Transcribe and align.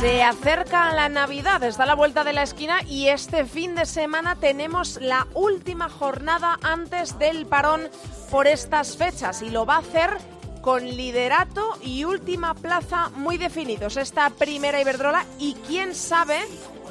Se 0.00 0.22
acerca 0.22 0.94
la 0.94 1.10
Navidad, 1.10 1.62
está 1.62 1.84
la 1.84 1.94
vuelta 1.94 2.24
de 2.24 2.32
la 2.32 2.42
esquina 2.42 2.80
y 2.88 3.08
este 3.08 3.44
fin 3.44 3.74
de 3.74 3.84
semana 3.84 4.34
tenemos 4.34 4.98
la 4.98 5.26
última 5.34 5.90
jornada 5.90 6.58
antes 6.62 7.18
del 7.18 7.44
parón 7.44 7.82
por 8.30 8.46
estas 8.46 8.96
fechas 8.96 9.42
y 9.42 9.50
lo 9.50 9.66
va 9.66 9.74
a 9.74 9.80
hacer 9.80 10.16
con 10.62 10.86
liderato 10.86 11.76
y 11.82 12.04
última 12.04 12.54
plaza 12.54 13.10
muy 13.10 13.36
definidos. 13.36 13.98
Esta 13.98 14.30
primera 14.30 14.80
Iberdrola 14.80 15.26
y 15.38 15.52
quién 15.66 15.94
sabe 15.94 16.38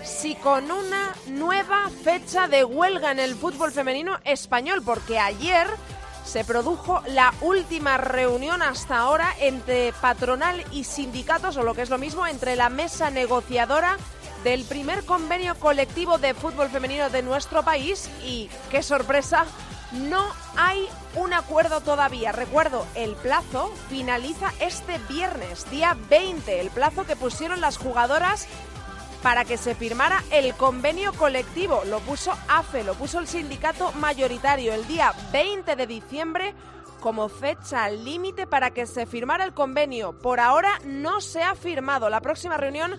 si 0.04 0.36
con 0.36 0.70
una 0.70 1.16
nueva 1.30 1.90
fecha 2.04 2.48
de 2.48 2.64
huelga 2.64 3.12
en 3.12 3.18
el 3.18 3.34
fútbol 3.34 3.72
femenino 3.72 4.20
español, 4.24 4.84
porque 4.86 5.18
ayer 5.18 5.66
se 6.30 6.44
produjo 6.46 7.02
la 7.08 7.34
última 7.42 7.98
reunión 7.98 8.62
hasta 8.62 9.00
ahora 9.00 9.34
entre 9.40 9.94
patronal 9.94 10.64
y 10.72 10.84
sindicatos, 10.84 11.58
o 11.58 11.64
lo 11.64 11.74
que 11.74 11.82
es 11.82 11.90
lo 11.90 11.98
mismo, 11.98 12.28
entre 12.28 12.56
la 12.56 12.70
mesa 12.70 13.10
negociadora 13.10 13.98
del 14.44 14.64
primer 14.64 15.06
convenio 15.06 15.56
colectivo 15.56 16.20
de 16.20 16.36
fútbol 16.36 16.70
femenino 16.70 17.10
de 17.10 17.24
nuestro 17.24 17.64
país 17.64 18.12
y, 18.24 18.48
qué 18.70 18.84
sorpresa, 18.84 19.48
no 19.92 20.24
hay 20.56 20.88
un 21.16 21.34
acuerdo 21.34 21.82
todavía. 21.82 22.32
Recuerdo, 22.32 22.86
el 22.94 23.16
plazo 23.16 23.74
finaliza 23.90 24.54
este 24.60 25.00
viernes, 25.10 25.68
día 25.72 25.98
20, 26.12 26.62
el 26.62 26.70
plazo 26.70 27.08
que 27.08 27.16
pusieron 27.16 27.60
las 27.60 27.78
jugadoras 27.78 28.48
para 29.22 29.46
que 29.46 29.58
se 29.58 29.76
firmara 29.76 30.24
el 30.32 30.54
convenio 30.56 31.14
colectivo. 31.14 31.84
Lo 31.86 32.00
puso 32.00 32.32
AFE, 32.48 32.84
lo 32.84 32.94
puso 32.96 33.20
el 33.20 33.28
sindicato 33.28 33.92
mayoritario 33.94 34.74
el 34.74 34.88
día 34.88 35.14
20 35.32 35.76
de 35.76 35.88
diciembre 35.88 36.54
como 37.00 37.30
fecha 37.30 37.90
límite 37.90 38.46
para 38.46 38.72
que 38.72 38.86
se 38.86 39.06
firmara 39.06 39.46
el 39.46 39.54
convenio. 39.54 40.14
Por 40.14 40.40
ahora 40.40 40.80
no 40.86 41.22
se 41.22 41.42
ha 41.42 41.56
firmado. 41.56 42.10
La 42.10 42.22
próxima 42.22 42.58
reunión 42.58 42.94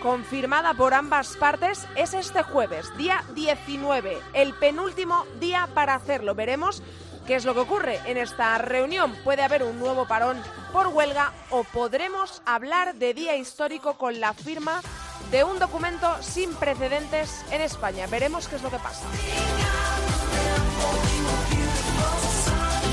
confirmada 0.00 0.74
por 0.74 0.94
ambas 0.94 1.36
partes 1.36 1.86
es 1.96 2.14
este 2.14 2.42
jueves, 2.42 2.94
día 2.96 3.24
19, 3.34 4.18
el 4.34 4.54
penúltimo 4.54 5.24
día 5.40 5.68
para 5.74 5.94
hacerlo. 5.94 6.34
Veremos 6.34 6.82
qué 7.26 7.34
es 7.34 7.44
lo 7.44 7.54
que 7.54 7.60
ocurre 7.60 8.00
en 8.06 8.16
esta 8.16 8.56
reunión. 8.58 9.14
Puede 9.24 9.42
haber 9.42 9.62
un 9.62 9.78
nuevo 9.78 10.06
parón 10.06 10.40
por 10.72 10.88
huelga 10.88 11.32
o 11.50 11.64
podremos 11.64 12.40
hablar 12.46 12.94
de 12.94 13.14
día 13.14 13.36
histórico 13.36 13.98
con 13.98 14.20
la 14.20 14.32
firma 14.32 14.80
de 15.30 15.42
un 15.44 15.58
documento 15.58 16.16
sin 16.22 16.54
precedentes 16.54 17.44
en 17.50 17.60
España. 17.60 18.06
Veremos 18.06 18.48
qué 18.48 18.56
es 18.56 18.62
lo 18.62 18.70
que 18.70 18.78
pasa. 18.78 19.04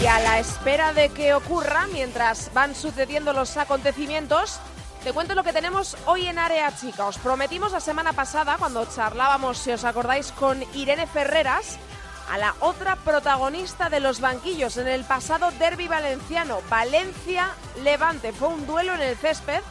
Y 0.01 0.05
a 0.05 0.19
la 0.19 0.39
espera 0.39 0.93
de 0.93 1.09
que 1.09 1.33
ocurra, 1.33 1.87
mientras 1.93 2.53
van 2.53 2.75
sucediendo 2.75 3.31
los 3.31 3.55
acontecimientos, 3.55 4.59
te 5.03 5.13
cuento 5.13 5.35
lo 5.35 5.43
que 5.43 5.53
tenemos 5.53 5.95
hoy 6.05 6.27
en 6.27 6.39
Área 6.39 6.75
Chica. 6.75 7.05
Os 7.05 7.17
prometimos 7.17 7.71
la 7.71 7.79
semana 7.79 8.13
pasada, 8.13 8.57
cuando 8.57 8.85
charlábamos, 8.85 9.59
si 9.59 9.71
os 9.71 9.83
acordáis, 9.83 10.31
con 10.31 10.61
Irene 10.73 11.07
Ferreras, 11.07 11.77
a 12.29 12.37
la 12.37 12.55
otra 12.59 12.95
protagonista 12.97 13.89
de 13.89 13.99
los 13.99 14.19
banquillos 14.19 14.77
en 14.77 14.87
el 14.87 15.03
pasado 15.03 15.51
derby 15.59 15.87
valenciano, 15.87 16.59
Valencia-Levante. 16.69 18.33
Fue 18.33 18.47
un 18.47 18.65
duelo 18.65 18.93
en 18.95 19.01
el 19.01 19.17
césped 19.17 19.61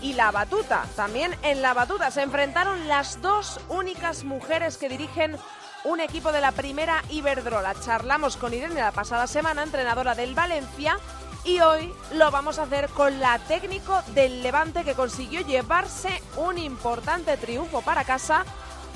y 0.00 0.14
la 0.14 0.30
batuta. 0.30 0.84
También 0.96 1.36
en 1.42 1.62
la 1.62 1.74
batuta 1.74 2.10
se 2.10 2.22
enfrentaron 2.22 2.88
las 2.88 3.20
dos 3.22 3.60
únicas 3.68 4.24
mujeres 4.24 4.76
que 4.76 4.88
dirigen 4.88 5.36
un 5.84 6.00
equipo 6.00 6.32
de 6.32 6.40
la 6.40 6.52
primera 6.52 7.02
Iberdrola. 7.10 7.74
Charlamos 7.80 8.36
con 8.36 8.52
Irene 8.52 8.80
la 8.80 8.92
pasada 8.92 9.26
semana, 9.26 9.62
entrenadora 9.62 10.14
del 10.14 10.34
Valencia, 10.34 10.98
y 11.44 11.60
hoy 11.60 11.92
lo 12.12 12.30
vamos 12.30 12.58
a 12.58 12.64
hacer 12.64 12.88
con 12.90 13.18
la 13.18 13.38
técnico 13.38 14.02
del 14.14 14.42
Levante 14.42 14.84
que 14.84 14.94
consiguió 14.94 15.40
llevarse 15.40 16.22
un 16.36 16.58
importante 16.58 17.36
triunfo 17.38 17.80
para 17.80 18.04
casa 18.04 18.44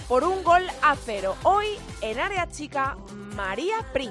por 0.08 0.24
un 0.24 0.42
gol 0.42 0.62
a 0.82 0.96
cero. 0.96 1.36
Hoy 1.42 1.66
en 2.00 2.20
área 2.20 2.48
chica, 2.50 2.96
María 3.34 3.76
Prim. 3.92 4.10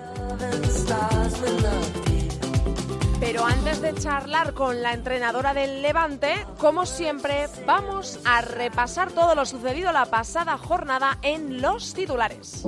Pero 3.20 3.46
antes 3.46 3.82
de 3.82 3.94
charlar 3.96 4.54
con 4.54 4.82
la 4.82 4.94
entrenadora 4.94 5.54
del 5.54 5.82
Levante, 5.82 6.46
como 6.58 6.86
siempre, 6.86 7.48
vamos 7.66 8.20
a 8.26 8.42
repasar 8.42 9.12
todo 9.12 9.34
lo 9.34 9.46
sucedido 9.46 9.92
la 9.94 10.06
pasada 10.06 10.58
jornada 10.58 11.18
en 11.22 11.62
los 11.62 11.94
titulares. 11.94 12.66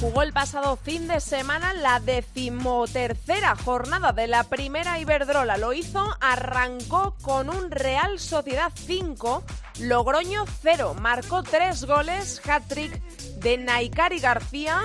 Jugó 0.00 0.22
el 0.22 0.32
pasado 0.32 0.76
fin 0.76 1.08
de 1.08 1.20
semana 1.20 1.72
la 1.72 1.98
decimotercera 1.98 3.56
jornada 3.56 4.12
de 4.12 4.28
la 4.28 4.44
primera 4.44 4.98
Iberdrola. 4.98 5.56
Lo 5.56 5.72
hizo, 5.72 6.06
arrancó 6.20 7.16
con 7.22 7.50
un 7.50 7.70
Real 7.70 8.18
Sociedad 8.18 8.70
5, 8.74 9.42
Logroño 9.80 10.44
0. 10.62 10.94
Marcó 11.00 11.42
tres 11.42 11.84
goles, 11.84 12.40
hat-trick 12.48 13.02
de 13.40 13.58
Naikari 13.58 14.20
García 14.20 14.82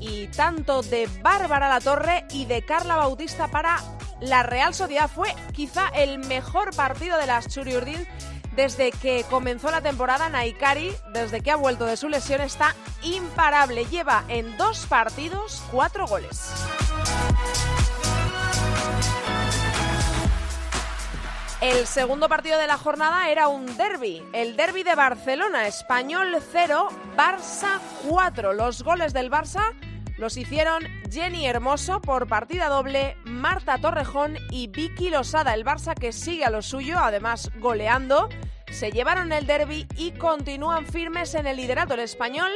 y 0.00 0.26
tanto 0.28 0.82
de 0.82 1.08
Bárbara 1.22 1.68
La 1.68 1.80
Torre 1.80 2.24
y 2.30 2.46
de 2.46 2.62
Carla 2.62 2.96
Bautista 2.96 3.48
para 3.48 3.80
la 4.20 4.42
Real 4.42 4.74
Sociedad. 4.74 5.08
Fue 5.08 5.32
quizá 5.52 5.88
el 5.88 6.18
mejor 6.18 6.74
partido 6.74 7.18
de 7.18 7.26
las 7.26 7.48
Churiurdin 7.48 8.06
desde 8.56 8.90
que 8.90 9.24
comenzó 9.28 9.70
la 9.70 9.82
temporada, 9.82 10.28
Naikari, 10.28 10.92
desde 11.12 11.42
que 11.42 11.50
ha 11.50 11.56
vuelto 11.56 11.84
de 11.84 11.96
su 11.96 12.08
lesión, 12.08 12.40
está 12.40 12.74
imparable. 13.02 13.84
Lleva 13.84 14.24
en 14.28 14.56
dos 14.56 14.86
partidos 14.86 15.62
cuatro 15.70 16.06
goles. 16.06 16.50
El 21.60 21.86
segundo 21.86 22.28
partido 22.28 22.58
de 22.58 22.66
la 22.66 22.76
jornada 22.76 23.28
era 23.30 23.48
un 23.48 23.76
derby, 23.76 24.22
el 24.32 24.56
derby 24.56 24.82
de 24.82 24.94
Barcelona, 24.94 25.66
Español 25.66 26.36
0, 26.52 26.88
Barça 27.16 27.80
4. 28.08 28.52
Los 28.52 28.82
goles 28.82 29.12
del 29.12 29.30
Barça 29.30 29.74
los 30.18 30.36
hicieron 30.36 30.84
Jenny 31.10 31.46
Hermoso 31.46 32.00
por 32.00 32.26
partida 32.26 32.68
doble, 32.68 33.16
Marta 33.24 33.78
Torrejón 33.78 34.36
y 34.50 34.68
Vicky 34.68 35.10
Losada. 35.10 35.54
El 35.54 35.64
Barça 35.64 35.94
que 35.94 36.12
sigue 36.12 36.44
a 36.44 36.50
lo 36.50 36.62
suyo, 36.62 36.98
además 36.98 37.50
goleando, 37.58 38.28
se 38.70 38.90
llevaron 38.90 39.32
el 39.32 39.46
derby 39.46 39.86
y 39.96 40.12
continúan 40.12 40.86
firmes 40.86 41.34
en 41.34 41.46
el 41.46 41.56
liderato. 41.56 41.94
El 41.94 42.00
español, 42.00 42.50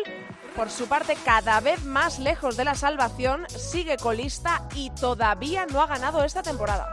por 0.56 0.70
su 0.70 0.86
parte, 0.86 1.16
cada 1.24 1.60
vez 1.60 1.84
más 1.84 2.18
lejos 2.18 2.56
de 2.56 2.64
la 2.64 2.74
salvación, 2.74 3.46
sigue 3.48 3.96
colista 3.96 4.66
y 4.74 4.90
todavía 4.90 5.66
no 5.66 5.80
ha 5.80 5.86
ganado 5.86 6.24
esta 6.24 6.42
temporada. 6.42 6.90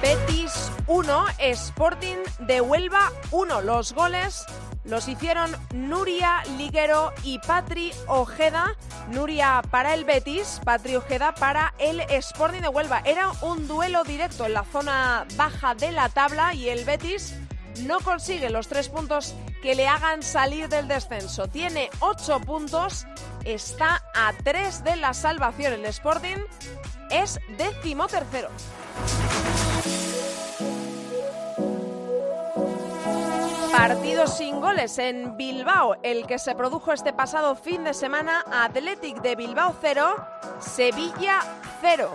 Betis 0.00 0.70
1, 0.86 1.24
Sporting 1.38 2.18
de 2.40 2.60
Huelva 2.60 3.10
1. 3.30 3.60
Los 3.62 3.92
goles 3.92 4.44
los 4.84 5.08
hicieron 5.08 5.50
Nuria 5.74 6.42
Liguero 6.56 7.12
y 7.22 7.38
Patri 7.38 7.92
Ojeda. 8.06 8.76
Nuria 9.08 9.62
para 9.70 9.94
el 9.94 10.04
Betis, 10.04 10.60
Patri 10.64 10.96
Ojeda 10.96 11.34
para 11.34 11.74
el 11.78 12.00
Sporting 12.00 12.60
de 12.60 12.68
Huelva. 12.68 13.02
Era 13.04 13.30
un 13.42 13.68
duelo 13.68 14.04
directo 14.04 14.46
en 14.46 14.54
la 14.54 14.64
zona 14.64 15.26
baja 15.36 15.74
de 15.74 15.92
la 15.92 16.08
tabla 16.08 16.54
y 16.54 16.68
el 16.68 16.84
Betis 16.84 17.34
no 17.80 18.00
consigue 18.00 18.50
los 18.50 18.68
tres 18.68 18.88
puntos 18.88 19.34
que 19.62 19.74
le 19.74 19.86
hagan 19.86 20.22
salir 20.22 20.68
del 20.68 20.88
descenso. 20.88 21.48
Tiene 21.48 21.88
ocho 22.00 22.40
puntos, 22.40 23.06
está 23.44 24.02
a 24.14 24.32
tres 24.44 24.84
de 24.84 24.96
la 24.96 25.14
salvación. 25.14 25.72
El 25.72 25.84
Sporting 25.86 26.38
es 27.10 27.40
décimo 27.56 28.08
tercero. 28.08 28.50
Partido 33.72 34.26
sin 34.26 34.60
goles 34.60 34.98
en 34.98 35.38
Bilbao, 35.38 35.96
el 36.02 36.26
que 36.26 36.38
se 36.38 36.54
produjo 36.54 36.92
este 36.92 37.14
pasado 37.14 37.56
fin 37.56 37.84
de 37.84 37.94
semana, 37.94 38.44
Athletic 38.52 39.22
de 39.22 39.34
Bilbao 39.34 39.74
0, 39.80 40.14
Sevilla 40.60 41.40
0. 41.80 42.12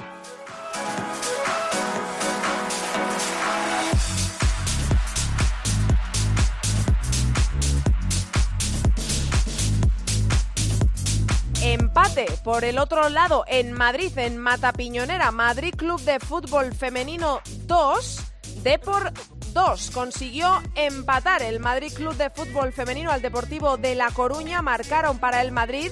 Empate 11.63 12.27
por 12.43 12.63
el 12.63 12.77
otro 12.77 13.09
lado 13.09 13.45
en 13.47 13.73
Madrid, 13.73 14.15
en 14.15 14.37
Matapiñonera, 14.37 15.31
Madrid 15.31 15.73
Club 15.75 15.99
de 16.01 16.19
Fútbol 16.19 16.71
Femenino 16.75 17.41
2, 17.65 18.23
Depor 18.61 19.11
2. 19.53 19.91
Consiguió 19.91 20.61
empatar 20.75 21.41
el 21.41 21.59
Madrid 21.59 21.91
Club 21.93 22.15
de 22.15 22.29
Fútbol 22.29 22.73
Femenino 22.73 23.11
al 23.11 23.21
Deportivo 23.21 23.77
de 23.77 23.95
La 23.95 24.11
Coruña. 24.11 24.61
Marcaron 24.61 25.19
para 25.19 25.41
el 25.41 25.51
Madrid 25.51 25.91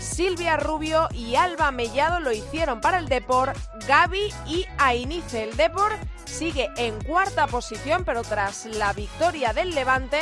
Silvia 0.00 0.56
Rubio 0.56 1.08
y 1.12 1.34
Alba 1.34 1.70
Mellado 1.70 2.20
lo 2.20 2.30
hicieron 2.30 2.80
para 2.80 2.98
el 2.98 3.08
Depor, 3.08 3.52
Gaby 3.88 4.32
y 4.46 4.66
Ainice. 4.78 5.44
El 5.44 5.56
Depor 5.56 5.92
sigue 6.24 6.70
en 6.76 7.02
cuarta 7.04 7.46
posición, 7.46 8.04
pero 8.04 8.22
tras 8.22 8.66
la 8.66 8.92
victoria 8.92 9.52
del 9.52 9.74
Levante 9.74 10.20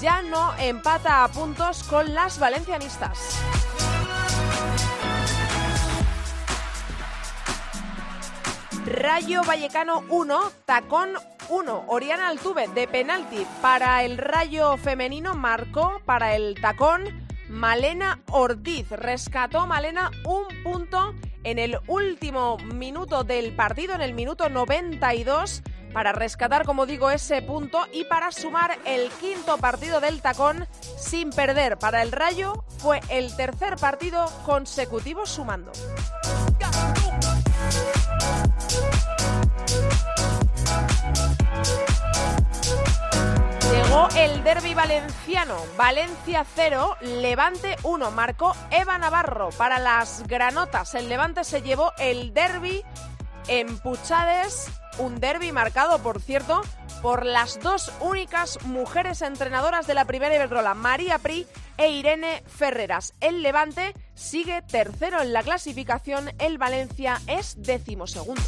ya 0.00 0.22
no 0.22 0.54
empata 0.58 1.22
a 1.22 1.28
puntos 1.28 1.82
con 1.84 2.14
las 2.14 2.38
valencianistas. 2.38 3.36
Rayo 8.86 9.42
Vallecano 9.44 10.04
1, 10.08 10.40
Tacón 10.64 11.10
1. 11.50 11.84
Oriana 11.88 12.28
Altuve 12.28 12.66
de 12.68 12.88
penalti 12.88 13.46
para 13.60 14.02
el 14.04 14.16
Rayo 14.16 14.76
femenino 14.78 15.34
marcó 15.34 16.00
para 16.06 16.34
el 16.34 16.58
Tacón 16.60 17.04
Malena 17.48 18.20
Ortiz. 18.30 18.90
Rescató 18.90 19.66
Malena 19.66 20.10
un 20.24 20.44
punto 20.62 21.14
en 21.44 21.58
el 21.58 21.78
último 21.88 22.56
minuto 22.74 23.22
del 23.22 23.54
partido, 23.54 23.94
en 23.94 24.00
el 24.00 24.14
minuto 24.14 24.48
92, 24.48 25.62
para 25.92 26.12
rescatar, 26.12 26.64
como 26.64 26.86
digo, 26.86 27.10
ese 27.10 27.42
punto 27.42 27.86
y 27.92 28.04
para 28.04 28.32
sumar 28.32 28.78
el 28.86 29.10
quinto 29.10 29.58
partido 29.58 30.00
del 30.00 30.22
tacón 30.22 30.66
sin 30.98 31.30
perder. 31.30 31.78
Para 31.78 32.00
el 32.02 32.12
Rayo 32.12 32.64
fue 32.78 33.00
el 33.10 33.34
tercer 33.36 33.76
partido 33.76 34.24
consecutivo 34.46 35.26
sumando. 35.26 35.72
Llegó 43.72 44.08
el 44.16 44.42
derby 44.44 44.74
valenciano. 44.74 45.56
Valencia 45.76 46.44
0, 46.54 46.96
Levante 47.00 47.76
1. 47.82 48.10
Marcó 48.10 48.54
Eva 48.70 48.98
Navarro 48.98 49.50
para 49.50 49.78
las 49.78 50.26
granotas. 50.26 50.94
El 50.94 51.08
Levante 51.08 51.44
se 51.44 51.62
llevó 51.62 51.92
el 51.98 52.34
derby 52.34 52.84
en 53.48 53.78
Puchades. 53.78 54.70
Un 54.98 55.20
derby 55.20 55.52
marcado, 55.52 56.00
por 56.00 56.20
cierto, 56.20 56.62
por 57.00 57.24
las 57.24 57.60
dos 57.60 57.92
únicas 58.00 58.58
mujeres 58.64 59.22
entrenadoras 59.22 59.86
de 59.86 59.94
la 59.94 60.04
primera 60.04 60.34
Iberdrola, 60.34 60.74
María 60.74 61.18
Pri 61.18 61.46
e 61.76 61.90
Irene 61.90 62.42
Ferreras. 62.46 63.14
El 63.20 63.42
Levante 63.42 63.94
sigue 64.14 64.62
tercero 64.62 65.22
en 65.22 65.32
la 65.32 65.42
clasificación, 65.42 66.30
el 66.38 66.58
Valencia 66.58 67.20
es 67.26 67.54
decimosegundo. 67.62 68.42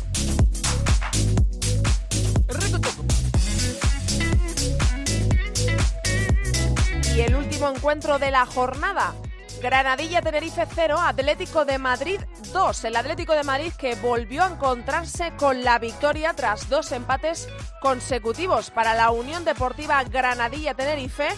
Y 7.15 7.21
el 7.21 7.35
último 7.35 7.69
encuentro 7.69 8.19
de 8.19 8.31
la 8.31 8.47
jornada. 8.47 9.15
Granadilla 9.63 10.21
Tenerife 10.23 10.67
0, 10.75 10.99
Atlético 10.99 11.65
de 11.65 11.79
Madrid 11.79 12.21
2. 12.53 12.85
El 12.85 12.97
Atlético 12.97 13.35
de 13.35 13.45
Madrid 13.45 13.73
que 13.79 13.95
volvió 13.95 14.43
a 14.43 14.49
encontrarse 14.49 15.33
con 15.37 15.63
la 15.63 15.79
victoria 15.79 16.33
tras 16.35 16.69
dos 16.69 16.91
empates 16.91 17.49
consecutivos 17.81 18.71
para 18.71 18.95
la 18.95 19.11
Unión 19.11 19.45
Deportiva 19.45 20.03
Granadilla 20.05 20.75
Tenerife. 20.75 21.29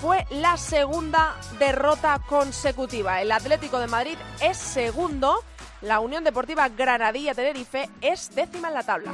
Fue 0.00 0.26
la 0.30 0.56
segunda 0.56 1.36
derrota 1.58 2.20
consecutiva. 2.28 3.20
El 3.22 3.30
Atlético 3.30 3.78
de 3.78 3.86
Madrid 3.86 4.18
es 4.40 4.56
segundo. 4.56 5.44
La 5.80 6.00
Unión 6.00 6.24
Deportiva 6.24 6.68
Granadilla 6.68 7.34
Tenerife 7.34 7.88
es 8.00 8.34
décima 8.34 8.68
en 8.68 8.74
la 8.74 8.82
tabla. 8.82 9.12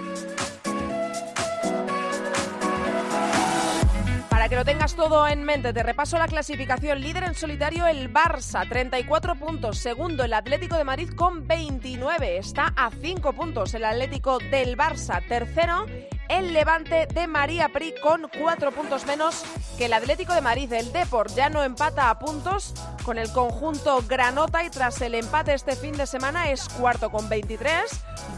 Para 4.45 4.51
que 4.51 4.57
lo 4.57 4.65
tengas 4.67 4.95
todo 4.95 5.27
en 5.27 5.43
mente, 5.43 5.73
te 5.73 5.83
repaso 5.83 6.19
la 6.19 6.29
clasificación. 6.29 7.01
Líder 7.01 7.25
en 7.25 7.35
solitario 7.35 7.87
el 7.87 8.13
Barça, 8.13 8.69
34 8.69 9.37
puntos. 9.37 9.79
Segundo 9.79 10.23
el 10.23 10.35
Atlético 10.35 10.77
de 10.77 10.85
Madrid 10.85 11.09
con 11.17 11.49
29. 11.49 12.37
Está 12.37 12.75
a 12.77 12.91
5 12.91 13.33
puntos 13.33 13.73
el 13.73 13.87
Atlético 13.87 14.37
del 14.51 14.77
Barça. 14.77 15.27
Tercero 15.27 15.87
el 16.29 16.53
Levante 16.53 17.07
de 17.07 17.27
María 17.27 17.69
Pri 17.69 17.95
con 18.03 18.29
4 18.39 18.73
puntos 18.73 19.07
menos 19.07 19.45
que 19.77 19.87
el 19.87 19.93
Atlético 19.93 20.35
de 20.35 20.41
Madrid. 20.41 20.73
El 20.73 20.93
Deport 20.93 21.35
ya 21.35 21.49
no 21.49 21.63
empata 21.63 22.11
a 22.11 22.19
puntos 22.19 22.75
con 23.05 23.19
el 23.19 23.31
conjunto 23.33 24.03
Granota 24.07 24.65
y 24.65 24.71
tras 24.71 25.01
el 25.01 25.15
empate 25.15 25.55
este 25.55 25.77
fin 25.77 25.97
de 25.97 26.07
semana 26.07 26.51
es 26.51 26.69
cuarto 26.69 27.11
con 27.11 27.29
23, 27.29 27.85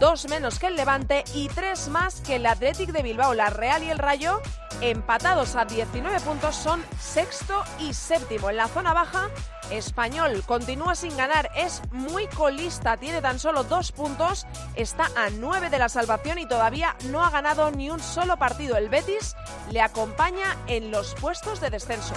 dos 0.00 0.28
menos 0.28 0.58
que 0.58 0.66
el 0.66 0.76
Levante 0.76 1.24
y 1.34 1.48
tres 1.48 1.88
más 1.88 2.20
que 2.20 2.36
el 2.36 2.46
Atlético 2.46 2.92
de 2.92 3.02
Bilbao. 3.02 3.34
La 3.34 3.50
Real 3.50 3.82
y 3.82 3.90
el 3.90 3.98
Rayo 3.98 4.40
empatados 4.80 5.56
a 5.56 5.64
19 5.64 6.20
puntos, 6.20 6.56
son 6.56 6.82
sexto 7.00 7.62
y 7.78 7.94
séptimo. 7.94 8.50
En 8.50 8.56
la 8.56 8.68
zona 8.68 8.92
baja, 8.92 9.28
Español 9.70 10.42
continúa 10.46 10.94
sin 10.94 11.16
ganar, 11.16 11.50
es 11.56 11.82
muy 11.90 12.26
colista, 12.28 12.96
tiene 12.96 13.20
tan 13.20 13.38
solo 13.38 13.64
dos 13.64 13.92
puntos, 13.92 14.46
está 14.74 15.06
a 15.16 15.30
nueve 15.30 15.70
de 15.70 15.78
la 15.78 15.88
salvación 15.88 16.38
y 16.38 16.46
todavía 16.46 16.96
no 17.10 17.24
ha 17.24 17.30
ganado 17.30 17.70
ni 17.76 17.90
un 17.90 18.00
solo 18.00 18.36
partido. 18.36 18.76
El 18.76 18.88
Betis 18.88 19.36
le 19.70 19.80
acompaña 19.80 20.56
en 20.66 20.90
los 20.90 21.14
puestos 21.14 21.60
de 21.60 21.70
descenso. 21.70 22.14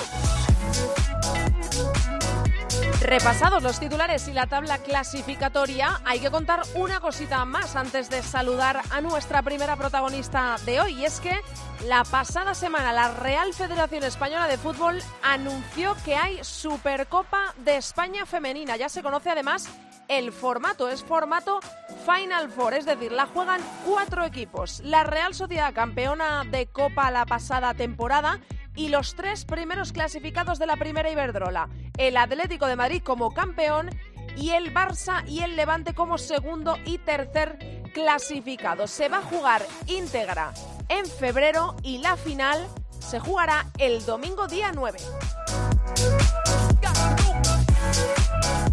Repasados 3.01 3.63
los 3.63 3.80
titulares 3.80 4.28
y 4.28 4.34
la 4.34 4.46
tabla 4.46 4.78
clasificatoria, 4.80 6.01
hay 6.04 6.19
que 6.19 6.30
contar 6.30 6.63
una 6.75 7.00
cosita 7.00 7.46
más 7.46 7.78
antes 7.78 8.10
de 8.10 8.22
saludar 8.22 8.81
a 8.90 9.00
nuestra 9.00 9.42
primera 9.42 9.78
protagonista 9.78 10.57
de 10.66 10.81
hoy. 10.81 10.94
Y 10.96 11.06
es 11.06 11.22
que 11.22 11.40
la 11.88 12.04
pasada 12.04 12.54
semana 12.54 12.92
la 12.92 13.13
Real 13.13 13.54
Federación 13.54 14.04
Española 14.04 14.48
de 14.48 14.57
Fútbol 14.57 15.01
anunció 15.24 15.96
que 16.04 16.18
hay 16.18 16.44
Supercopa 16.44 17.54
de 17.63 17.78
España 17.78 18.25
femenina. 18.25 18.75
Ya 18.75 18.90
se 18.90 19.01
conoce 19.01 19.30
además 19.30 19.69
el 20.10 20.34
formato, 20.34 20.90
es 20.90 21.01
formato 21.01 21.62
Final 22.06 22.50
Four, 22.50 22.74
es 22.74 22.86
decir, 22.86 23.13
la 23.13 23.27
juegan 23.27 23.62
cuatro 23.86 24.25
equipos. 24.25 24.82
La 24.84 25.06
Real 25.06 25.34
Sociedad, 25.34 25.74
campeona 25.74 26.44
de 26.44 26.68
Copa 26.68 27.12
la 27.12 27.25
pasada 27.25 27.74
temporada, 27.75 28.39
y 28.79 28.88
los 28.88 29.13
tres 29.13 29.43
primeros 29.43 29.91
clasificados 29.91 30.57
de 30.57 30.65
la 30.65 30.77
primera 30.77 31.12
Iberdrola, 31.12 31.67
el 31.98 32.15
Atlético 32.15 32.65
de 32.65 32.77
Madrid 32.77 33.01
como 33.03 33.33
campeón 33.33 33.89
y 34.38 34.51
el 34.51 34.74
Barça 34.74 35.27
y 35.27 35.41
el 35.41 35.57
Levante 35.57 35.93
como 35.93 36.17
segundo 36.17 36.77
y 36.86 36.98
tercer 36.98 37.59
clasificado. 37.93 38.88
Se 38.88 39.09
va 39.09 39.17
a 39.17 39.24
jugar 39.24 39.65
íntegra 39.86 40.53
en 40.88 41.05
febrero 41.05 41.75
y 41.83 41.98
la 41.98 42.15
final 42.15 42.65
se 43.00 43.19
jugará 43.19 43.65
el 43.79 44.05
domingo 44.05 44.48
día 44.48 44.71
9. 44.74 44.98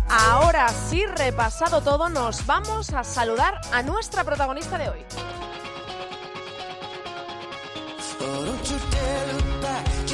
Ahora 0.08 0.68
sí, 0.68 1.04
repasado 1.04 1.80
todo, 1.80 2.08
nos 2.08 2.46
vamos 2.46 2.92
a 2.92 3.02
saludar 3.02 3.60
a 3.72 3.82
nuestra 3.82 4.22
protagonista 4.22 4.78
de 4.78 4.88
hoy. 4.88 5.04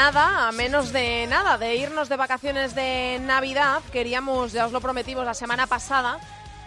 Nada, 0.00 0.48
a 0.48 0.52
menos 0.52 0.94
de 0.94 1.26
nada, 1.26 1.58
de 1.58 1.76
irnos 1.76 2.08
de 2.08 2.16
vacaciones 2.16 2.74
de 2.74 3.20
Navidad, 3.20 3.82
queríamos, 3.92 4.50
ya 4.50 4.64
os 4.64 4.72
lo 4.72 4.80
prometimos 4.80 5.26
la 5.26 5.34
semana 5.34 5.66
pasada, 5.66 6.18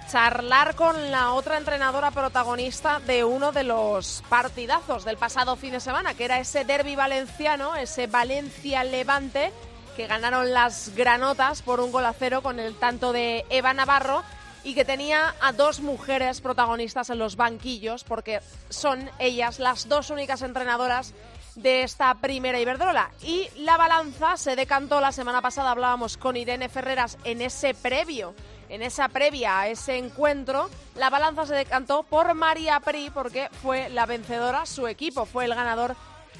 charlar 0.08 0.76
con 0.76 1.10
la 1.10 1.32
otra 1.34 1.58
entrenadora 1.58 2.12
protagonista 2.12 3.00
de 3.00 3.24
uno 3.24 3.52
de 3.52 3.64
los 3.64 4.24
partidazos 4.30 5.04
del 5.04 5.18
pasado 5.18 5.56
fin 5.56 5.72
de 5.72 5.80
semana, 5.80 6.14
que 6.14 6.26
era 6.26 6.40
ese 6.40 6.64
derby 6.64 6.96
valenciano, 6.96 7.76
ese 7.76 8.06
Valencia-Levante, 8.06 9.52
que 9.96 10.06
ganaron 10.06 10.54
las 10.54 10.94
granotas 10.96 11.64
por 11.64 11.80
un 11.80 11.92
gol 11.92 12.06
a 12.06 12.14
cero 12.14 12.44
con 12.44 12.60
el 12.60 12.76
tanto 12.76 13.14
de 13.14 13.46
Eva 13.50 13.74
Navarro 13.74 14.22
y 14.64 14.76
que 14.76 14.86
tenía 14.86 15.34
a 15.42 15.54
dos 15.54 15.80
mujeres 15.80 16.40
protagonistas 16.40 17.10
en 17.10 17.18
los 17.18 17.36
banquillos 17.36 18.04
porque 18.04 18.42
son 18.70 19.10
ellas 19.18 19.58
las 19.58 19.90
dos 19.90 20.12
únicas 20.12 20.44
entrenadoras 20.44 21.16
de 21.56 21.84
esta 21.84 22.14
primera 22.16 22.60
Iberdrola. 22.60 23.12
Y 23.22 23.50
la 23.58 23.78
balanza 23.78 24.38
se 24.38 24.56
decantó 24.56 25.02
la 25.02 25.12
semana 25.12 25.42
pasada, 25.42 25.72
hablábamos 25.72 26.18
con 26.18 26.38
Irene 26.38 26.70
Ferreras 26.70 27.18
en 27.24 27.42
ese 27.42 27.74
previo, 27.74 28.34
en 28.70 28.82
esa 28.82 29.08
previa 29.10 29.60
a 29.60 29.68
ese 29.68 29.98
encuentro, 29.98 30.70
la 30.96 31.10
balanza 31.10 31.46
se 31.46 31.54
decantó 31.54 32.04
por 32.04 32.34
María 32.34 32.80
Pri 32.80 33.10
porque 33.12 33.50
fue 33.62 33.90
la 33.90 34.06
vencedora, 34.06 34.66
su 34.66 34.88
equipo 34.88 35.26
fue 35.26 35.46
el 35.46 35.54
ganador 35.54 35.96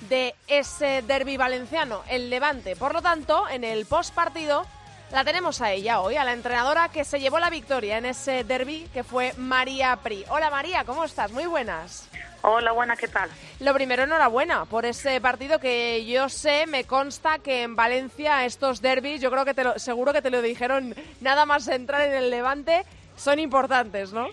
de 0.10 0.36
ese 0.48 1.02
derby 1.04 1.38
valenciano, 1.38 2.02
el 2.08 2.30
Levante. 2.30 2.76
Por 2.76 2.94
lo 2.94 3.02
tanto, 3.02 3.48
en 3.50 3.64
el 3.64 3.86
post 3.86 4.14
partido 4.14 4.66
la 5.12 5.24
tenemos 5.24 5.62
a 5.62 5.72
ella 5.72 6.02
hoy, 6.02 6.16
a 6.16 6.24
la 6.24 6.34
entrenadora 6.34 6.90
que 6.90 7.06
se 7.06 7.20
llevó 7.20 7.40
la 7.40 7.52
victoria 7.52 8.00
en 8.00 8.06
ese 8.06 8.44
derby, 8.44 8.90
que 8.94 9.04
fue 9.04 9.34
María 9.38 9.96
Pri. 9.98 10.26
Hola 10.30 10.50
María, 10.50 10.86
¿cómo 10.86 11.06
estás? 11.06 11.32
Muy 11.32 11.46
buenas. 11.46 12.10
Hola, 12.46 12.74
buenas, 12.74 13.00
¿qué 13.00 13.08
tal? 13.08 13.30
Lo 13.62 13.74
primero, 13.74 14.04
enhorabuena 14.04 14.66
por 14.66 14.84
ese 14.84 15.22
partido 15.22 15.60
que 15.60 16.06
yo 16.06 16.28
sé, 16.28 16.68
me 16.68 16.84
consta 16.84 17.40
que 17.40 17.64
en 17.64 17.78
Valencia 17.78 18.44
estos 18.44 18.82
derbis, 18.82 19.22
yo 19.22 19.32
creo 19.32 19.46
que 19.46 19.54
te 19.54 19.64
lo, 19.64 19.80
seguro 19.80 20.12
que 20.12 20.22
te 20.22 20.30
lo 20.30 20.42
dijeron 20.42 20.94
nada 21.22 21.46
más 21.46 21.70
entrar 21.70 22.02
en 22.02 22.14
el 22.14 22.30
Levante, 22.30 22.84
son 23.16 23.40
importantes, 23.40 24.12
¿no? 24.12 24.28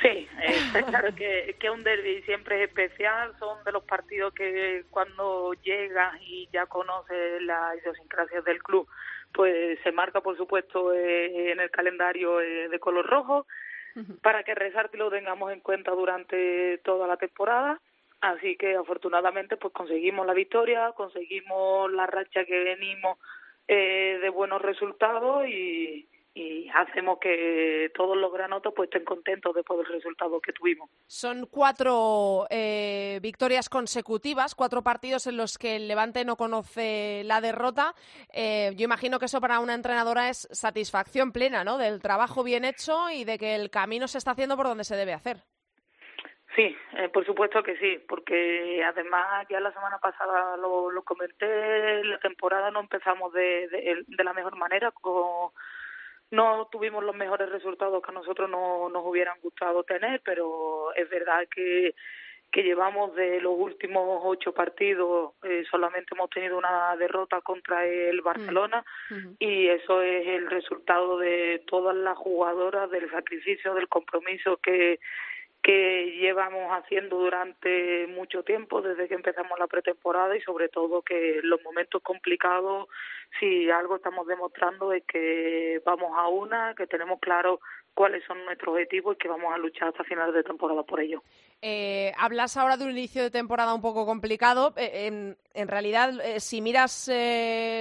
Sí, 0.00 0.28
está 0.40 0.82
claro 0.86 1.12
que, 1.16 1.56
que 1.58 1.68
un 1.68 1.82
derby 1.82 2.22
siempre 2.22 2.62
es 2.62 2.68
especial, 2.68 3.32
son 3.40 3.64
de 3.64 3.72
los 3.72 3.82
partidos 3.82 4.32
que 4.32 4.84
cuando 4.90 5.52
llegas 5.64 6.14
y 6.20 6.48
ya 6.52 6.66
conoces 6.66 7.42
la 7.42 7.74
idiosincrasia 7.74 8.40
del 8.42 8.62
club, 8.62 8.86
pues 9.32 9.80
se 9.82 9.90
marca, 9.90 10.20
por 10.20 10.36
supuesto, 10.36 10.94
eh, 10.94 11.50
en 11.50 11.58
el 11.58 11.72
calendario 11.72 12.40
eh, 12.40 12.68
de 12.68 12.78
color 12.78 13.04
rojo, 13.04 13.48
para 14.22 14.42
que 14.42 14.54
Resarte 14.54 14.96
lo 14.96 15.10
tengamos 15.10 15.52
en 15.52 15.60
cuenta 15.60 15.90
durante 15.92 16.78
toda 16.78 17.06
la 17.06 17.16
temporada. 17.16 17.80
Así 18.20 18.56
que 18.56 18.76
afortunadamente 18.76 19.56
pues 19.56 19.72
conseguimos 19.72 20.26
la 20.26 20.34
victoria, 20.34 20.92
conseguimos 20.92 21.90
la 21.92 22.06
racha 22.06 22.44
que 22.44 22.64
venimos 22.64 23.18
eh, 23.66 24.18
de 24.20 24.28
buenos 24.28 24.60
resultados 24.60 25.46
y, 25.46 26.06
y 26.40 26.70
hacemos 26.74 27.18
que 27.18 27.90
todos 27.94 28.16
los 28.16 28.32
granotos 28.32 28.72
pues 28.74 28.88
estén 28.88 29.04
contentos 29.04 29.54
después 29.54 29.78
del 29.78 29.94
resultado 29.94 30.40
que 30.40 30.52
tuvimos. 30.52 30.88
Son 31.06 31.46
cuatro 31.46 32.46
eh, 32.48 33.18
victorias 33.20 33.68
consecutivas, 33.68 34.54
cuatro 34.54 34.82
partidos 34.82 35.26
en 35.26 35.36
los 35.36 35.58
que 35.58 35.76
el 35.76 35.86
Levante 35.86 36.24
no 36.24 36.36
conoce 36.36 37.22
la 37.24 37.40
derrota. 37.40 37.94
Eh, 38.32 38.72
yo 38.76 38.84
imagino 38.84 39.18
que 39.18 39.26
eso 39.26 39.40
para 39.40 39.60
una 39.60 39.74
entrenadora 39.74 40.30
es 40.30 40.48
satisfacción 40.50 41.32
plena, 41.32 41.62
¿no? 41.62 41.76
Del 41.76 42.00
trabajo 42.00 42.42
bien 42.42 42.64
hecho 42.64 43.10
y 43.10 43.24
de 43.24 43.36
que 43.38 43.54
el 43.54 43.70
camino 43.70 44.08
se 44.08 44.18
está 44.18 44.30
haciendo 44.30 44.56
por 44.56 44.66
donde 44.66 44.84
se 44.84 44.96
debe 44.96 45.12
hacer. 45.12 45.38
Sí, 46.56 46.74
eh, 46.96 47.08
por 47.10 47.24
supuesto 47.24 47.62
que 47.62 47.76
sí, 47.76 48.02
porque 48.08 48.82
además 48.84 49.46
ya 49.48 49.60
la 49.60 49.72
semana 49.72 49.98
pasada 49.98 50.56
lo, 50.56 50.90
lo 50.90 51.02
comenté, 51.02 52.02
la 52.02 52.18
temporada 52.18 52.70
no 52.70 52.80
empezamos 52.80 53.32
de, 53.32 53.68
de, 53.68 54.04
de 54.06 54.24
la 54.24 54.32
mejor 54.32 54.56
manera, 54.56 54.90
con 54.90 55.52
no 56.30 56.68
tuvimos 56.70 57.04
los 57.04 57.14
mejores 57.14 57.50
resultados 57.50 58.02
que 58.02 58.10
a 58.10 58.14
nosotros 58.14 58.48
no, 58.48 58.88
nos 58.88 59.04
hubieran 59.04 59.38
gustado 59.40 59.82
tener, 59.82 60.20
pero 60.24 60.94
es 60.94 61.08
verdad 61.10 61.46
que, 61.54 61.94
que 62.52 62.62
llevamos 62.62 63.14
de 63.14 63.40
los 63.40 63.54
últimos 63.56 64.20
ocho 64.24 64.52
partidos, 64.52 65.32
eh, 65.42 65.64
solamente 65.70 66.14
hemos 66.14 66.30
tenido 66.30 66.58
una 66.58 66.96
derrota 66.96 67.40
contra 67.40 67.84
el 67.86 68.20
Barcelona 68.22 68.84
mm. 69.10 69.34
y 69.38 69.68
eso 69.68 70.02
es 70.02 70.26
el 70.26 70.48
resultado 70.48 71.18
de 71.18 71.62
todas 71.66 71.96
las 71.96 72.16
jugadoras, 72.16 72.90
del 72.90 73.10
sacrificio, 73.10 73.74
del 73.74 73.88
compromiso 73.88 74.56
que, 74.58 75.00
que 75.62 76.16
llevamos 76.18 76.70
haciendo 76.72 77.18
durante 77.18 78.06
mucho 78.06 78.42
tiempo, 78.42 78.80
desde 78.80 79.08
que 79.08 79.14
empezamos 79.14 79.58
la 79.58 79.66
pretemporada 79.66 80.36
y 80.36 80.40
sobre 80.40 80.68
todo 80.68 81.02
que 81.02 81.40
los 81.42 81.62
momentos 81.62 82.02
complicados, 82.02 82.88
si 83.38 83.70
algo 83.70 83.96
estamos 83.96 84.26
demostrando 84.26 84.92
es 84.92 85.04
que 85.04 85.82
vamos 85.84 86.12
a 86.16 86.28
una, 86.28 86.74
que 86.74 86.86
tenemos 86.86 87.20
claro 87.20 87.60
cuáles 87.94 88.24
son 88.24 88.44
nuestros 88.44 88.72
objetivos 88.74 89.14
y 89.14 89.18
que 89.18 89.28
vamos 89.28 89.52
a 89.52 89.58
luchar 89.58 89.88
hasta 89.88 90.04
finales 90.04 90.34
de 90.34 90.42
temporada 90.42 90.82
por 90.82 91.00
ello. 91.00 91.22
Eh, 91.62 92.14
hablas 92.16 92.56
ahora 92.56 92.78
de 92.78 92.84
un 92.84 92.92
inicio 92.92 93.22
de 93.22 93.30
temporada 93.30 93.74
un 93.74 93.82
poco 93.82 94.06
complicado. 94.06 94.72
Eh, 94.76 95.36
en, 95.52 95.68
realidad, 95.68 96.18
eh, 96.20 96.40
si 96.40 96.62
miras 96.62 97.10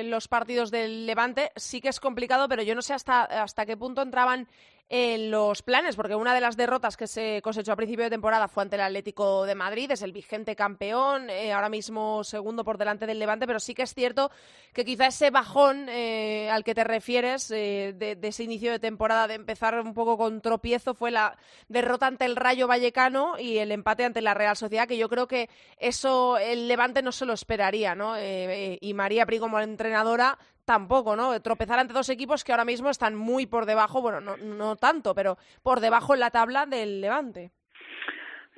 los 0.04 0.28
partidos 0.28 0.70
del 0.72 1.06
Levante, 1.06 1.52
sí 1.56 1.80
que 1.80 1.90
es 1.90 2.00
complicado, 2.00 2.50
pero 2.50 2.62
yo 2.62 2.76
no 2.76 2.82
sé 2.82 2.94
hasta, 2.94 3.66
qué 3.66 3.78
punto 3.78 4.02
entraban 4.02 4.48
en 4.92 5.30
los 5.30 5.62
planes, 5.62 5.96
porque 5.96 6.16
una 6.16 6.34
de 6.34 6.42
las 6.42 6.58
derrotas 6.58 6.98
que 6.98 7.06
se 7.06 7.42
cosechó 7.44 7.74
a 7.74 7.76
principio 7.76 8.06
de 8.06 8.10
temporada 8.10 8.48
fue 8.48 8.64
ante 8.64 8.76
el 8.76 8.82
Atlético 8.82 9.46
de 9.46 9.54
Madrid, 9.54 9.92
es 9.92 10.02
el 10.02 10.12
vigente 10.12 10.56
campeón, 10.56 11.28
ahora 11.54 11.70
mismo 11.70 12.24
segundo 12.24 12.64
por 12.64 12.80
delante 12.80 13.06
del 13.06 13.20
Levante, 13.20 13.46
pero 13.46 13.60
sí 13.60 13.76
que 13.76 13.84
es 13.84 13.94
cierto 13.94 14.32
que 14.74 14.84
quizá 14.84 15.06
ese 15.06 15.30
bajón 15.30 15.88
al 15.90 16.64
que 16.64 16.74
te 16.74 16.84
refieres 16.84 17.50
de, 17.50 17.94
de, 17.94 18.28
ese 18.28 18.44
inicio 18.44 18.72
de 18.72 18.80
temporada, 18.80 19.28
de 19.28 19.36
empezar 19.36 19.80
un 19.80 19.94
poco 19.94 20.18
con 20.18 20.42
tropiezo, 20.42 20.96
fue 20.96 21.12
la 21.12 21.38
derrota 21.68 22.08
ante 22.08 22.26
el 22.26 22.36
Rayo 22.36 22.68
Vallecano 22.68 23.38
y 23.38 23.60
el 23.60 23.69
empate 23.72 24.06
ante 24.06 24.22
la 24.22 24.34
Real 24.34 24.56
Sociedad, 24.56 24.88
que 24.88 24.98
yo 24.98 25.10
creo 25.10 25.28
que 25.28 25.50
eso 25.78 26.38
el 26.38 26.68
Levante 26.68 27.02
no 27.02 27.12
se 27.12 27.26
lo 27.26 27.34
esperaría, 27.34 27.96
¿no? 27.96 28.16
Eh, 28.18 28.78
y 28.82 28.94
María 28.94 29.26
Pri 29.26 29.40
como 29.40 29.60
entrenadora 29.60 30.38
tampoco, 30.66 31.16
¿no? 31.16 31.42
Tropezar 31.42 31.80
ante 31.80 31.94
dos 31.94 32.10
equipos 32.10 32.44
que 32.44 32.52
ahora 32.52 32.66
mismo 32.66 32.90
están 32.90 33.16
muy 33.16 33.48
por 33.48 33.66
debajo, 33.66 34.02
bueno, 34.02 34.22
no, 34.22 34.38
no 34.38 34.76
tanto, 34.76 35.16
pero 35.16 35.38
por 35.64 35.80
debajo 35.80 36.14
en 36.14 36.20
la 36.20 36.30
tabla 36.30 36.66
del 36.66 37.02
Levante. 37.02 37.52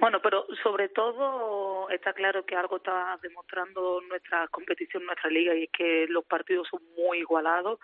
Bueno, 0.01 0.20
pero 0.20 0.48
sobre 0.63 0.89
todo 0.89 1.88
está 1.91 2.12
claro 2.13 2.44
que 2.44 2.56
algo 2.56 2.77
está 2.77 3.20
demostrando 3.22 4.01
nuestra 4.01 4.48
competición, 4.48 5.06
nuestra 5.06 5.30
liga, 5.30 5.53
y 5.56 5.65
es 5.65 5.70
que 5.72 6.08
los 6.10 6.25
partidos 6.25 6.68
son 6.70 6.82
muy 6.98 7.20
igualados. 7.20 7.80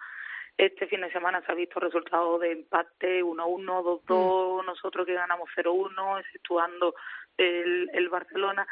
Este 0.58 0.88
fin 0.88 1.02
de 1.02 1.12
semana 1.12 1.42
se 1.46 1.52
ha 1.52 1.56
visto 1.56 1.80
resultados 1.80 2.42
de 2.42 2.52
empate 2.52 3.24
1-1, 3.24 4.04
2-2, 4.08 4.64
mm. 4.64 4.66
nosotros 4.66 5.06
que 5.06 5.14
ganamos 5.14 5.50
0-1, 5.56 6.20
exceptuando 6.20 6.96
el, 7.38 7.90
el 7.94 8.10
Barcelona 8.10 8.68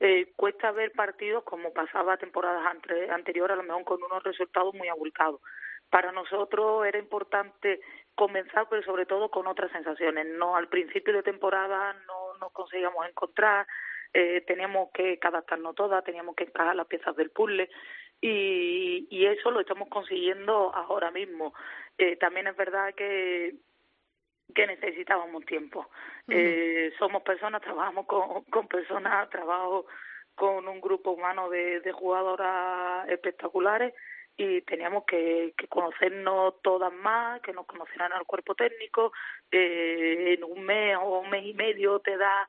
eh, 0.00 0.32
cuesta 0.36 0.70
ver 0.70 0.92
partidos 0.92 1.42
como 1.42 1.72
pasaba 1.72 2.16
temporadas 2.16 2.64
ante, 2.66 3.10
anteriores, 3.10 3.54
a 3.54 3.56
lo 3.56 3.64
mejor 3.64 3.84
con 3.84 4.02
unos 4.02 4.22
resultados 4.22 4.72
muy 4.74 4.88
abultados. 4.88 5.40
Para 5.90 6.12
nosotros 6.12 6.86
era 6.86 6.98
importante 6.98 7.80
comenzar, 8.14 8.66
pero 8.70 8.82
sobre 8.82 9.06
todo 9.06 9.30
con 9.30 9.46
otras 9.46 9.72
sensaciones. 9.72 10.26
No 10.26 10.54
al 10.56 10.68
principio 10.68 11.12
de 11.14 11.22
temporada 11.22 11.94
no 12.06 12.38
nos 12.40 12.52
conseguíamos 12.52 13.06
encontrar, 13.08 13.66
eh, 14.14 14.42
teníamos 14.46 14.90
que 14.92 15.18
adaptarnos 15.20 15.74
todas, 15.74 16.04
teníamos 16.04 16.36
que 16.36 16.44
encajar 16.44 16.76
las 16.76 16.86
piezas 16.86 17.16
del 17.16 17.30
puzzle 17.30 17.68
y, 18.20 19.06
y 19.10 19.26
eso 19.26 19.50
lo 19.50 19.60
estamos 19.60 19.88
consiguiendo 19.88 20.74
ahora 20.74 21.10
mismo. 21.10 21.54
Eh, 21.96 22.16
también 22.16 22.46
es 22.46 22.56
verdad 22.56 22.94
que 22.94 23.54
que 24.54 24.66
necesitábamos 24.66 25.44
tiempo. 25.44 25.80
Uh 25.80 26.30
-huh. 26.30 26.34
eh, 26.34 26.92
somos 26.98 27.22
personas, 27.22 27.60
trabajamos 27.60 28.06
con, 28.06 28.44
con 28.44 28.66
personas, 28.66 29.28
trabajo 29.30 29.86
con 30.34 30.68
un 30.68 30.80
grupo 30.80 31.10
humano 31.10 31.50
de, 31.50 31.80
de 31.80 31.92
jugadoras 31.92 33.08
espectaculares 33.08 33.92
y 34.36 34.62
teníamos 34.62 35.04
que, 35.04 35.52
que 35.58 35.66
conocernos 35.66 36.62
todas 36.62 36.92
más, 36.92 37.40
que 37.42 37.52
nos 37.52 37.66
conocieran 37.66 38.12
al 38.12 38.24
cuerpo 38.24 38.54
técnico. 38.54 39.12
Eh, 39.50 40.34
en 40.38 40.44
un 40.44 40.62
mes 40.62 40.96
o 40.96 41.20
un 41.20 41.30
mes 41.30 41.44
y 41.44 41.54
medio 41.54 41.98
te 41.98 42.16
da 42.16 42.48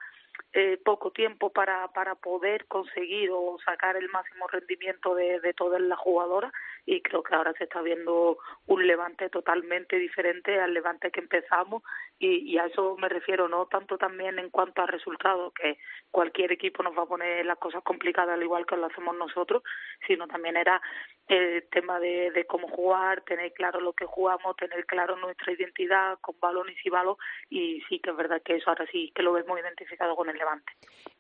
eh, 0.54 0.80
poco 0.84 1.12
tiempo 1.12 1.52
para, 1.52 1.88
para 1.90 2.16
poder 2.16 2.66
conseguir 2.68 3.30
o 3.32 3.58
sacar 3.64 3.96
el 3.96 4.10
máximo 4.10 4.48
rendimiento 4.48 5.16
de, 5.16 5.40
de 5.40 5.54
todas 5.54 5.82
las 5.82 6.00
jugadoras 6.00 6.52
y 6.86 7.02
creo 7.02 7.22
que 7.22 7.36
ahora 7.36 7.54
se 7.54 7.66
está 7.66 7.82
viendo 7.82 8.38
un 8.66 8.88
levante 8.88 9.30
totalmente 9.30 9.98
diferente 9.98 10.60
al 10.60 10.74
levante 10.74 11.12
que 11.12 11.20
empezamos 11.20 11.84
y, 12.18 12.52
y 12.52 12.58
a 12.58 12.66
eso 12.66 12.98
me 12.98 13.10
refiero, 13.10 13.48
no 13.48 13.68
tanto 13.68 13.98
también 13.98 14.40
en 14.40 14.50
cuanto 14.50 14.82
a 14.82 14.88
resultados, 14.88 15.54
que 15.54 15.78
cualquier 16.12 16.52
equipo 16.52 16.84
nos 16.84 16.98
va 16.98 17.04
a 17.04 17.08
poner 17.08 17.46
las 17.46 17.58
cosas 17.58 17.84
complicadas 17.84 18.34
al 18.34 18.44
igual 18.44 18.66
que 18.66 18.76
lo 18.76 18.88
hacemos 18.88 19.16
nosotros, 19.16 19.64
sino 20.08 20.28
también 20.28 20.58
era 20.58 20.82
el 21.28 21.64
tema 21.70 22.00
de, 22.00 22.32
de 22.32 22.46
cómo 22.46 22.68
jugar, 22.68 23.22
tener 23.22 23.54
claro 23.54 23.80
lo 23.80 23.94
que 23.94 24.06
jugamos, 24.06 24.56
tener 24.58 24.86
claro 24.86 25.16
nuestra 25.16 25.54
identidad 25.54 26.18
con 26.22 26.40
balones 26.40 26.76
y 26.84 26.90
balos 26.90 27.18
y 27.50 27.82
sí 27.88 28.00
que 28.00 28.10
es 28.10 28.16
verdad 28.16 28.42
que 28.44 28.56
eso 28.56 28.70
ahora 28.70 28.88
sí 28.92 29.12
que 29.14 29.22
lo 29.22 29.34
vemos 29.34 29.60
identificado 29.60 30.16
con 30.16 30.29
el 30.30 30.38
Levante. 30.38 30.72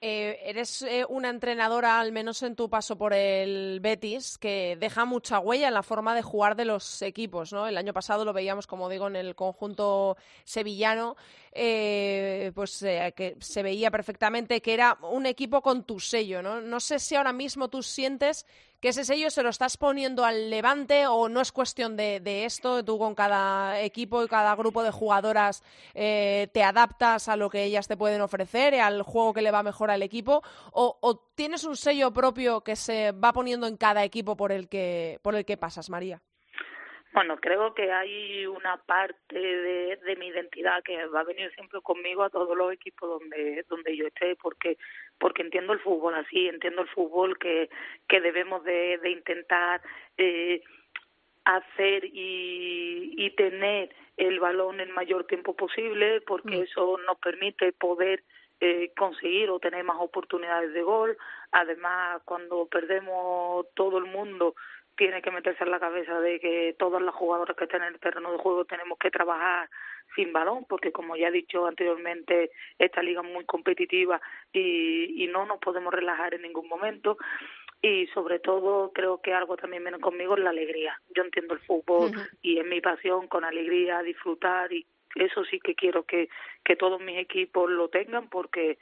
Eh, 0.02 0.40
eres 0.46 0.82
eh, 0.84 1.06
una 1.10 1.30
entrenadora, 1.30 2.00
al 2.00 2.14
menos 2.14 2.42
en 2.44 2.56
tu 2.56 2.70
paso 2.70 2.98
por 2.98 3.14
el 3.14 3.82
Betis, 3.82 4.38
que 4.38 4.78
deja 4.80 5.04
mucha 5.04 5.40
huella 5.40 5.68
en 5.68 5.74
la 5.74 5.84
forma 5.84 6.16
de 6.16 6.22
jugar 6.22 6.56
de 6.56 6.64
los 6.64 7.02
equipos. 7.02 7.52
¿no? 7.52 7.68
El 7.68 7.78
año 7.78 7.92
pasado 7.92 8.24
lo 8.24 8.32
veíamos, 8.32 8.66
como 8.66 8.88
digo, 8.88 9.08
en 9.08 9.18
el 9.18 9.36
conjunto 9.36 10.16
sevillano, 10.46 11.18
eh, 11.52 12.52
pues 12.54 12.80
que 12.80 13.38
se 13.40 13.64
veía 13.64 13.92
perfectamente 13.92 14.62
que 14.62 14.74
era 14.74 14.98
un 15.02 15.26
equipo 15.26 15.62
con 15.62 15.84
tu 15.84 16.00
sello. 16.00 16.42
¿no? 16.42 16.62
no 16.62 16.80
sé 16.80 17.00
si 17.00 17.16
ahora 17.16 17.34
mismo 17.34 17.70
tú 17.70 17.84
sientes 17.84 18.46
que 18.80 18.90
ese 18.90 19.04
sello 19.04 19.30
se 19.30 19.44
lo 19.44 19.50
estás 19.50 19.78
poniendo 19.78 20.24
al 20.24 20.50
levante 20.50 21.06
o 21.08 21.28
no 21.28 21.42
es 21.42 21.52
cuestión 21.52 21.98
de, 21.98 22.46
esto, 22.46 22.84
tú 22.84 22.98
con 22.98 23.14
cada 23.14 23.82
equipo 23.82 24.24
y 24.24 24.28
cada 24.28 24.56
grupo 24.56 24.84
de 24.84 24.92
jugadoras 24.92 25.64
eh, 25.94 26.48
te 26.54 26.64
adaptas 26.64 27.28
a 27.28 27.36
lo 27.36 27.50
que 27.50 27.64
ellas 27.64 27.88
te 27.88 27.98
pueden 27.98 28.22
ofrecer, 28.22 28.76
al 28.76 29.02
juego 29.02 29.34
que 29.34 29.42
le 29.42 29.52
va 29.52 29.64
mejor 29.64 29.92
al 29.92 30.02
equipo, 30.02 30.42
o, 30.72 30.98
o, 31.02 31.18
tienes 31.36 31.64
un 31.66 31.76
sello 31.76 32.12
propio 32.12 32.62
que 32.62 32.76
se 32.76 33.12
va 33.12 33.34
poniendo 33.34 33.68
en 33.68 33.76
cada 33.76 34.04
equipo 34.04 34.38
por 34.38 34.52
el 34.52 34.70
que, 34.70 35.20
por 35.22 35.36
el 35.36 35.46
que 35.46 35.58
pasas, 35.58 35.90
María. 35.90 36.22
Bueno, 37.12 37.38
creo 37.38 37.74
que 37.74 37.92
hay 37.92 38.46
una 38.46 38.78
parte 38.78 39.40
de, 39.40 39.96
de, 39.96 40.16
mi 40.18 40.28
identidad 40.28 40.84
que 40.84 41.06
va 41.08 41.22
a 41.22 41.24
venir 41.24 41.52
siempre 41.56 41.82
conmigo 41.82 42.24
a 42.24 42.30
todos 42.30 42.56
los 42.56 42.72
equipos 42.72 43.10
donde 43.10 43.66
donde 43.68 43.98
yo 43.98 44.06
esté, 44.08 44.36
porque 44.36 44.78
porque 45.18 45.42
entiendo 45.42 45.74
el 45.74 45.80
fútbol 45.80 46.14
así, 46.14 46.48
entiendo 46.48 46.84
el 46.84 46.90
fútbol 46.90 47.38
que 47.40 47.70
que 48.08 48.22
debemos 48.22 48.64
de, 48.64 49.00
de 49.00 49.10
intentar 49.10 49.82
eh, 50.18 50.62
hacer 51.46 52.06
y, 52.06 53.14
y 53.18 53.32
tener 53.32 53.90
el 54.18 54.40
balón 54.40 54.80
el 54.80 54.90
mayor 54.90 55.26
tiempo 55.26 55.56
posible, 55.56 56.22
porque 56.22 56.58
mm. 56.58 56.64
eso 56.64 56.98
nos 57.08 57.18
permite 57.18 57.72
poder 57.72 58.24
eh, 58.60 58.92
conseguir 58.98 59.50
o 59.50 59.60
tener 59.60 59.84
más 59.86 59.98
oportunidades 60.00 60.74
de 60.74 60.84
gol. 60.84 61.18
Además, 61.52 62.22
cuando 62.26 62.68
perdemos 62.68 63.66
todo 63.74 63.98
el 64.00 64.06
mundo 64.06 64.54
tiene 65.00 65.22
que 65.22 65.32
meterse 65.32 65.64
en 65.64 65.72
la 65.72 65.80
cabeza 65.80 66.20
de 66.20 66.42
que 66.42 66.76
todas 66.78 67.02
las 67.02 67.16
jugadoras 67.16 67.56
que 67.56 67.64
están 67.64 67.84
en 67.84 67.94
el 67.94 68.00
terreno 68.02 68.34
de 68.34 68.38
juego 68.38 68.66
tenemos 68.66 69.00
que 69.00 69.10
trabajar 69.10 69.70
sin 70.14 70.34
balón, 70.34 70.66
porque 70.68 70.92
como 70.92 71.16
ya 71.16 71.30
he 71.30 71.32
dicho 71.32 71.66
anteriormente, 71.66 72.52
esta 72.78 73.02
liga 73.02 73.22
es 73.22 73.34
muy 73.34 73.46
competitiva 73.46 74.20
y, 74.52 75.24
y 75.24 75.28
no 75.28 75.46
nos 75.46 75.60
podemos 75.60 75.94
relajar 75.94 76.34
en 76.34 76.42
ningún 76.42 76.68
momento. 76.68 77.18
Y 77.82 78.08
sobre 78.08 78.40
todo 78.40 78.92
creo 78.92 79.22
que 79.22 79.34
algo 79.34 79.56
también 79.56 79.84
viene 79.84 80.02
conmigo 80.02 80.34
es 80.34 80.44
la 80.44 80.50
alegría. 80.50 81.00
Yo 81.16 81.24
entiendo 81.24 81.54
el 81.54 81.62
fútbol 81.62 82.12
y 82.42 82.60
es 82.60 82.66
mi 82.66 82.82
pasión 82.82 83.30
con 83.30 83.46
alegría 83.46 84.02
disfrutar 84.02 84.74
y 84.74 84.86
eso 85.16 85.46
sí 85.46 85.62
que 85.62 85.76
quiero 85.76 86.04
que, 86.04 86.28
que 86.66 86.76
todos 86.76 87.00
mis 87.00 87.18
equipos 87.18 87.72
lo 87.72 87.88
tengan 87.88 88.28
porque 88.28 88.78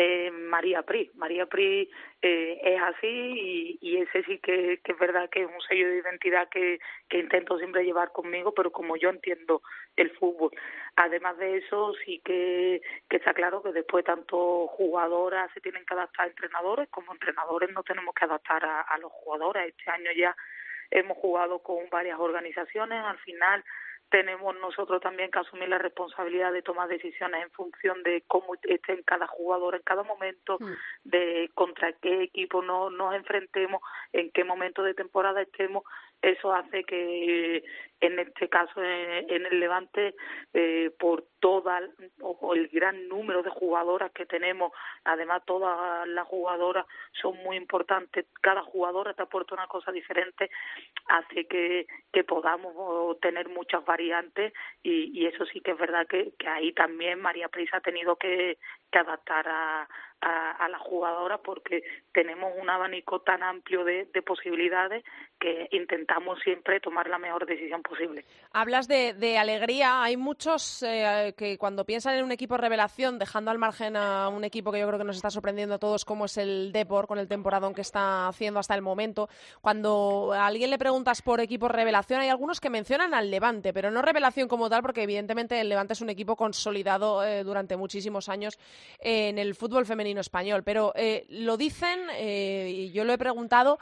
eh, 0.00 0.30
María 0.30 0.82
Pri. 0.82 1.10
María 1.16 1.46
Pri 1.46 1.90
eh, 2.22 2.60
es 2.62 2.80
así 2.80 3.78
y, 3.82 3.96
ese 3.96 4.22
sí 4.22 4.38
que, 4.38 4.80
que, 4.84 4.92
es 4.92 4.98
verdad 4.98 5.28
que 5.28 5.42
es 5.42 5.48
un 5.48 5.60
sello 5.62 5.88
de 5.88 5.98
identidad 5.98 6.48
que, 6.48 6.78
que 7.08 7.18
intento 7.18 7.58
siempre 7.58 7.84
llevar 7.84 8.12
conmigo, 8.12 8.54
pero 8.54 8.70
como 8.70 8.96
yo 8.96 9.10
entiendo 9.10 9.60
el 9.96 10.10
fútbol. 10.12 10.52
Además 10.94 11.36
de 11.38 11.56
eso, 11.56 11.94
sí 12.04 12.22
que, 12.24 12.80
que 13.10 13.16
está 13.16 13.34
claro 13.34 13.60
que 13.60 13.72
después 13.72 14.04
tanto 14.04 14.68
jugadoras 14.68 15.50
se 15.52 15.60
tienen 15.60 15.84
que 15.84 15.94
adaptar 15.94 16.26
a 16.26 16.30
entrenadores, 16.30 16.88
como 16.90 17.12
entrenadores 17.12 17.70
no 17.72 17.82
tenemos 17.82 18.14
que 18.14 18.24
adaptar 18.24 18.64
a, 18.64 18.82
a 18.82 18.98
los 18.98 19.10
jugadores. 19.10 19.66
Este 19.76 19.90
año 19.90 20.12
ya 20.16 20.36
hemos 20.92 21.18
jugado 21.18 21.58
con 21.58 21.90
varias 21.90 22.20
organizaciones, 22.20 23.02
al 23.02 23.18
final 23.18 23.64
tenemos 24.10 24.56
nosotros 24.60 25.00
también 25.00 25.30
que 25.30 25.38
asumir 25.38 25.68
la 25.68 25.78
responsabilidad 25.78 26.52
de 26.52 26.62
tomar 26.62 26.88
decisiones 26.88 27.42
en 27.42 27.50
función 27.50 28.02
de 28.02 28.22
cómo 28.26 28.54
esté 28.62 28.92
en 28.92 29.02
cada 29.02 29.26
jugador 29.26 29.74
en 29.74 29.82
cada 29.82 30.02
momento, 30.02 30.58
mm. 30.60 30.72
de 31.04 31.50
contra 31.54 31.92
qué 31.92 32.22
equipo 32.22 32.62
no, 32.62 32.90
nos 32.90 33.14
enfrentemos, 33.14 33.82
en 34.12 34.30
qué 34.30 34.44
momento 34.44 34.82
de 34.82 34.94
temporada 34.94 35.42
estemos. 35.42 35.84
Eso 36.20 36.52
hace 36.52 36.82
que 36.84 37.62
en 38.00 38.18
este 38.18 38.48
caso 38.48 38.82
en, 38.82 39.46
el 39.46 39.60
Levante, 39.60 40.14
eh, 40.54 40.90
por 40.98 41.24
toda 41.40 41.80
o 42.20 42.54
el 42.54 42.68
gran 42.68 43.08
número 43.08 43.42
de 43.42 43.50
jugadoras 43.50 44.12
que 44.12 44.26
tenemos, 44.26 44.72
además 45.04 45.42
todas 45.46 46.06
las 46.08 46.26
jugadoras 46.26 46.86
son 47.20 47.36
muy 47.38 47.56
importantes, 47.56 48.26
cada 48.40 48.62
jugadora 48.62 49.14
te 49.14 49.22
aporta 49.22 49.54
una 49.54 49.66
cosa 49.66 49.90
diferente, 49.90 50.50
hace 51.08 51.46
que, 51.46 51.86
que 52.12 52.24
podamos 52.24 53.18
tener 53.20 53.48
muchas 53.48 53.84
variantes 53.84 54.52
y, 54.82 55.26
eso 55.28 55.44
sí 55.46 55.60
que 55.60 55.72
es 55.72 55.78
verdad 55.78 56.06
que, 56.06 56.32
ahí 56.46 56.72
también 56.72 57.20
María 57.20 57.48
Prisa 57.48 57.78
ha 57.78 57.80
tenido 57.80 58.16
que 58.16 58.56
adaptar 58.92 59.46
a, 59.48 59.88
a, 60.20 60.50
a 60.52 60.68
la 60.68 60.78
jugadora 60.78 61.38
porque 61.38 61.82
tenemos 62.12 62.52
un 62.60 62.68
abanico 62.68 63.20
tan 63.20 63.42
amplio 63.42 63.84
de, 63.84 64.06
de, 64.12 64.22
posibilidades 64.22 65.04
que 65.38 65.68
intentamos 65.70 66.40
siempre 66.40 66.80
tomar 66.80 67.08
la 67.08 67.18
mejor 67.18 67.46
decisión 67.46 67.82
posible. 67.82 68.24
Hablas 68.52 68.88
de, 68.88 69.14
de 69.14 69.38
alegría. 69.38 70.02
Hay 70.02 70.16
muchos 70.16 70.82
eh, 70.82 71.34
que 71.36 71.56
cuando 71.58 71.84
piensan 71.84 72.16
en 72.16 72.24
un 72.24 72.32
equipo 72.32 72.56
revelación, 72.56 73.18
dejando 73.18 73.50
al 73.50 73.58
margen 73.58 73.96
a 73.96 74.28
un 74.28 74.42
equipo 74.42 74.72
que 74.72 74.80
yo 74.80 74.88
creo 74.88 74.98
que 74.98 75.04
nos 75.04 75.16
está 75.16 75.30
sorprendiendo 75.30 75.76
a 75.76 75.78
todos, 75.78 76.04
como 76.04 76.24
es 76.24 76.36
el 76.36 76.72
Depor, 76.72 77.06
con 77.06 77.18
el 77.18 77.28
temporadón 77.28 77.74
que 77.74 77.82
está 77.82 78.26
haciendo 78.26 78.58
hasta 78.58 78.74
el 78.74 78.82
momento, 78.82 79.28
cuando 79.60 80.32
a 80.32 80.46
alguien 80.46 80.70
le 80.70 80.78
preguntas 80.78 81.22
por 81.22 81.40
equipo 81.40 81.68
revelación, 81.68 82.20
hay 82.20 82.28
algunos 82.28 82.60
que 82.60 82.70
mencionan 82.70 83.14
al 83.14 83.30
Levante, 83.30 83.72
pero 83.72 83.90
no 83.90 84.02
revelación 84.02 84.48
como 84.48 84.68
tal, 84.68 84.82
porque 84.82 85.04
evidentemente 85.04 85.60
el 85.60 85.68
Levante 85.68 85.92
es 85.92 86.00
un 86.00 86.10
equipo 86.10 86.34
consolidado 86.34 87.24
eh, 87.24 87.44
durante 87.44 87.76
muchísimos 87.76 88.28
años 88.28 88.58
en 88.98 89.38
el 89.38 89.54
fútbol 89.54 89.86
femenino 89.86 90.07
español. 90.16 90.62
Pero 90.62 90.92
eh, 90.96 91.26
lo 91.28 91.58
dicen, 91.58 92.00
eh, 92.14 92.72
y 92.72 92.92
yo 92.92 93.04
lo 93.04 93.12
he 93.12 93.18
preguntado, 93.18 93.78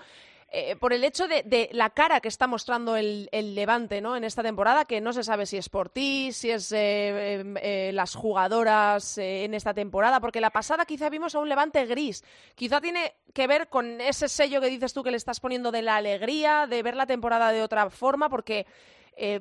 eh, 0.51 0.77
por 0.77 0.93
el 0.93 1.05
hecho 1.05 1.29
de, 1.29 1.69
la 1.73 1.91
cara 1.91 2.21
que 2.21 2.29
está 2.29 2.47
mostrando 2.47 2.97
el, 2.97 3.29
Levante 3.31 4.01
¿no? 4.01 4.17
en 4.17 4.25
esta 4.25 4.43
temporada, 4.43 4.85
que 4.85 5.01
no 5.01 5.13
se 5.13 5.23
sabe 5.23 5.45
si 5.45 5.57
es 5.57 5.69
por 5.69 5.91
ti, 5.91 6.33
si 6.33 6.51
es 6.51 6.73
las 6.73 8.15
jugadoras 8.15 9.19
en 9.19 9.55
esta 9.55 9.75
temporada, 9.75 10.21
porque 10.21 10.41
la 10.41 10.51
pasada 10.51 10.87
quizá 10.87 11.11
vimos 11.11 11.35
a 11.35 11.41
un 11.41 11.49
Levante 11.49 11.85
gris. 11.85 12.25
Quizá 12.55 12.81
tiene 12.81 13.15
que 13.35 13.47
ver 13.47 13.69
con 13.69 14.01
ese 14.01 14.29
sello 14.29 14.61
que 14.61 14.69
dices 14.69 14.95
tú 14.95 15.03
que 15.03 15.11
le 15.11 15.17
estás 15.17 15.41
poniendo 15.41 15.73
de 15.73 15.83
la 15.83 15.97
alegría, 15.97 16.67
de 16.67 16.83
ver 16.83 16.97
la 16.97 17.07
temporada 17.07 17.51
de 17.53 17.63
otra 17.63 17.91
forma, 17.91 18.29
porque 18.29 18.67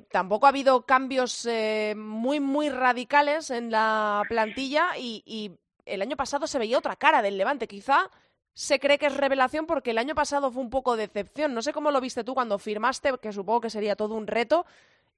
tampoco 0.10 0.46
ha 0.46 0.50
habido 0.50 0.86
cambios 0.86 1.48
muy, 1.96 2.40
muy 2.40 2.70
radicales 2.70 3.52
en 3.52 3.72
la 3.72 4.24
plantilla 4.28 4.98
y, 4.98 5.52
el 5.86 6.02
año 6.02 6.16
pasado 6.16 6.48
se 6.48 6.60
veía 6.60 6.78
otra 6.78 6.96
cara 6.96 7.22
del 7.22 7.38
Levante. 7.38 7.68
Quizá 7.68 8.10
se 8.54 8.80
cree 8.80 8.98
que 8.98 9.08
es 9.08 9.18
revelación 9.18 9.66
porque 9.66 9.92
el 9.92 9.98
año 9.98 10.16
pasado 10.16 10.52
fue 10.52 10.64
un 10.64 10.70
poco 10.70 10.96
decepción. 10.96 11.54
No 11.54 11.62
sé 11.62 11.74
cómo 11.74 11.92
lo 11.92 12.02
viste 12.02 12.24
tú 12.24 12.34
cuando 12.34 12.58
firmaste, 12.58 13.12
que 13.22 13.32
supongo 13.32 13.62
que 13.62 13.70
sería 13.70 13.96
todo 13.96 14.16
un 14.16 14.28
reto, 14.28 14.66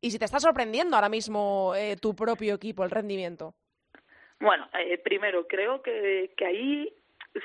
y 0.02 0.12
si 0.12 0.20
te 0.20 0.26
está 0.26 0.40
sorprendiendo 0.40 0.96
ahora 0.96 1.10
mismo 1.10 1.74
eh, 1.76 1.96
tu 2.02 2.16
propio 2.16 2.56
equipo, 2.56 2.84
el 2.84 2.92
rendimiento. 2.92 3.54
Bueno, 4.40 4.70
eh, 4.80 4.98
primero, 4.98 5.48
creo 5.48 5.82
que, 5.82 6.34
que 6.36 6.46
ahí 6.46 6.94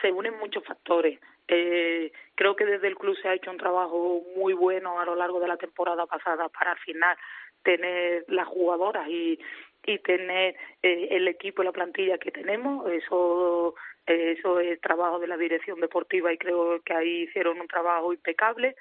se 0.00 0.12
unen 0.12 0.38
muchos 0.38 0.64
factores. 0.64 1.18
Eh, 1.48 2.12
creo 2.35 2.56
que 2.56 2.64
desde 2.64 2.88
el 2.88 2.96
club 2.96 3.16
se 3.20 3.28
ha 3.28 3.35
hecho 3.35 3.50
un 3.50 3.58
trabajo 3.58 4.22
muy 4.37 4.54
bueno 4.54 5.00
a 5.00 5.04
lo 5.04 5.14
largo 5.14 5.40
de 5.40 5.48
la 5.48 5.56
temporada 5.56 6.06
pasada 6.06 6.48
para 6.48 6.72
al 6.72 6.78
final 6.78 7.16
tener 7.62 8.24
las 8.28 8.48
jugadoras 8.48 9.08
y, 9.08 9.38
y 9.85 9.99
tener 9.99 10.57
eh, 10.83 11.09
el 11.11 11.29
equipo 11.29 11.62
y 11.62 11.64
la 11.64 11.73
plantilla 11.73 12.18
que 12.18 12.31
tenemos. 12.31 12.90
Eso, 12.90 13.75
eh, 14.07 14.37
eso 14.38 14.61
es 14.61 14.81
trabajo 14.81 15.18
de 15.18 15.27
la 15.27 15.37
dirección 15.37 15.81
deportiva 15.81 16.33
y 16.33 16.38
creo 16.38 16.81
que 16.83 16.95
ahí 16.95 17.23
hicieron 17.23 17.61
un 17.61 17.68
trabajo 17.68 18.12
impecable. 18.12 18.77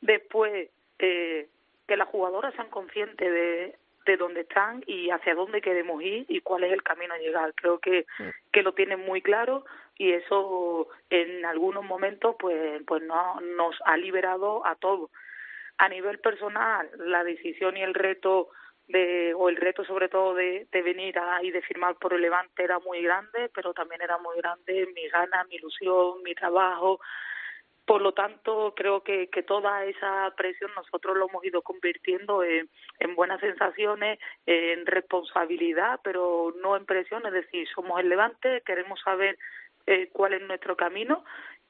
Después, 0.00 0.68
eh, 0.98 1.48
que 1.86 1.96
las 1.96 2.08
jugadoras 2.08 2.54
sean 2.54 2.70
conscientes 2.70 3.32
de, 3.32 3.74
de 4.06 4.16
dónde 4.16 4.42
están 4.42 4.82
y 4.86 5.10
hacia 5.10 5.34
dónde 5.34 5.60
queremos 5.60 6.02
ir 6.02 6.24
y 6.28 6.40
cuál 6.40 6.64
es 6.64 6.72
el 6.72 6.82
camino 6.82 7.14
a 7.14 7.18
llegar. 7.18 7.52
Creo 7.54 7.78
que, 7.78 8.06
que 8.52 8.62
lo 8.62 8.72
tienen 8.72 9.00
muy 9.00 9.20
claro 9.20 9.64
y 9.98 10.12
eso 10.12 10.88
en 11.10 11.44
algunos 11.44 11.84
momentos 11.84 12.36
pues, 12.38 12.82
pues 12.86 13.02
no, 13.02 13.40
nos 13.40 13.76
ha 13.84 13.96
liberado 13.96 14.64
a 14.66 14.76
todos. 14.76 15.10
A 15.78 15.88
nivel 15.88 16.18
personal, 16.20 16.88
la 16.98 17.22
decisión 17.22 17.76
y 17.76 17.82
el 17.82 17.94
reto 17.94 18.48
de, 18.88 19.34
o 19.34 19.48
el 19.48 19.56
reto 19.56 19.84
sobre 19.84 20.08
todo 20.08 20.34
de, 20.34 20.66
de 20.70 20.82
venir 20.82 21.18
a, 21.18 21.42
y 21.42 21.50
de 21.50 21.62
firmar 21.62 21.96
por 21.96 22.14
el 22.14 22.22
Levante 22.22 22.62
era 22.62 22.78
muy 22.78 23.02
grande, 23.02 23.50
pero 23.54 23.74
también 23.74 24.02
era 24.02 24.18
muy 24.18 24.36
grande 24.36 24.88
mi 24.94 25.08
gana, 25.08 25.44
mi 25.44 25.56
ilusión, 25.56 26.22
mi 26.22 26.34
trabajo, 26.34 27.00
por 27.86 28.02
lo 28.02 28.12
tanto, 28.12 28.74
creo 28.76 29.04
que, 29.04 29.28
que 29.28 29.44
toda 29.44 29.84
esa 29.84 30.34
presión 30.36 30.72
nosotros 30.74 31.16
lo 31.16 31.28
hemos 31.28 31.44
ido 31.44 31.62
convirtiendo 31.62 32.42
en, 32.42 32.68
en 32.98 33.14
buenas 33.14 33.40
sensaciones, 33.40 34.18
en 34.44 34.84
responsabilidad, 34.86 36.00
pero 36.02 36.52
no 36.60 36.76
en 36.76 36.84
presión. 36.84 37.24
Es 37.26 37.32
decir, 37.32 37.68
somos 37.68 38.00
el 38.00 38.08
Levante, 38.08 38.62
queremos 38.66 39.00
saber 39.00 39.38
eh, 39.86 40.08
cuál 40.12 40.32
es 40.32 40.42
nuestro 40.42 40.76
camino 40.76 41.24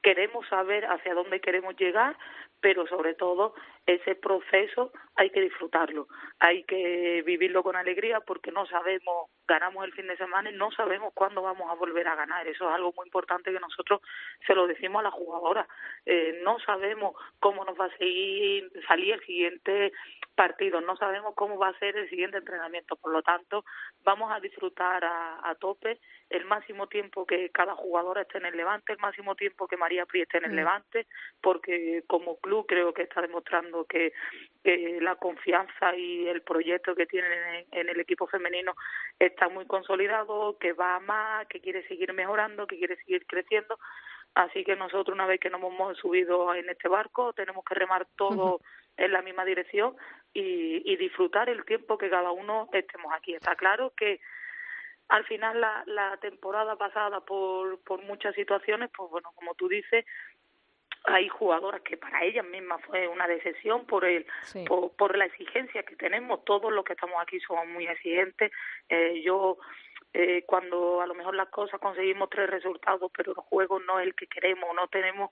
queremos 0.07 0.47
saber 0.47 0.85
hacia 0.85 1.13
dónde 1.13 1.41
queremos 1.41 1.75
llegar, 1.75 2.15
pero 2.61 2.87
sobre 2.87 3.13
todo 3.13 3.53
ese 3.85 4.15
proceso 4.15 4.93
hay 5.17 5.31
que 5.31 5.41
disfrutarlo, 5.41 6.07
hay 6.39 6.63
que 6.63 7.23
vivirlo 7.25 7.61
con 7.61 7.75
alegría 7.75 8.21
porque 8.21 8.53
no 8.53 8.65
sabemos, 8.67 9.29
ganamos 9.45 9.83
el 9.83 9.91
fin 9.91 10.07
de 10.07 10.15
semana 10.15 10.49
y 10.49 10.55
no 10.55 10.71
sabemos 10.71 11.13
cuándo 11.13 11.41
vamos 11.41 11.69
a 11.69 11.73
volver 11.73 12.07
a 12.07 12.15
ganar. 12.15 12.47
Eso 12.47 12.69
es 12.69 12.73
algo 12.73 12.93
muy 12.95 13.05
importante 13.05 13.51
que 13.51 13.59
nosotros 13.59 13.99
se 14.45 14.55
lo 14.55 14.65
decimos 14.65 15.01
a 15.01 15.03
la 15.03 15.11
jugadora. 15.11 15.67
Eh, 16.05 16.39
no 16.41 16.57
sabemos 16.59 17.13
cómo 17.41 17.65
nos 17.65 17.77
va 17.77 17.87
a 17.87 17.97
seguir, 17.97 18.71
salir 18.87 19.15
el 19.15 19.25
siguiente 19.25 19.91
partido, 20.37 20.79
no 20.81 20.95
sabemos 20.97 21.33
cómo 21.35 21.57
va 21.57 21.69
a 21.69 21.79
ser 21.79 21.97
el 21.97 22.09
siguiente 22.09 22.37
entrenamiento. 22.37 22.95
Por 22.95 23.11
lo 23.11 23.23
tanto, 23.23 23.65
vamos 24.03 24.31
a 24.31 24.39
disfrutar 24.39 25.03
a, 25.03 25.49
a 25.49 25.55
tope 25.55 25.99
el 26.29 26.45
máximo 26.45 26.87
tiempo 26.87 27.25
que 27.25 27.49
cada 27.49 27.75
jugadora 27.75 28.21
esté 28.21 28.37
en 28.37 28.45
el 28.45 28.55
Levante, 28.55 28.93
el 28.93 28.99
máximo 28.99 29.35
tiempo 29.35 29.67
que 29.67 29.77
María 29.77 30.05
Pri 30.05 30.21
esté 30.21 30.37
en 30.37 30.45
el 30.45 30.51
mm. 30.51 30.55
Levante, 30.55 31.07
porque 31.41 32.03
como 32.05 32.37
club 32.39 32.67
creo 32.67 32.93
que 32.93 33.01
está 33.01 33.21
demostrando 33.21 33.85
que, 33.85 34.13
la 34.99 35.15
confianza 35.15 35.95
y 35.95 36.27
el 36.27 36.41
proyecto 36.41 36.93
que 36.93 37.05
tienen 37.05 37.65
en, 37.71 37.87
el 37.87 37.99
equipo 38.01 38.27
femenino 38.27 38.75
está 39.17 39.47
muy 39.47 39.65
consolidado, 39.65 40.57
que 40.59 40.73
va 40.73 40.99
más, 40.99 41.47
que 41.47 41.61
quiere 41.61 41.87
seguir 41.87 42.11
mejorando, 42.11 42.67
que 42.67 42.77
quiere 42.77 42.97
seguir 42.97 43.25
creciendo. 43.25 43.79
Así 44.35 44.65
que 44.65 44.75
nosotros, 44.75 45.15
una 45.15 45.25
vez 45.25 45.39
que 45.39 45.49
nos 45.49 45.63
hemos 45.63 45.97
subido 45.97 46.53
en 46.53 46.69
este 46.69 46.89
barco, 46.89 47.31
tenemos 47.31 47.63
que 47.63 47.75
remar 47.75 48.07
todo 48.17 48.59
en 48.97 49.13
la 49.13 49.21
misma 49.21 49.45
dirección 49.45 49.95
y, 50.37 50.83
y 50.85 50.95
disfrutar 50.97 51.49
el 51.49 51.65
tiempo 51.65 51.97
que 51.97 52.11
cada 52.11 52.31
uno 52.31 52.69
estemos 52.71 53.11
aquí. 53.11 53.33
Está 53.33 53.55
claro 53.55 53.91
que 53.97 54.19
al 55.09 55.25
final 55.25 55.59
la, 55.59 55.83
la 55.87 56.17
temporada 56.17 56.75
pasada 56.75 57.21
por, 57.21 57.79
por 57.79 58.03
muchas 58.03 58.35
situaciones, 58.35 58.91
pues 58.95 59.09
bueno, 59.09 59.31
como 59.33 59.55
tú 59.55 59.67
dices, 59.67 60.05
hay 61.05 61.27
jugadoras 61.27 61.81
que 61.81 61.97
para 61.97 62.23
ellas 62.23 62.45
mismas 62.45 62.83
fue 62.85 63.07
una 63.07 63.27
decepción 63.27 63.87
por 63.87 64.05
el 64.05 64.27
por, 64.67 64.91
por, 64.95 65.17
la 65.17 65.25
exigencia 65.25 65.81
que 65.81 65.95
tenemos. 65.95 66.45
Todos 66.45 66.71
los 66.71 66.85
que 66.85 66.93
estamos 66.93 67.15
aquí 67.19 67.39
somos 67.39 67.67
muy 67.67 67.87
exigentes. 67.87 68.51
Eh, 68.89 69.21
yo 69.23 69.57
eh, 70.13 70.43
cuando 70.45 71.01
a 71.01 71.07
lo 71.07 71.15
mejor 71.15 71.33
las 71.35 71.49
cosas 71.49 71.79
conseguimos 71.79 72.29
tres 72.29 72.49
resultados 72.49 73.11
pero 73.15 73.31
el 73.31 73.37
juego 73.37 73.79
no 73.79 73.99
es 73.99 74.07
el 74.07 74.15
que 74.15 74.27
queremos 74.27 74.69
no 74.75 74.87
tenemos 74.87 75.29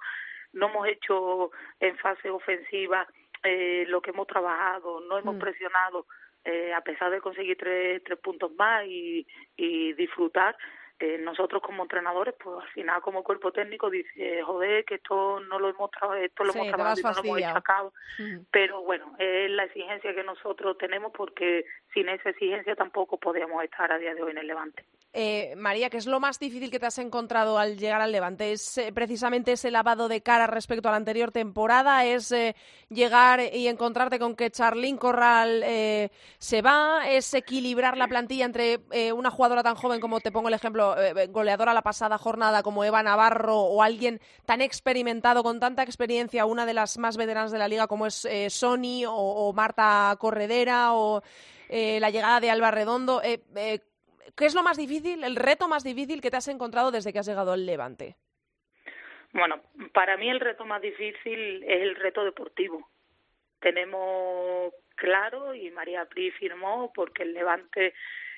no 0.53 0.67
hemos 0.67 0.87
hecho 0.87 1.51
en 1.79 1.97
fase 1.97 2.29
ofensiva 2.29 3.07
eh, 3.45 3.85
lo 3.87 4.01
que 4.01 4.11
hemos 4.11 4.27
trabajado 4.27 4.99
no 5.01 5.17
hemos 5.17 5.35
mm. 5.35 5.39
presionado 5.39 6.05
eh, 6.43 6.73
a 6.73 6.81
pesar 6.81 7.09
de 7.11 7.21
conseguir 7.21 7.57
tres, 7.57 8.03
tres 8.03 8.19
puntos 8.19 8.51
más 8.55 8.85
y, 8.85 9.25
y 9.55 9.93
disfrutar, 9.93 10.55
eh, 10.97 11.17
nosotros 11.17 11.61
como 11.61 11.83
entrenadores, 11.83 12.35
pues 12.41 12.63
al 12.63 12.69
final 12.69 13.01
como 13.01 13.23
cuerpo 13.23 13.51
técnico 13.51 13.89
dice, 13.89 14.41
joder, 14.43 14.85
que 14.85 14.95
esto 14.95 15.41
no 15.41 15.59
lo 15.59 15.69
hemos 15.69 15.91
trabajado, 15.91 16.23
esto 16.23 16.43
lo 16.45 16.53
hemos 16.53 16.67
trabajado 16.67 16.99
y 16.99 17.03
no 17.03 17.11
lo 17.11 17.19
hemos 17.19 17.37
hecho 17.39 17.57
a 17.57 17.61
cabo. 17.61 17.93
Pero 18.49 18.81
bueno, 18.83 19.13
es 19.19 19.51
la 19.51 19.65
exigencia 19.65 20.15
que 20.15 20.23
nosotros 20.23 20.77
tenemos 20.77 21.11
porque 21.11 21.65
sin 21.93 22.07
esa 22.07 22.29
exigencia 22.29 22.75
tampoco 22.75 23.17
podríamos 23.17 23.61
estar 23.63 23.91
a 23.91 23.97
día 23.97 24.15
de 24.15 24.23
hoy 24.23 24.31
en 24.31 24.37
el 24.37 24.47
Levante. 24.47 24.85
Eh, 25.17 25.53
María, 25.55 25.89
¿qué 25.89 25.95
es 25.95 26.07
lo 26.07 26.19
más 26.19 26.39
difícil 26.39 26.69
que 26.69 26.77
te 26.77 26.87
has 26.87 26.97
encontrado 26.97 27.57
al 27.57 27.77
llegar 27.77 28.01
al 28.01 28.11
Levante? 28.11 28.51
¿Es 28.51 28.77
eh, 28.77 28.91
precisamente 28.91 29.53
ese 29.53 29.71
lavado 29.71 30.09
de 30.09 30.19
cara 30.19 30.45
respecto 30.45 30.89
a 30.89 30.91
la 30.91 30.97
anterior 30.97 31.31
temporada? 31.31 32.03
¿Es 32.03 32.33
eh, 32.33 32.53
llegar 32.89 33.39
y 33.53 33.69
encontrarte 33.69 34.19
con 34.19 34.35
que 34.35 34.51
Charlín 34.51 34.97
Corral 34.97 35.63
se 36.37 36.61
va? 36.61 37.09
¿Es 37.09 37.33
equilibrar 37.33 37.97
la 37.97 38.09
plantilla 38.09 38.43
entre 38.43 38.81
una 39.13 39.31
jugadora 39.31 39.63
tan 39.63 39.75
joven 39.75 40.01
como, 40.01 40.19
te 40.19 40.33
pongo 40.33 40.49
el 40.49 40.53
ejemplo, 40.53 40.93
goleadora 41.29 41.73
la 41.73 41.81
pasada 41.81 42.17
jornada 42.17 42.61
como 42.61 42.83
Eva 42.83 43.01
Navarro 43.01 43.61
o 43.61 43.81
alguien 43.81 44.19
tan 44.45 44.59
experimentado, 44.59 45.43
con 45.43 45.61
tanta 45.61 45.83
experiencia, 45.83 46.45
una 46.45 46.65
de 46.65 46.73
las 46.73 46.97
más 46.97 47.15
veteranas 47.15 47.51
de 47.51 47.59
la 47.59 47.69
liga 47.69 47.87
como 47.87 48.05
es 48.07 48.27
Sony 48.49 49.05
o, 49.07 49.53
Marta 49.53 50.13
Corredera 50.19 50.93
o 50.93 51.23
la 51.69 52.09
llegada 52.09 52.41
de 52.41 52.51
Alba 52.51 52.71
Redondo? 52.71 53.21
¿Qué 54.35 54.45
es 54.45 54.55
lo 54.55 54.63
más 54.63 54.77
difícil, 54.77 55.23
el 55.23 55.35
reto 55.35 55.67
más 55.67 55.83
difícil 55.83 56.21
que 56.21 56.31
te 56.31 56.37
has 56.37 56.47
encontrado 56.47 56.91
desde 56.91 57.13
que 57.13 57.19
has 57.19 57.27
llegado 57.27 57.51
al 57.51 57.65
Levante? 57.65 58.15
Bueno, 59.33 59.61
para 59.93 60.17
mí 60.17 60.29
el 60.29 60.39
reto 60.39 60.65
más 60.65 60.81
difícil 60.81 61.63
es 61.63 61.81
el 61.81 61.95
reto 61.95 62.23
deportivo. 62.23 62.89
Tenemos 63.59 64.73
claro 64.95 65.53
y 65.53 65.69
María 65.71 66.05
Pri 66.05 66.31
firmó 66.31 66.91
porque 66.93 67.23
el 67.23 67.33
Levante 67.33 67.93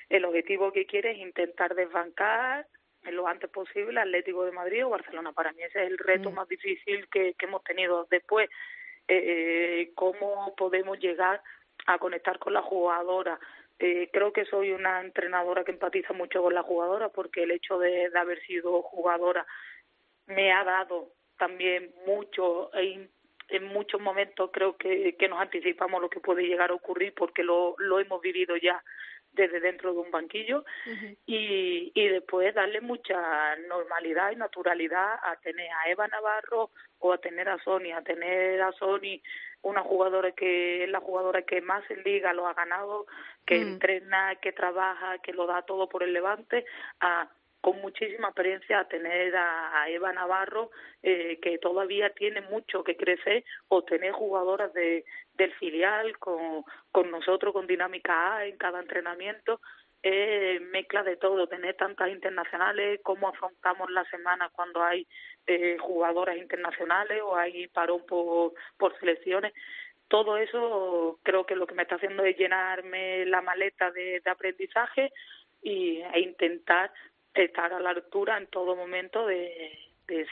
el 0.08 0.24
objetivo 0.24 0.72
que 0.72 0.86
quiere 0.86 1.12
es 1.12 1.18
intentar 1.18 1.74
desbancar 1.74 2.66
en 3.04 3.14
lo 3.14 3.28
antes 3.28 3.50
posible 3.50 4.00
Atlético 4.00 4.44
de 4.44 4.52
Madrid 4.52 4.86
o 4.86 4.90
Barcelona. 4.90 5.32
Para 5.32 5.52
mí 5.52 5.62
ese 5.62 5.84
es 5.84 5.90
el 5.90 5.98
reto 5.98 6.30
mm. 6.30 6.34
más 6.34 6.48
difícil 6.48 7.08
que, 7.08 7.34
que 7.34 7.46
hemos 7.46 7.62
tenido. 7.62 8.06
Después, 8.10 8.48
eh, 9.06 9.92
cómo 9.94 10.54
podemos 10.56 10.98
llegar 10.98 11.42
a 11.86 11.98
conectar 11.98 12.38
con 12.38 12.52
la 12.52 12.62
jugadora, 12.62 13.38
eh, 13.78 14.08
creo 14.12 14.32
que 14.32 14.44
soy 14.44 14.72
una 14.72 15.00
entrenadora 15.00 15.64
que 15.64 15.70
empatiza 15.70 16.12
mucho 16.12 16.42
con 16.42 16.54
la 16.54 16.62
jugadora 16.62 17.10
porque 17.10 17.44
el 17.44 17.52
hecho 17.52 17.78
de, 17.78 18.10
haber 18.16 18.40
sido 18.42 18.82
jugadora 18.82 19.46
me 20.26 20.52
ha 20.52 20.64
dado 20.64 21.12
también 21.36 21.94
mucho 22.06 22.74
e 22.74 23.08
en 23.50 23.64
muchos 23.64 24.00
momentos 24.00 24.50
creo 24.52 24.76
que, 24.76 25.16
que 25.16 25.28
nos 25.28 25.40
anticipamos 25.40 26.02
lo 26.02 26.10
que 26.10 26.20
puede 26.20 26.42
llegar 26.42 26.70
a 26.70 26.74
ocurrir 26.74 27.14
porque 27.14 27.42
lo, 27.42 27.76
lo 27.78 28.00
hemos 28.00 28.20
vivido 28.20 28.56
ya 28.56 28.82
desde 29.38 29.60
dentro 29.60 29.92
de 29.92 30.00
un 30.00 30.10
banquillo 30.10 30.64
y, 31.24 31.92
y 31.94 32.08
después 32.08 32.54
darle 32.54 32.80
mucha 32.80 33.56
normalidad 33.68 34.32
y 34.32 34.36
naturalidad 34.36 35.14
a 35.22 35.36
tener 35.36 35.70
a 35.70 35.88
Eva 35.88 36.08
Navarro 36.08 36.70
o 36.98 37.12
a 37.12 37.18
tener 37.18 37.48
a 37.48 37.62
Sony, 37.62 37.92
a 37.96 38.02
tener 38.02 38.60
a 38.60 38.72
Sony 38.72 39.22
una 39.62 39.82
jugadora 39.82 40.32
que 40.32 40.84
es 40.84 40.90
la 40.90 41.00
jugadora 41.00 41.42
que 41.42 41.60
más 41.60 41.88
en 41.90 42.02
liga 42.02 42.32
lo 42.32 42.46
ha 42.46 42.54
ganado, 42.54 43.06
que 43.46 43.58
mm. 43.58 43.68
entrena, 43.68 44.36
que 44.36 44.52
trabaja, 44.52 45.18
que 45.18 45.32
lo 45.32 45.46
da 45.46 45.62
todo 45.62 45.88
por 45.88 46.02
el 46.02 46.12
levante, 46.12 46.64
a 47.00 47.28
con 47.68 47.82
muchísima 47.82 48.28
experiencia 48.28 48.80
a 48.80 48.88
tener 48.88 49.36
a, 49.36 49.90
Eva 49.90 50.10
Navarro, 50.10 50.70
eh, 51.02 51.38
que 51.42 51.58
todavía 51.58 52.08
tiene 52.14 52.40
mucho 52.40 52.82
que 52.82 52.96
crecer, 52.96 53.44
o 53.68 53.84
tener 53.84 54.12
jugadoras 54.12 54.72
de, 54.72 55.04
del 55.34 55.52
filial 55.56 56.16
con, 56.18 56.64
con 56.90 57.10
nosotros, 57.10 57.52
con 57.52 57.66
Dinámica 57.66 58.36
A 58.36 58.46
en 58.46 58.56
cada 58.56 58.80
entrenamiento, 58.80 59.60
eh, 60.02 60.60
mezcla 60.72 61.02
de 61.02 61.16
todo, 61.16 61.46
tener 61.46 61.76
tantas 61.76 62.08
internacionales, 62.08 63.00
cómo 63.02 63.28
afrontamos 63.28 63.90
la 63.90 64.04
semana 64.06 64.48
cuando 64.48 64.82
hay 64.82 65.06
eh, 65.46 65.76
jugadoras 65.78 66.38
internacionales 66.38 67.20
o 67.22 67.36
hay 67.36 67.68
parón 67.68 68.06
por, 68.06 68.54
selecciones. 68.98 69.52
Todo 70.08 70.38
eso 70.38 71.18
creo 71.22 71.44
que 71.44 71.54
lo 71.54 71.66
que 71.66 71.74
me 71.74 71.82
está 71.82 71.96
haciendo 71.96 72.24
es 72.24 72.34
llenarme 72.38 73.26
la 73.26 73.42
maleta 73.42 73.90
de, 73.90 74.22
de 74.24 74.30
aprendizaje 74.30 75.12
y, 75.60 76.00
e 76.14 76.20
intentar 76.20 76.90
estar 77.44 77.72
a 77.72 77.80
la 77.80 77.90
altura 77.90 78.36
en 78.38 78.46
todo 78.48 78.76
momento 78.76 79.26
de, 79.26 79.78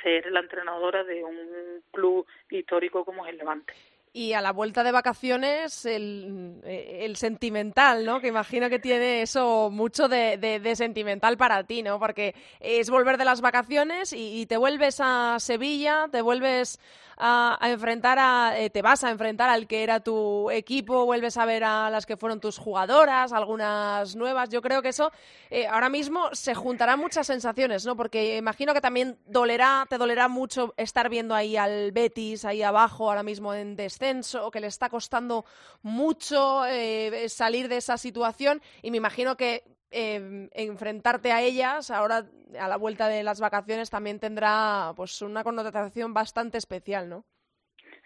ser 0.02 0.30
la 0.32 0.40
entrenadora 0.40 1.04
de 1.04 1.22
un 1.22 1.82
club 1.90 2.26
histórico 2.50 3.04
como 3.04 3.26
es 3.26 3.32
el 3.32 3.38
Levante 3.38 3.74
y 4.16 4.32
a 4.32 4.40
la 4.40 4.50
vuelta 4.50 4.82
de 4.82 4.92
vacaciones 4.92 5.84
el, 5.84 6.62
el, 6.64 7.16
sentimental, 7.16 8.06
¿no? 8.06 8.18
Que 8.18 8.28
imagino 8.28 8.70
que 8.70 8.78
tiene 8.78 9.20
eso 9.20 9.68
mucho 9.70 10.08
de, 10.08 10.72
sentimental 10.74 11.36
para 11.36 11.64
ti, 11.64 11.82
¿no? 11.82 11.98
Porque 11.98 12.34
es 12.58 12.88
volver 12.88 13.18
de 13.18 13.26
las 13.26 13.42
vacaciones 13.42 14.14
y, 14.14 14.46
te 14.46 14.56
vuelves 14.56 15.02
a 15.02 15.36
Sevilla, 15.38 16.08
te 16.10 16.22
vuelves 16.22 16.80
a, 17.18 17.58
enfrentar 17.64 18.18
a, 18.18 18.58
eh, 18.58 18.70
te 18.70 18.80
vas 18.80 19.04
a 19.04 19.10
enfrentar 19.10 19.50
al 19.50 19.66
que 19.66 19.82
era 19.82 20.00
tu 20.00 20.50
equipo, 20.50 21.04
vuelves 21.04 21.36
a 21.36 21.44
ver 21.44 21.64
a 21.64 21.90
las 21.90 22.06
que 22.06 22.16
fueron 22.16 22.40
tus 22.40 22.56
jugadoras, 22.56 23.34
algunas 23.34 24.16
nuevas. 24.16 24.48
Yo 24.48 24.62
creo 24.62 24.80
que 24.80 24.90
eso 24.90 25.12
eh, 25.50 25.66
ahora 25.66 25.90
mismo 25.90 26.30
se 26.32 26.54
juntarán 26.54 27.00
muchas 27.00 27.26
sensaciones, 27.26 27.84
¿no? 27.84 27.96
Porque 27.96 28.38
imagino 28.38 28.72
que 28.72 28.80
también 28.80 29.18
dolerá, 29.26 29.86
te 29.90 29.98
dolerá 29.98 30.28
mucho 30.28 30.72
estar 30.78 31.10
viendo 31.10 31.34
ahí 31.34 31.58
al 31.58 31.92
Betis 31.92 32.46
ahí 32.46 32.62
abajo 32.62 33.08
ahora 33.08 33.22
mismo 33.22 33.52
en 33.52 33.76
descenso 33.76 34.05
que 34.52 34.60
le 34.60 34.66
está 34.68 34.88
costando 34.88 35.44
mucho 35.82 36.64
eh, 36.66 37.28
salir 37.28 37.68
de 37.68 37.78
esa 37.78 37.96
situación 37.96 38.60
y 38.82 38.90
me 38.90 38.98
imagino 38.98 39.36
que 39.36 39.64
em, 39.90 40.48
enfrentarte 40.52 41.32
a 41.32 41.42
ellas 41.42 41.90
ahora 41.90 42.26
a 42.58 42.68
la 42.68 42.76
vuelta 42.76 43.08
de 43.08 43.22
las 43.22 43.40
vacaciones 43.40 43.90
también 43.90 44.20
tendrá 44.20 44.92
pues 44.96 45.22
una 45.22 45.42
connotación 45.42 46.14
bastante 46.14 46.58
especial, 46.58 47.08
¿no? 47.08 47.24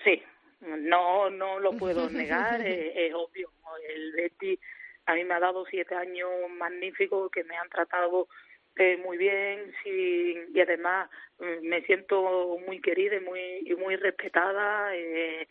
Sí, 0.04 0.22
no 0.60 1.30
no 1.30 1.58
lo 1.58 1.72
puedo 1.72 2.08
negar, 2.10 2.60
es, 2.62 3.12
obvio. 3.14 3.50
El 3.88 4.12
Betty 4.12 4.58
a 5.06 5.14
mí 5.14 5.24
me 5.24 5.34
ha 5.34 5.40
dado 5.40 5.64
siete 5.66 5.94
años 5.94 6.30
magníficos 6.50 7.30
que 7.30 7.44
me 7.44 7.56
han 7.56 7.68
tratado 7.68 8.28
eh, 8.76 8.96
muy 8.96 9.18
bien 9.18 9.72
y 9.84 10.60
además 10.60 11.10
mm, 11.38 11.66
me 11.66 11.82
siento 11.82 12.58
muy 12.66 12.80
querida 12.80 13.16
y 13.16 13.20
muy, 13.20 13.62
y 13.66 13.74
muy 13.74 13.96
respetada. 13.96 14.94
Eh, 14.94 15.46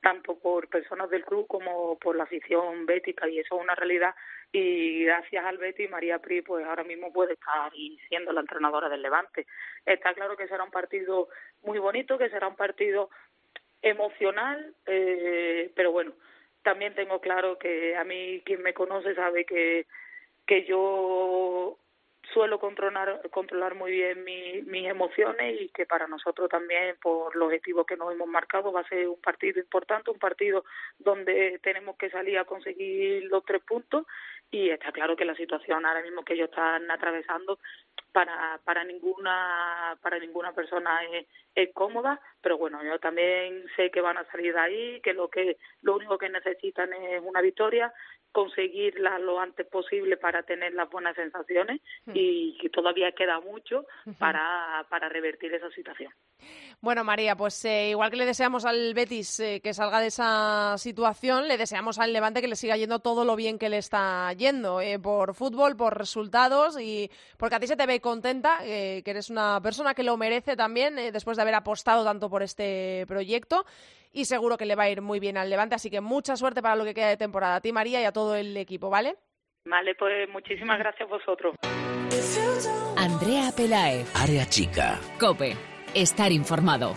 tanto 0.00 0.38
por 0.38 0.68
personas 0.68 1.10
del 1.10 1.24
club 1.24 1.46
como 1.46 1.98
por 1.98 2.16
la 2.16 2.24
afición 2.24 2.86
bética 2.86 3.28
y 3.28 3.40
eso 3.40 3.56
es 3.56 3.62
una 3.62 3.74
realidad 3.74 4.14
y 4.52 5.04
gracias 5.04 5.44
al 5.44 5.58
Betty 5.58 5.88
María 5.88 6.18
Pri 6.18 6.42
pues 6.42 6.64
ahora 6.64 6.84
mismo 6.84 7.12
puede 7.12 7.34
estar 7.34 7.70
y 7.74 7.98
siendo 8.08 8.32
la 8.32 8.40
entrenadora 8.40 8.88
del 8.88 9.02
Levante. 9.02 9.46
Está 9.84 10.14
claro 10.14 10.36
que 10.36 10.48
será 10.48 10.64
un 10.64 10.70
partido 10.70 11.28
muy 11.62 11.78
bonito, 11.78 12.16
que 12.16 12.30
será 12.30 12.48
un 12.48 12.56
partido 12.56 13.10
emocional, 13.82 14.74
eh, 14.86 15.70
pero 15.74 15.92
bueno, 15.92 16.12
también 16.62 16.94
tengo 16.94 17.20
claro 17.20 17.58
que 17.58 17.96
a 17.96 18.04
mí 18.04 18.42
quien 18.44 18.62
me 18.62 18.74
conoce 18.74 19.14
sabe 19.14 19.44
que 19.44 19.86
que 20.46 20.64
yo 20.64 21.78
suelo 22.32 22.58
controlar, 22.58 23.20
controlar 23.30 23.74
muy 23.74 23.92
bien 23.92 24.24
mi, 24.24 24.62
mis 24.62 24.88
emociones 24.88 25.60
y 25.60 25.68
que 25.68 25.86
para 25.86 26.06
nosotros 26.06 26.48
también, 26.48 26.96
por 27.00 27.34
los 27.36 27.46
objetivos 27.46 27.86
que 27.86 27.96
nos 27.96 28.12
hemos 28.12 28.28
marcado, 28.28 28.72
va 28.72 28.80
a 28.80 28.88
ser 28.88 29.08
un 29.08 29.20
partido 29.20 29.60
importante, 29.60 30.10
un 30.10 30.18
partido 30.18 30.64
donde 30.98 31.58
tenemos 31.62 31.96
que 31.96 32.10
salir 32.10 32.38
a 32.38 32.44
conseguir 32.44 33.24
los 33.24 33.44
tres 33.44 33.62
puntos. 33.62 34.06
Y 34.50 34.70
está 34.70 34.92
claro 34.92 35.14
que 35.14 35.26
la 35.26 35.34
situación 35.34 35.84
ahora 35.84 36.02
mismo 36.02 36.24
que 36.24 36.32
ellos 36.32 36.48
están 36.48 36.90
atravesando 36.90 37.58
para 38.12 38.58
para 38.64 38.84
ninguna 38.84 39.96
para 40.02 40.18
ninguna 40.18 40.52
persona 40.52 41.04
es, 41.12 41.26
es 41.54 41.72
cómoda 41.74 42.20
pero 42.40 42.56
bueno 42.56 42.82
yo 42.82 42.98
también 42.98 43.64
sé 43.76 43.90
que 43.90 44.00
van 44.00 44.16
a 44.16 44.24
salir 44.30 44.54
de 44.54 44.60
ahí 44.60 45.00
que 45.02 45.12
lo 45.12 45.28
que 45.28 45.58
lo 45.82 45.96
único 45.96 46.16
que 46.16 46.28
necesitan 46.28 46.92
es 46.92 47.20
una 47.22 47.40
victoria 47.40 47.92
conseguirla 48.32 49.18
lo 49.18 49.40
antes 49.40 49.66
posible 49.66 50.16
para 50.16 50.42
tener 50.42 50.74
las 50.74 50.88
buenas 50.90 51.16
sensaciones 51.16 51.80
y 52.12 52.56
que 52.60 52.68
todavía 52.70 53.12
queda 53.12 53.40
mucho 53.40 53.86
para, 54.18 54.86
para 54.88 55.08
revertir 55.08 55.52
esa 55.54 55.70
situación. 55.70 56.12
Bueno, 56.80 57.02
María, 57.02 57.34
pues 57.34 57.64
eh, 57.64 57.90
igual 57.90 58.10
que 58.10 58.16
le 58.16 58.24
deseamos 58.24 58.64
al 58.64 58.94
Betis 58.94 59.40
eh, 59.40 59.60
que 59.60 59.74
salga 59.74 60.00
de 60.00 60.06
esa 60.06 60.76
situación, 60.78 61.48
le 61.48 61.58
deseamos 61.58 61.98
al 61.98 62.12
Levante 62.12 62.40
que 62.40 62.46
le 62.46 62.54
siga 62.54 62.76
yendo 62.76 63.00
todo 63.00 63.24
lo 63.24 63.34
bien 63.34 63.58
que 63.58 63.68
le 63.68 63.78
está 63.78 64.32
yendo, 64.34 64.80
eh, 64.80 64.98
por 64.98 65.34
fútbol, 65.34 65.76
por 65.76 65.98
resultados 65.98 66.78
y 66.80 67.10
porque 67.36 67.56
a 67.56 67.60
ti 67.60 67.66
se 67.66 67.76
te 67.76 67.86
ve 67.86 68.00
contenta, 68.00 68.58
que 68.60 69.02
eres 69.04 69.28
una 69.28 69.60
persona 69.60 69.94
que 69.94 70.04
lo 70.04 70.16
merece 70.16 70.54
también 70.54 70.94
después 71.12 71.36
de 71.36 71.42
haber 71.42 71.56
apostado 71.56 72.04
tanto 72.04 72.30
por 72.30 72.42
este 72.42 73.04
proyecto 73.08 73.64
y 74.12 74.26
seguro 74.26 74.56
que 74.56 74.66
le 74.66 74.76
va 74.76 74.84
a 74.84 74.90
ir 74.90 75.02
muy 75.02 75.18
bien 75.18 75.36
al 75.36 75.50
Levante, 75.50 75.74
así 75.74 75.90
que 75.90 76.00
mucha 76.00 76.36
suerte 76.36 76.62
para 76.62 76.76
lo 76.76 76.84
que 76.84 76.94
queda 76.94 77.08
de 77.08 77.16
temporada 77.16 77.56
a 77.56 77.60
ti, 77.60 77.72
María, 77.72 78.00
y 78.00 78.04
a 78.04 78.12
todo 78.12 78.36
el 78.36 78.56
equipo, 78.56 78.88
¿vale? 78.88 79.16
Vale, 79.64 79.94
pues 79.96 80.28
muchísimas 80.30 80.78
gracias 80.78 81.08
a 81.08 81.12
vosotros. 81.12 81.56
Andrea 82.96 83.50
Pelae. 83.56 84.04
Área 84.14 84.46
chica. 84.46 84.98
Cope. 85.20 85.67
Estar 85.94 86.32
informado. 86.32 86.94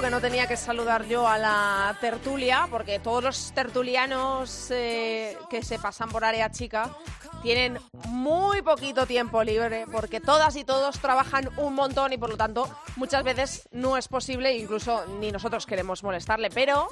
Que 0.00 0.10
no 0.10 0.20
tenía 0.20 0.46
que 0.46 0.56
saludar 0.56 1.06
yo 1.06 1.28
a 1.28 1.36
la 1.36 1.98
tertulia, 2.00 2.66
porque 2.70 2.98
todos 2.98 3.22
los 3.22 3.52
tertulianos 3.52 4.70
eh, 4.70 5.36
que 5.50 5.62
se 5.62 5.78
pasan 5.78 6.08
por 6.08 6.24
área 6.24 6.50
chica 6.50 6.96
tienen 7.42 7.78
muy 8.06 8.62
poquito 8.62 9.06
tiempo 9.06 9.44
libre, 9.44 9.84
porque 9.92 10.20
todas 10.20 10.56
y 10.56 10.64
todos 10.64 10.98
trabajan 10.98 11.50
un 11.58 11.74
montón 11.74 12.12
y 12.12 12.16
por 12.16 12.30
lo 12.30 12.36
tanto 12.38 12.70
muchas 12.96 13.22
veces 13.22 13.68
no 13.70 13.98
es 13.98 14.08
posible, 14.08 14.56
incluso 14.56 15.04
ni 15.20 15.30
nosotros 15.30 15.66
queremos 15.66 16.02
molestarle, 16.02 16.48
pero 16.48 16.88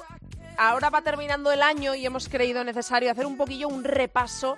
ahora 0.57 0.91
va 0.91 1.01
terminando 1.01 1.51
el 1.51 1.63
año 1.63 1.95
y 1.95 2.05
hemos 2.05 2.29
creído 2.29 2.63
necesario 2.63 3.11
hacer 3.11 3.25
un 3.25 3.35
poquillo 3.35 3.67
un 3.67 3.83
repaso 3.83 4.57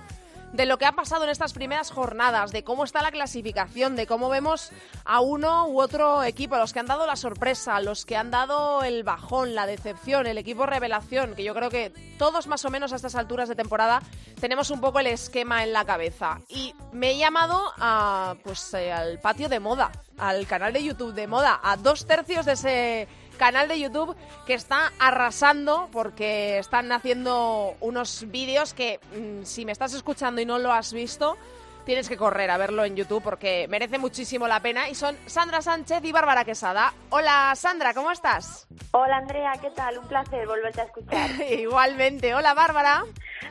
de 0.54 0.66
lo 0.66 0.78
que 0.78 0.86
ha 0.86 0.94
pasado 0.94 1.26
en 1.26 1.32
estas 1.32 1.52
primeras 1.52 1.92
jornadas, 1.92 2.52
de 2.52 2.64
cómo 2.64 2.84
está 2.84 3.02
la 3.02 3.12
clasificación, 3.12 3.96
de 3.96 4.08
cómo 4.08 4.30
vemos 4.30 4.72
a 5.04 5.20
uno 5.20 5.68
u 5.68 5.82
otro 5.82 6.24
equipo, 6.24 6.56
los 6.58 6.72
que 6.72 6.80
han 6.80 6.86
dado 6.86 7.06
la 7.08 7.16
sorpresa, 7.16 7.82
los 7.82 8.06
que 8.06 8.16
han 8.16 8.32
dado 8.32 8.84
el 8.84 9.04
bajón, 9.04 9.56
la 9.56 9.66
decepción, 9.66 10.28
el 10.28 10.38
equipo 10.38 10.66
revelación, 10.66 11.36
que 11.36 11.44
yo 11.44 11.56
creo 11.56 11.70
que 11.70 11.92
todos 12.18 12.48
más 12.48 12.64
o 12.66 12.70
menos 12.70 12.94
a 12.94 12.96
estas 12.96 13.16
alturas 13.16 13.50
de 13.50 13.56
temporada 13.56 14.02
tenemos 14.40 14.70
un 14.70 14.80
poco 14.80 15.00
el 15.00 15.08
esquema 15.08 15.64
en 15.64 15.74
la 15.74 15.86
cabeza. 15.86 16.40
Y 16.48 16.76
me 16.92 17.12
he 17.12 17.18
llamado 17.18 17.60
a, 17.80 18.36
pues, 18.44 18.74
eh, 18.76 18.94
al 18.94 19.20
patio 19.20 19.50
de 19.50 19.60
moda, 19.60 19.92
al 20.20 20.46
canal 20.46 20.72
de 20.72 20.84
YouTube 20.84 21.14
de 21.14 21.28
moda, 21.28 21.60
a 21.64 21.78
dos 21.78 22.06
tercios 22.06 22.46
de 22.46 22.54
ese 22.54 23.08
canal 23.38 23.68
de 23.68 23.80
YouTube 23.80 24.16
que 24.46 24.54
está 24.54 24.92
arrasando 25.00 25.90
porque 25.92 26.60
están 26.60 26.92
haciendo 26.92 27.76
unos 27.80 28.26
vídeos 28.30 28.74
que 28.74 29.00
mm, 29.16 29.44
si 29.44 29.66
me 29.66 29.72
estás 29.72 29.94
escuchando 29.94 30.42
y 30.42 30.46
no 30.46 30.60
lo 30.60 30.72
has 30.72 30.94
visto, 30.94 31.38
tienes 31.86 32.10
que 32.10 32.18
correr 32.18 32.50
a 32.50 32.58
verlo 32.58 32.86
en 32.86 32.96
YouTube 32.96 33.24
porque 33.24 33.68
merece 33.70 33.98
muchísimo 33.98 34.48
la 34.48 34.60
pena 34.60 34.90
y 34.90 34.96
son 34.96 35.18
Sandra 35.26 35.62
Sánchez 35.62 36.04
y 36.04 36.12
Bárbara 36.12 36.46
Quesada. 36.46 36.94
Hola 37.10 37.54
Sandra, 37.56 37.94
¿cómo 37.94 38.12
estás? 38.12 38.68
Hola 38.92 39.18
Andrea, 39.18 39.54
¿qué 39.62 39.70
tal? 39.72 39.98
Un 39.98 40.08
placer 40.08 40.48
volverte 40.48 40.82
a 40.82 40.84
escuchar. 40.86 41.30
Igualmente. 41.52 42.34
Hola 42.34 42.54
Bárbara. 42.54 43.04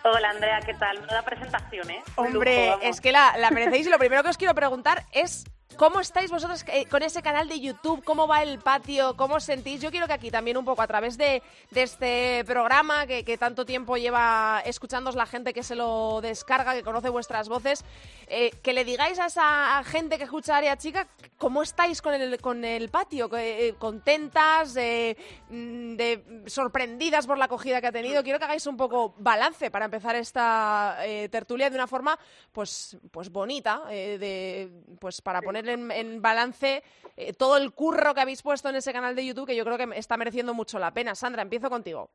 Hola 0.05 0.31
Andrea, 0.31 0.61
¿qué 0.65 0.75
tal? 0.75 0.99
Una 0.99 1.23
presentación, 1.23 1.91
¿eh? 1.91 2.03
Hombre, 2.17 2.75
es 2.83 3.01
que 3.01 3.13
la, 3.13 3.37
la 3.39 3.51
merecéis 3.51 3.87
y 3.87 3.91
lo 3.91 3.99
primero 3.99 4.23
que 4.23 4.31
os 4.31 4.39
quiero 4.39 4.55
preguntar 4.55 5.05
es 5.13 5.45
¿Cómo 5.77 6.01
estáis 6.01 6.31
vosotros 6.31 6.65
eh, 6.69 6.87
con 6.87 7.03
ese 7.03 7.23
canal 7.23 7.49
de 7.49 7.59
YouTube? 7.59 8.05
¿Cómo 8.05 8.27
va 8.27 8.43
el 8.43 8.59
patio? 8.59 9.17
¿Cómo 9.17 9.37
os 9.37 9.45
sentís? 9.45 9.81
Yo 9.81 9.91
quiero 9.91 10.07
que 10.07 10.13
aquí 10.13 10.31
también 10.31 10.57
un 10.57 10.65
poco 10.65 10.83
a 10.83 10.87
través 10.87 11.17
de, 11.17 11.43
este 11.75 12.45
programa 12.45 13.07
que, 13.07 13.39
tanto 13.39 13.65
tiempo 13.65 13.97
lleva 13.97 14.63
escuchándos 14.65 15.17
la 15.17 15.27
gente 15.27 15.53
que 15.53 15.63
se 15.63 15.75
lo 15.75 16.21
descarga, 16.21 16.75
que 16.75 16.83
conoce 16.83 17.09
vuestras 17.09 17.49
voces, 17.49 17.85
eh, 18.27 18.51
que 18.63 18.73
le 18.73 18.85
digáis 18.85 19.19
a 19.19 19.27
esa 19.27 19.83
gente 19.85 20.19
que 20.19 20.25
escucha 20.25 20.57
Área 20.57 20.77
Chica 20.77 21.09
cómo 21.39 21.63
estáis 21.63 22.03
con 22.03 22.15
el, 22.15 22.41
con 22.41 22.65
el 22.65 22.89
patio, 22.89 23.29
eh, 23.37 23.75
contentas, 23.79 24.73
mm, 24.73 25.97
de, 25.97 26.45
sorprendidas 26.47 27.27
por 27.27 27.39
la 27.39 27.47
acogida 27.47 27.81
que 27.81 27.87
ha 27.89 27.93
tenido. 27.93 28.23
Quiero 28.23 28.39
que 28.39 28.45
hagáis 28.45 28.67
un 28.67 28.77
poco 28.77 29.15
balance 29.19 29.71
para 29.71 29.87
empezar 29.87 30.17
esta 30.17 30.99
tertulia 31.31 31.71
de 31.71 31.77
una 31.77 31.87
forma 31.87 32.19
pues, 32.53 32.97
pues 33.11 33.31
bonita, 33.31 33.85
de, 33.87 34.71
pues 35.01 35.21
para 35.21 35.41
poner 35.41 35.62
en, 35.69 36.23
balance 36.23 36.83
eh, 37.17 37.33
todo 37.33 37.57
el 37.57 37.73
curro 37.73 38.15
que 38.15 38.21
habéis 38.21 38.43
puesto 38.43 38.69
en 38.69 38.77
ese 38.77 38.93
canal 38.93 39.15
de 39.15 39.27
YouTube 39.27 39.47
que 39.47 39.57
yo 39.57 39.65
creo 39.65 39.79
que 39.79 39.89
está 39.97 40.17
mereciendo 40.17 40.55
mucho 40.55 40.79
la 40.79 40.93
pena. 40.93 41.15
Sandra, 41.15 41.43
empiezo 41.43 41.71
contigo. 41.71 42.11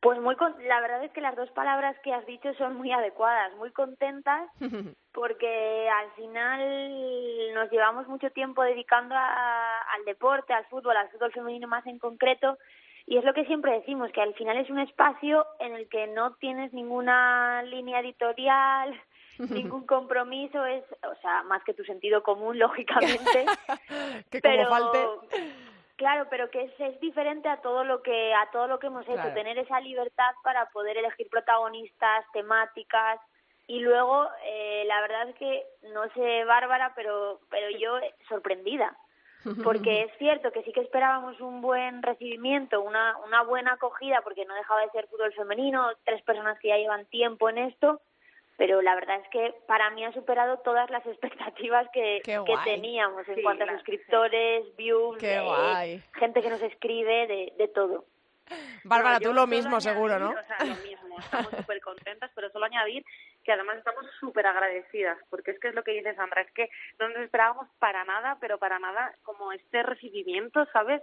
Pues 0.00 0.18
muy 0.18 0.34
la 0.66 0.80
verdad 0.80 1.04
es 1.04 1.12
que 1.12 1.20
las 1.20 1.36
dos 1.36 1.50
palabras 1.50 1.94
que 2.02 2.14
has 2.14 2.24
dicho 2.24 2.54
son 2.54 2.74
muy 2.74 2.90
adecuadas, 2.90 3.54
muy 3.56 3.70
contentas, 3.70 4.48
porque 5.12 5.88
al 5.90 6.10
final 6.12 7.54
nos 7.54 7.70
llevamos 7.70 8.08
mucho 8.08 8.30
tiempo 8.30 8.62
dedicando 8.62 9.14
al 9.14 10.04
deporte, 10.06 10.54
al 10.54 10.64
fútbol, 10.66 10.96
al 10.96 11.10
fútbol 11.10 11.32
femenino 11.32 11.68
más 11.68 11.86
en 11.86 11.98
concreto, 11.98 12.56
y 13.06 13.18
es 13.18 13.24
lo 13.24 13.34
que 13.34 13.44
siempre 13.44 13.72
decimos, 13.72 14.10
que 14.12 14.22
al 14.22 14.34
final 14.34 14.56
es 14.56 14.70
un 14.70 14.78
espacio 14.78 15.44
en 15.58 15.74
el 15.74 15.88
que 15.88 16.06
no 16.06 16.34
tienes 16.36 16.72
ninguna 16.72 17.62
línea 17.64 18.00
editorial, 18.00 18.98
ningún 19.48 19.86
compromiso, 19.86 20.64
es, 20.66 20.84
o 21.02 21.14
sea, 21.22 21.42
más 21.44 21.62
que 21.64 21.74
tu 21.74 21.84
sentido 21.84 22.22
común, 22.22 22.58
lógicamente. 22.58 23.46
que 24.30 24.40
como 24.40 24.68
falte... 24.68 24.98
Claro, 25.96 26.28
pero 26.30 26.50
que 26.50 26.62
es, 26.62 26.72
es, 26.78 26.98
diferente 27.00 27.46
a 27.46 27.60
todo 27.60 27.84
lo 27.84 28.02
que 28.02 28.32
a 28.32 28.50
todo 28.52 28.66
lo 28.66 28.78
que 28.78 28.86
hemos 28.86 29.06
hecho, 29.06 29.34
tener 29.34 29.58
esa 29.58 29.80
libertad 29.80 30.30
para 30.42 30.64
poder 30.70 30.96
elegir 30.96 31.28
protagonistas, 31.28 32.24
temáticas 32.32 33.20
y 33.66 33.80
luego 33.80 34.26
eh, 34.42 34.84
la 34.86 35.02
verdad 35.02 35.28
es 35.28 35.36
que 35.36 35.62
no 35.92 36.08
sé 36.14 36.44
Bárbara, 36.44 36.94
pero 36.96 37.40
pero 37.50 37.68
yo 37.78 37.98
sorprendida. 38.30 38.96
Porque 39.62 40.04
es 40.04 40.12
cierto 40.16 40.50
que 40.52 40.62
sí 40.62 40.72
que 40.72 40.80
esperábamos 40.80 41.38
un 41.40 41.60
buen 41.60 42.02
recibimiento, 42.02 42.80
una 42.80 43.18
una 43.26 43.42
buena 43.42 43.74
acogida 43.74 44.22
porque 44.22 44.46
no 44.46 44.54
dejaba 44.54 44.80
de 44.80 44.90
ser 44.92 45.06
fútbol 45.06 45.34
femenino, 45.34 45.86
tres 46.04 46.22
personas 46.22 46.58
que 46.60 46.68
ya 46.68 46.78
llevan 46.78 47.04
tiempo 47.06 47.50
en 47.50 47.58
esto 47.58 48.00
pero 48.60 48.82
la 48.82 48.94
verdad 48.94 49.16
es 49.22 49.28
que 49.30 49.54
para 49.66 49.88
mí 49.88 50.04
ha 50.04 50.12
superado 50.12 50.58
todas 50.58 50.90
las 50.90 51.04
expectativas 51.06 51.88
que, 51.94 52.20
que 52.22 52.54
teníamos 52.62 53.26
en 53.26 53.42
cuanto 53.42 53.64
a 53.64 53.72
suscriptores, 53.72 54.76
views, 54.76 55.16
eh, 55.22 56.02
gente 56.12 56.42
que 56.42 56.50
nos 56.50 56.60
escribe, 56.60 57.26
de, 57.26 57.54
de 57.56 57.68
todo. 57.68 58.04
Bárbara, 58.84 59.18
tú 59.18 59.32
lo 59.32 59.46
mismo 59.46 59.80
seguro, 59.80 60.18
¿no? 60.18 60.32
O 60.32 60.42
sea, 60.44 60.58
lo 60.58 60.74
mismo, 60.82 61.18
estamos 61.18 61.50
súper 61.56 61.80
contentas, 61.80 62.30
pero 62.34 62.50
solo 62.50 62.66
añadir 62.66 63.02
que 63.50 63.54
además 63.54 63.78
estamos 63.78 64.06
súper 64.20 64.46
agradecidas, 64.46 65.18
porque 65.28 65.50
es 65.50 65.58
que 65.58 65.66
es 65.66 65.74
lo 65.74 65.82
que 65.82 65.90
dice 65.90 66.14
Sandra, 66.14 66.42
es 66.42 66.52
que 66.52 66.70
no 67.00 67.08
nos 67.08 67.18
esperábamos 67.18 67.66
para 67.80 68.04
nada, 68.04 68.38
pero 68.40 68.58
para 68.58 68.78
nada 68.78 69.12
como 69.24 69.50
este 69.50 69.82
recibimiento, 69.82 70.64
¿sabes? 70.72 71.02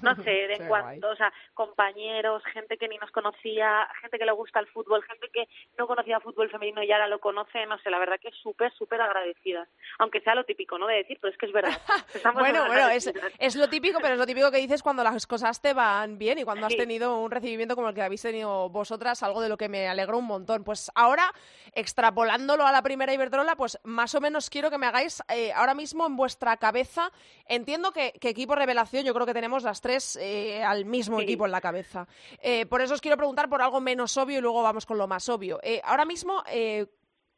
No 0.00 0.14
sé, 0.24 0.30
de 0.30 0.64
cuánto, 0.68 1.08
o 1.08 1.16
sea, 1.16 1.32
compañeros, 1.54 2.44
gente 2.52 2.78
que 2.78 2.86
ni 2.86 2.98
nos 2.98 3.10
conocía, 3.10 3.88
gente 4.00 4.16
que 4.16 4.26
le 4.26 4.30
gusta 4.30 4.60
el 4.60 4.68
fútbol, 4.68 5.02
gente 5.02 5.28
que 5.32 5.48
no 5.76 5.88
conocía 5.88 6.20
fútbol 6.20 6.50
femenino 6.50 6.84
y 6.84 6.92
ahora 6.92 7.08
lo 7.08 7.18
conoce, 7.18 7.66
no 7.66 7.76
sé, 7.80 7.90
la 7.90 7.98
verdad 7.98 8.20
que 8.20 8.28
es 8.28 8.36
súper, 8.36 8.72
súper 8.74 9.00
agradecidas, 9.00 9.68
aunque 9.98 10.20
sea 10.20 10.36
lo 10.36 10.44
típico, 10.44 10.78
¿no? 10.78 10.86
De 10.86 10.98
decir, 10.98 11.18
pero 11.20 11.32
es 11.32 11.38
que 11.38 11.46
es 11.46 11.52
verdad. 11.52 11.76
bueno, 12.34 12.64
bueno, 12.68 12.90
es, 12.90 13.12
es, 13.40 13.56
lo 13.56 13.68
típico, 13.68 13.98
pero 14.00 14.14
es 14.14 14.20
lo 14.20 14.26
típico 14.26 14.52
que 14.52 14.58
dices 14.58 14.84
cuando 14.84 15.02
las 15.02 15.26
cosas 15.26 15.60
te 15.60 15.74
van 15.74 16.16
bien 16.16 16.38
y 16.38 16.44
cuando 16.44 16.64
has 16.64 16.76
tenido 16.76 17.18
un 17.18 17.32
recibimiento 17.32 17.74
como 17.74 17.88
el 17.88 17.94
que 17.96 18.02
habéis 18.02 18.22
tenido 18.22 18.68
vosotras, 18.68 19.24
algo 19.24 19.40
de 19.40 19.48
lo 19.48 19.56
que 19.56 19.68
me 19.68 19.88
alegro 19.88 20.18
un 20.18 20.26
montón. 20.26 20.62
Pues 20.62 20.92
ahora, 20.94 21.32
extrapolándolo 21.72 22.66
a 22.66 22.72
la 22.72 22.82
primera 22.82 23.12
Iberdrola, 23.12 23.56
pues 23.56 23.78
más 23.84 24.14
o 24.14 24.20
menos 24.20 24.50
quiero 24.50 24.70
que 24.70 24.78
me 24.78 24.86
hagáis 24.86 25.22
eh, 25.28 25.52
ahora 25.52 25.74
mismo 25.74 26.06
en 26.06 26.16
vuestra 26.16 26.56
cabeza. 26.56 27.10
Entiendo 27.46 27.92
que, 27.92 28.12
equipo 28.20 28.54
revelación, 28.54 29.04
yo 29.04 29.14
creo 29.14 29.26
que 29.26 29.34
tenemos 29.34 29.62
las 29.62 29.80
tres 29.80 30.16
eh, 30.16 30.62
al 30.62 30.84
mismo 30.84 31.20
equipo 31.20 31.46
en 31.46 31.52
la 31.52 31.60
cabeza. 31.60 32.06
Eh, 32.40 32.66
por 32.66 32.80
eso 32.80 32.94
os 32.94 33.00
quiero 33.00 33.16
preguntar 33.16 33.48
por 33.48 33.62
algo 33.62 33.80
menos 33.80 34.16
obvio 34.16 34.38
y 34.38 34.42
luego 34.42 34.62
vamos 34.62 34.86
con 34.86 34.98
lo 34.98 35.06
más 35.06 35.28
obvio. 35.28 35.60
ahora 35.84 36.04
mismo, 36.04 36.42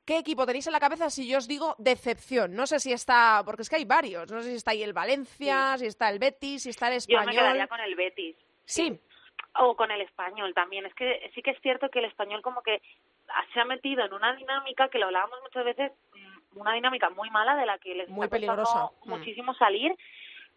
¿Qué 0.05 0.19
equipo 0.19 0.45
tenéis 0.45 0.67
en 0.67 0.75
la 0.75 0.81
cabeza 0.81 1.09
si 1.09 1.27
yo 1.27 1.39
os 1.39 1.49
digo 1.49 1.77
decepción? 1.79 2.55
No 2.55 2.67
sé 2.67 2.79
si 2.79 2.93
está, 2.93 3.41
porque 3.43 3.63
es 3.63 3.71
que 3.71 3.77
hay 3.77 3.87
varios, 3.87 4.31
no 4.31 4.43
sé 4.43 4.51
si 4.51 4.57
está 4.57 4.73
ahí 4.73 4.83
el 4.83 4.93
Valencia, 4.93 5.79
si 5.79 5.87
está 5.87 6.11
el 6.11 6.19
Betis, 6.19 6.65
si 6.65 6.71
está 6.71 6.89
el 6.89 6.95
Español. 6.95 7.23
Yo 7.23 7.27
me 7.29 7.33
quedaría 7.33 7.67
con 7.67 7.81
el 7.81 7.95
Betis. 7.95 8.37
Sí. 8.67 9.01
O 9.59 9.75
con 9.75 9.91
el 9.91 10.03
Español 10.03 10.53
también. 10.53 10.85
Es 10.85 10.95
que 10.95 11.31
sí 11.35 11.41
que 11.41 11.53
es 11.53 11.61
cierto 11.63 11.89
que 11.89 12.01
el 12.01 12.05
Español 12.05 12.43
como 12.43 12.63
que 12.63 12.83
se 13.53 13.61
ha 13.61 13.65
metido 13.65 14.05
en 14.05 14.13
una 14.13 14.35
dinámica 14.35 14.89
que 14.89 14.99
lo 14.99 15.07
hablábamos 15.07 15.41
muchas 15.43 15.65
veces, 15.65 15.93
mm, 16.15 16.59
una 16.61 16.73
dinámica 16.73 17.11
muy 17.11 17.31
mala 17.31 17.57
de 17.57 17.67
la 17.67 17.79
que 17.79 17.95
les 17.95 18.09
muy 18.09 18.29
peligrosa. 18.29 18.91
Mm. 19.05 19.11
muchísimo 19.11 19.55
salir 19.55 19.95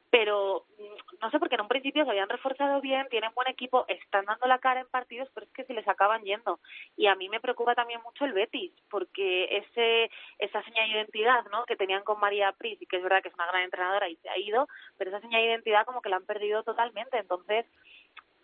pero 0.10 0.66
mm, 0.78 1.22
no 1.22 1.32
sé 1.32 1.40
porque 1.40 1.56
en 1.56 1.62
un 1.62 1.68
principio 1.68 2.04
se 2.04 2.10
habían 2.10 2.30
reforzado 2.30 2.80
bien, 2.82 3.08
tienen 3.10 3.34
buen 3.36 3.48
equipo, 3.48 3.86
están 3.88 4.26
dando 4.26 4.48
la 4.48 4.60
cara 4.60 4.80
en 4.80 4.88
partidos, 4.88 5.30
pero 5.34 5.46
es 5.46 5.52
que 5.54 5.66
se 5.66 5.74
les 5.74 5.88
acaban 5.88 6.24
yendo. 6.24 6.60
Y 6.96 7.08
a 7.08 7.16
mí 7.16 7.30
me 7.30 7.40
preocupa 7.40 7.76
también 7.76 8.02
mucho 8.04 8.26
el 8.26 8.34
Betis, 8.34 8.72
porque 8.90 9.58
ese 9.58 10.10
esa 10.40 10.64
seña 10.64 10.84
de 10.84 10.90
identidad 10.90 11.46
¿no? 11.52 11.66
que 11.66 11.76
tenían 11.76 12.04
con 12.04 12.20
María 12.20 12.52
Pris, 12.54 12.82
y 12.82 12.86
que 12.86 12.98
es 12.98 13.04
verdad 13.04 13.22
que 13.22 13.30
es 13.30 13.36
una 13.36 13.48
gran 13.48 13.64
entrenadora 13.64 14.10
y 14.10 14.16
se 14.18 14.30
ha 14.30 14.38
ido, 14.38 14.68
pero 14.98 15.10
esa 15.12 15.22
seña 15.22 15.40
de 15.40 15.46
identidad 15.46 15.86
como 15.86 16.02
que 16.02 16.10
la 16.10 16.18
han 16.18 16.26
perdido 16.26 16.64
totalmente. 16.64 17.18
Entonces, 17.18 17.66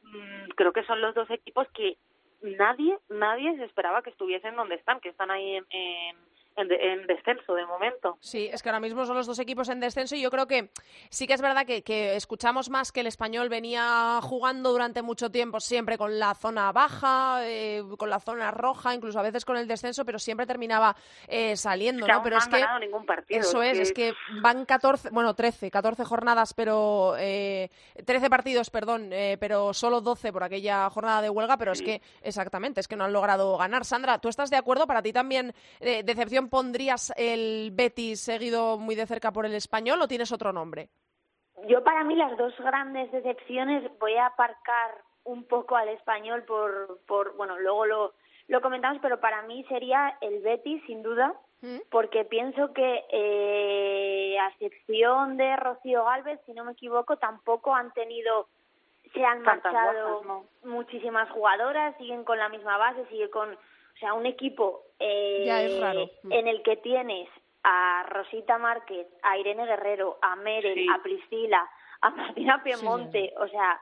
mm, 0.04 0.50
creo 0.56 0.74
que 0.74 0.84
son 0.84 1.02
los 1.02 1.16
dos 1.16 1.30
equipos 1.30 1.68
que 1.74 1.98
nadie, 2.44 2.98
nadie 3.10 3.56
se 3.58 3.64
esperaba 3.64 4.02
que 4.02 4.10
estuviesen 4.10 4.56
donde 4.56 4.76
están, 4.76 5.00
que 5.00 5.10
están 5.10 5.32
ahí 5.32 5.56
en 5.56 5.66
en, 5.70 6.33
descenso 7.08 7.54
de 7.56 7.66
momento. 7.66 8.18
Sí, 8.20 8.50
es 8.52 8.62
que 8.62 8.70
ahora 8.70 8.80
mismo 8.80 9.06
son 9.06 9.16
los 9.16 9.28
dos 9.28 9.40
equipos 9.40 9.70
en 9.70 9.80
descenso 9.80 10.16
y 10.16 10.22
yo 10.22 10.30
creo 10.30 10.48
que 10.48 10.70
sí 11.10 11.28
que 11.28 11.34
es 11.34 11.42
verdad 11.42 11.66
que, 11.66 11.84
escuchamos 12.16 12.70
más 12.70 12.92
que 12.92 13.02
el 13.02 13.08
español 13.08 13.50
venía 13.50 14.20
jugando 14.22 14.72
durante 14.72 15.02
mucho 15.02 15.32
tiempo 15.32 15.60
siempre 15.60 15.98
con 15.98 16.20
la 16.20 16.34
zona 16.36 16.72
baja, 16.72 17.40
eh, 17.44 17.84
con 17.98 18.10
la 18.10 18.20
zona 18.20 18.52
roja, 18.52 18.94
incluso 18.94 19.20
a 19.20 19.24
veces 19.24 19.46
con 19.46 19.58
el 19.58 19.68
descenso, 19.68 20.06
pero 20.06 20.20
siempre 20.20 20.46
terminaba 20.46 20.96
eh, 21.28 21.56
saliendo, 21.58 22.08
¿no? 22.08 22.24
Pero 22.24 22.38
no 22.38 22.42
es 22.42 22.48
que 22.48 22.66
ningún 22.80 23.06
partido, 23.06 23.40
eso 23.40 23.64
es, 23.64 23.80
es 23.80 23.94
que 23.94 24.14
van 24.42 24.66
14, 24.66 25.10
bueno, 25.12 25.34
13, 25.34 25.72
14 25.72 26.06
jornadas, 26.06 26.54
pero 26.54 27.16
eh, 27.18 27.70
13 28.06 28.30
partidos, 28.30 28.70
perdón, 28.70 29.10
eh, 29.12 29.38
pero 29.40 29.74
solo 29.74 30.02
12 30.02 30.32
por 30.32 30.44
aquella 30.44 30.90
jornada 30.90 31.22
de 31.22 31.30
huelga, 31.30 31.58
pero 31.58 31.72
es 31.72 31.82
que 31.82 32.02
exactamente, 32.22 32.80
es 32.80 32.88
que 32.88 32.96
no 32.96 33.06
han 33.06 33.14
logrado 33.14 33.58
ganar. 33.58 33.86
Sandra, 33.86 34.20
¿tú 34.20 34.30
estás 34.30 34.50
de 34.50 34.58
acuerdo? 34.58 34.88
Para 34.88 35.02
ti 35.02 35.12
también 35.14 35.54
decepción 35.80 36.43
pondrías 36.50 37.14
el 37.18 37.72
Betis 37.72 38.22
seguido 38.22 38.78
muy 38.78 38.96
de 38.96 39.06
cerca 39.06 39.32
por 39.32 39.46
el 39.46 39.56
español 39.56 40.02
o 40.02 40.08
tienes 40.08 40.32
otro 40.32 40.52
nombre? 40.54 40.90
Yo 41.68 41.84
para 41.84 42.04
mí 42.04 42.16
las 42.16 42.38
dos 42.38 42.54
grandes 42.60 43.12
decepciones 43.12 43.90
voy 44.00 44.16
a 44.16 44.28
aparcar 44.28 44.92
un 45.24 45.46
poco 45.46 45.76
al 45.76 45.90
español 45.90 46.44
por, 46.44 47.00
por 47.08 47.36
bueno, 47.36 47.58
luego 47.60 47.86
lo, 47.86 48.14
lo 48.48 48.62
comentamos, 48.62 49.00
pero 49.02 49.20
para 49.20 49.42
mí 49.44 49.64
sería 49.70 50.18
el 50.22 50.42
Betis 50.42 50.84
sin 50.86 51.04
duda, 51.04 51.34
¿Mm? 51.62 51.78
porque 51.90 52.26
pienso 52.26 52.74
que 52.74 53.06
eh, 53.10 54.38
a 54.40 54.50
excepción 54.50 55.38
de 55.38 55.56
Rocío 55.56 56.04
Galvez, 56.04 56.40
si 56.46 56.54
no 56.54 56.66
me 56.66 56.74
equivoco, 56.74 57.18
tampoco 57.18 57.74
han 57.74 57.94
tenido 57.94 58.48
se 59.14 59.24
han 59.24 59.44
marchado 59.44 60.46
muchísimas 60.64 61.30
jugadoras, 61.30 61.96
siguen 61.98 62.24
con 62.24 62.40
la 62.40 62.50
misma 62.50 62.78
base, 62.78 63.06
sigue 63.10 63.30
con 63.30 63.54
o 63.54 63.98
sea, 64.00 64.14
un 64.14 64.26
equipo 64.26 64.82
eh, 65.00 66.10
mm. 66.24 66.32
en 66.32 66.48
el 66.48 66.62
que 66.64 66.78
tienes 66.78 67.30
a 67.64 68.06
Rosita 68.10 68.58
Márquez, 68.58 69.08
a 69.22 69.38
Irene 69.38 69.66
Guerrero, 69.66 70.18
a 70.22 70.36
Merel, 70.36 70.88
a 70.90 71.02
Priscila, 71.02 71.70
a 72.02 72.10
Martina 72.10 72.62
Piemonte, 72.64 73.34
o 73.38 73.48
sea, 73.48 73.82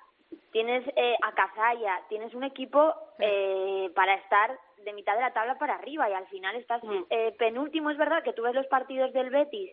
tienes 0.52 0.88
eh, 0.96 1.16
a 1.22 1.34
Casaya, 1.34 2.02
tienes 2.10 2.34
un 2.34 2.44
equipo 2.44 2.94
eh, 3.20 3.90
para 3.96 4.16
estar 4.16 4.58
de 4.84 4.94
mitad 4.94 5.16
de 5.16 5.22
la 5.22 5.34
tabla 5.34 5.58
para 5.58 5.76
arriba 5.76 6.10
y 6.10 6.14
al 6.14 6.28
final 6.28 6.56
estás 6.56 6.84
mm. 6.84 7.04
eh, 7.10 7.36
penúltimo. 7.38 7.90
Es 7.90 7.98
verdad 7.98 8.24
que 8.24 8.34
tú 8.34 8.44
ves 8.44 8.56
los 8.56 8.68
partidos 8.68 9.14
del 9.14 9.30
Betis 9.30 9.72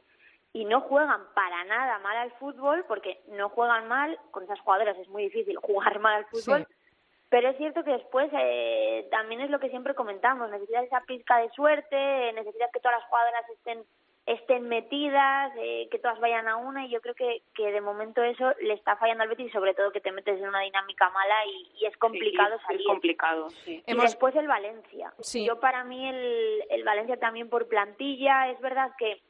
y 0.53 0.65
no 0.65 0.81
juegan 0.83 1.23
para 1.35 1.65
nada 1.65 1.99
mal 1.99 2.17
al 2.17 2.33
fútbol 2.33 2.85
porque 2.89 3.21
no 3.29 3.49
juegan 3.51 3.89
mal, 3.89 4.19
con 4.31 4.45
esas 4.45 4.61
jugadoras 4.61 4.97
es 4.99 5.09
muy 5.09 5.25
difícil 5.25 5.57
jugar 5.57 5.99
mal 5.99 6.17
al 6.17 6.27
fútbol. 6.27 6.67
Pero 7.31 7.51
es 7.51 7.57
cierto 7.59 7.85
que 7.85 7.93
después 7.93 8.31
eh, 8.33 9.07
también 9.11 9.43
es 9.43 9.51
lo 9.51 9.61
que 9.61 9.69
siempre 9.69 9.95
comentamos, 9.95 10.51
necesitas 10.51 10.85
esa 10.85 11.03
pizca 11.03 11.39
de 11.39 11.51
suerte, 11.51 12.33
necesitas 12.33 12.71
que 12.73 12.81
todas 12.81 12.99
las 12.99 13.09
jugadoras 13.09 13.45
estén 13.51 13.85
estén 14.29 14.69
metidas, 14.69 15.53
eh, 15.57 15.89
que 15.91 15.99
todas 15.99 16.21
vayan 16.21 16.49
a 16.49 16.57
una 16.57 16.85
y 16.85 16.91
yo 16.91 17.01
creo 17.01 17.15
que, 17.15 17.43
que 17.55 17.73
de 17.73 17.81
momento 17.81 18.23
eso 18.23 18.53
le 18.61 18.75
está 18.75 18.95
fallando 18.97 19.23
al 19.23 19.31
Betis 19.31 19.47
y 19.47 19.51
sobre 19.51 19.73
todo 19.73 19.91
que 19.91 20.03
te 20.03 20.13
metes 20.13 20.39
en 20.39 20.49
una 20.49 20.61
dinámica 20.61 21.09
mala 21.09 21.47
y, 21.47 21.87
es 21.87 21.97
complicado 21.97 22.59
salir. 22.67 22.83
Es 22.83 22.87
complicado, 22.87 23.49
sí. 23.65 23.83
Y 23.87 23.95
después 23.95 24.37
el 24.37 24.47
Valencia. 24.47 25.15
Yo 25.33 25.59
para 25.61 25.83
mí 25.85 26.07
el, 26.07 26.63
el 26.69 26.85
Valencia 26.85 27.19
también 27.19 27.49
por 27.49 27.69
plantilla, 27.69 28.51
es 28.51 28.61
verdad 28.61 28.93
que 28.99 29.23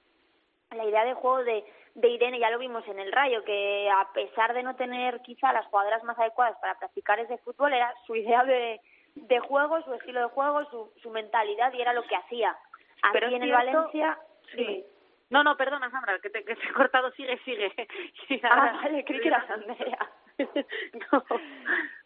la 0.72 0.84
idea 0.84 1.04
de 1.04 1.14
juego 1.14 1.44
de 1.44 1.64
de 2.00 2.08
Irene, 2.08 2.38
ya 2.38 2.50
lo 2.50 2.58
vimos 2.58 2.86
en 2.86 2.98
el 2.98 3.10
Rayo, 3.10 3.42
que 3.44 3.90
a 3.90 4.12
pesar 4.12 4.54
de 4.54 4.62
no 4.62 4.76
tener 4.76 5.20
quizá 5.22 5.52
las 5.52 5.66
jugadoras 5.66 6.04
más 6.04 6.18
adecuadas 6.18 6.56
para 6.60 6.78
practicar 6.78 7.18
ese 7.18 7.38
fútbol, 7.38 7.72
era 7.72 7.92
su 8.06 8.14
idea 8.14 8.44
de, 8.44 8.80
de 9.14 9.40
juego, 9.40 9.82
su 9.82 9.92
estilo 9.94 10.20
de 10.20 10.28
juego, 10.28 10.64
su, 10.70 10.92
su 11.02 11.10
mentalidad 11.10 11.72
y 11.72 11.80
era 11.80 11.92
lo 11.92 12.04
que 12.04 12.16
hacía. 12.16 12.56
Aquí 13.02 13.12
Pero 13.12 13.28
en 13.28 13.42
el 13.42 13.52
Valencia... 13.52 14.18
Sí. 14.54 14.84
No, 15.30 15.44
no, 15.44 15.56
perdona, 15.58 15.90
Sandra, 15.90 16.18
que 16.20 16.30
te, 16.30 16.42
que 16.42 16.52
he 16.52 16.72
cortado, 16.72 17.10
sigue, 17.12 17.38
sigue. 17.44 17.70
ah, 18.44 18.80
vale, 18.82 19.04
creí 19.04 19.20
que 19.20 19.28
era 19.28 19.44
Andrea. 19.46 19.98
no. 20.38 21.24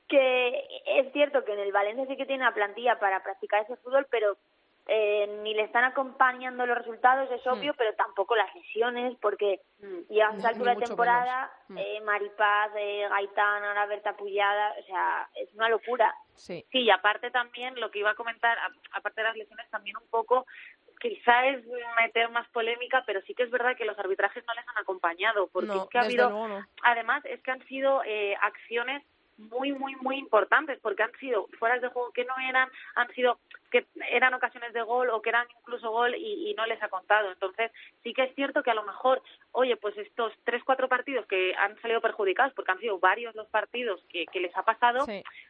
Que 0.09 0.67
es 0.87 1.13
cierto 1.13 1.45
que 1.45 1.53
en 1.53 1.61
el 1.61 1.73
Valencia 1.73 2.07
sí 2.07 2.17
que 2.17 2.27
tiene 2.27 2.43
una 2.43 2.55
plantilla 2.55 2.99
para 2.99 3.23
practicar 3.23 3.63
ese 3.63 3.77
fútbol, 3.77 4.07
pero 4.11 4.37
eh, 4.87 5.41
ni 5.43 5.55
le 5.55 5.63
están 5.63 5.85
acompañando 5.85 6.67
los 6.67 6.77
resultados, 6.77 7.31
es 7.31 7.47
obvio, 7.47 7.73
mm. 7.73 7.77
pero 7.77 7.95
tampoco 7.95 8.35
las 8.35 8.53
lesiones, 8.55 9.17
porque 9.21 9.61
mm. 9.81 10.13
ya 10.13 10.29
a 10.29 10.35
esta 10.35 10.49
altura 10.49 10.75
de 10.75 10.83
temporada, 10.83 11.53
mm. 11.69 11.79
eh, 11.79 12.01
Maripaz, 12.05 12.73
eh, 12.77 13.07
Gaitán, 13.09 13.65
ahora 13.65 13.87
Berta 13.87 14.17
Puyada, 14.17 14.75
o 14.81 14.83
sea, 14.85 15.29
es 15.37 15.53
una 15.55 15.69
locura. 15.69 16.15
Sí. 16.35 16.65
sí, 16.73 16.81
y 16.81 16.91
aparte 16.91 17.31
también 17.31 17.79
lo 17.79 17.91
que 17.91 18.01
iba 18.01 18.11
a 18.11 18.15
comentar, 18.17 18.59
aparte 18.93 19.21
de 19.21 19.29
las 19.29 19.37
lesiones, 19.37 19.71
también 19.71 19.97
un 19.97 20.09
poco 20.09 20.47
quizá 21.03 21.47
es 21.47 21.65
meter 21.97 22.31
más 22.31 22.49
polémica, 22.51 23.03
pero 23.05 23.21
sí 23.23 23.35
que 23.35 23.43
es 23.43 23.51
verdad 23.51 23.77
que 23.77 23.85
los 23.85 23.99
arbitrajes 23.99 24.45
no 24.47 24.55
les 24.55 24.67
han 24.69 24.79
acompañado, 24.79 25.49
porque 25.49 25.77
es 25.77 25.87
que 25.91 25.99
ha 25.99 26.03
habido, 26.03 26.65
además 26.85 27.25
es 27.25 27.43
que 27.43 27.51
han 27.51 27.67
sido 27.67 28.03
eh, 28.05 28.37
acciones 28.41 29.03
muy, 29.39 29.73
muy, 29.73 29.97
muy 29.97 30.17
importantes, 30.17 30.79
porque 30.81 31.03
han 31.03 31.13
sido 31.19 31.49
fueras 31.59 31.81
de 31.81 31.89
juego 31.89 32.13
que 32.13 32.25
no 32.25 32.35
eran, 32.49 32.69
han 32.95 33.09
sido 33.15 33.39
que 33.71 33.87
eran 34.11 34.35
ocasiones 34.35 34.75
de 34.75 34.83
gol 34.83 35.09
o 35.09 35.23
que 35.23 35.31
eran 35.31 35.47
incluso 35.61 35.91
gol 35.91 36.15
y, 36.15 36.55
no 36.55 36.67
les 36.67 36.83
ha 36.83 36.89
contado. 36.89 37.33
Entonces, 37.33 37.73
sí 38.03 38.13
que 38.13 38.25
es 38.25 38.35
cierto 38.35 38.63
que 38.63 38.71
a 38.71 38.75
lo 38.75 38.83
mejor, 38.83 39.23
oye, 39.53 39.77
pues 39.77 39.97
estos 39.97 40.33
tres, 40.45 40.63
cuatro 40.65 40.89
partidos 40.89 41.25
que 41.27 41.55
han 41.55 41.81
salido 41.81 42.03
perjudicados, 42.03 42.53
porque 42.53 42.73
han 42.73 42.79
sido 42.79 42.99
varios 42.99 43.35
los 43.35 43.49
partidos 43.49 44.05
que, 44.11 44.27
les 44.35 44.55
ha 44.57 44.63
pasado, 44.63 45.07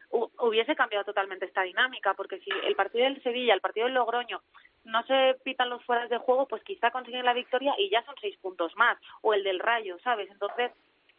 hubiese 0.09 0.75
cambiado 0.75 1.03
totalmente 1.03 1.45
esta 1.45 1.63
dinámica, 1.63 2.13
porque 2.13 2.39
si 2.39 2.49
el 2.65 2.75
partido 2.75 3.03
del 3.03 3.21
Sevilla, 3.21 3.53
el 3.53 3.61
partido 3.61 3.87
del 3.87 3.95
Logroño, 3.95 4.41
no 4.85 5.03
se 5.03 5.35
pitan 5.43 5.69
los 5.69 5.83
fueras 5.83 6.09
de 6.09 6.17
juego, 6.17 6.47
pues 6.47 6.63
quizá 6.63 6.91
consiguen 6.91 7.25
la 7.25 7.33
victoria 7.33 7.73
y 7.77 7.89
ya 7.89 8.03
son 8.05 8.15
seis 8.21 8.37
puntos 8.37 8.73
más, 8.77 8.97
o 9.21 9.33
el 9.33 9.43
del 9.43 9.59
Rayo, 9.59 9.97
¿sabes? 9.99 10.29
Entonces, 10.31 10.71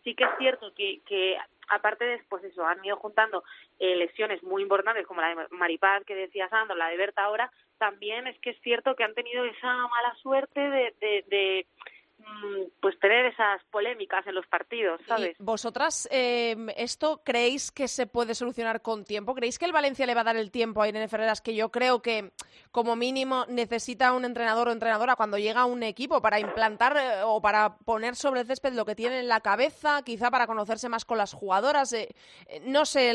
sí 0.05 0.15
que 0.15 0.25
es 0.25 0.31
cierto 0.39 0.73
que, 0.75 1.01
que 1.07 1.37
aparte 1.69 2.05
de 2.05 2.23
pues 2.29 2.45
eso, 2.45 2.65
han 2.65 2.85
ido 2.85 2.97
juntando 2.97 3.43
eh, 3.79 3.97
lesiones 3.97 4.43
muy 4.43 4.63
importantes 4.63 5.07
como 5.07 5.21
la 5.21 5.29
de 5.29 5.49
Maripaz 5.51 6.05
que 6.05 6.15
decía 6.15 6.49
Sandro, 6.49 6.77
la 6.77 6.89
de 6.89 6.97
Berta 6.97 7.25
ahora, 7.25 7.51
también 7.79 8.27
es 8.27 8.39
que 8.41 8.51
es 8.51 8.61
cierto 8.63 8.95
que 8.95 9.05
han 9.05 9.15
tenido 9.15 9.45
esa 9.45 9.73
mala 9.89 10.15
suerte 10.23 10.61
de, 10.61 10.95
de, 11.01 11.67
mm, 12.19 12.63
pues 12.81 12.99
tener 13.01 13.27
esas 13.27 13.63
polémicas 13.71 14.27
en 14.27 14.35
los 14.35 14.47
partidos, 14.47 15.01
¿sabes? 15.07 15.37
¿Vosotras 15.39 16.09
em, 16.11 16.69
esto 16.77 17.23
creéis 17.25 17.73
que 17.73 17.89
se 17.89 18.07
puede 18.07 18.35
solucionar 18.35 18.83
con 18.83 19.05
tiempo? 19.05 19.35
¿Creéis 19.35 19.59
que 19.59 19.65
el 19.65 19.73
Valencia 19.73 20.07
le 20.07 20.15
va 20.15 20.21
a 20.21 20.25
dar 20.25 20.37
el 20.37 20.51
tiempo 20.51 20.83
a 20.83 20.89
Irene 20.89 21.09
Ferreras 21.09 21.41
que 21.41 21.55
yo 21.55 21.71
creo 21.71 22.01
que 22.03 22.31
como 22.75 22.97
mínimo 22.97 23.45
necesita 23.47 24.13
un 24.13 24.25
entrenador 24.25 24.67
o 24.67 24.73
entrenadora 24.73 25.15
cuando 25.15 25.39
llega 25.39 25.61
a 25.61 25.65
un 25.65 25.85
equipo 25.85 26.21
para 26.21 26.41
implantar 26.41 26.97
eh, 26.97 27.23
o 27.23 27.41
para 27.41 27.77
poner 27.77 28.17
sobre 28.17 28.41
el 28.41 28.49
césped 28.49 28.73
lo 28.73 28.85
que 28.85 28.97
tiene 28.97 29.21
en 29.21 29.29
la 29.29 29.39
cabeza, 29.39 30.03
quizá 30.05 30.29
para 30.29 30.49
conocerse 30.49 30.89
más 30.89 31.05
con 31.05 31.17
las 31.17 31.35
jugadoras? 31.35 31.93
Eh, 31.93 32.09
eh, 32.49 32.61
no 32.67 32.85
sé 32.85 33.13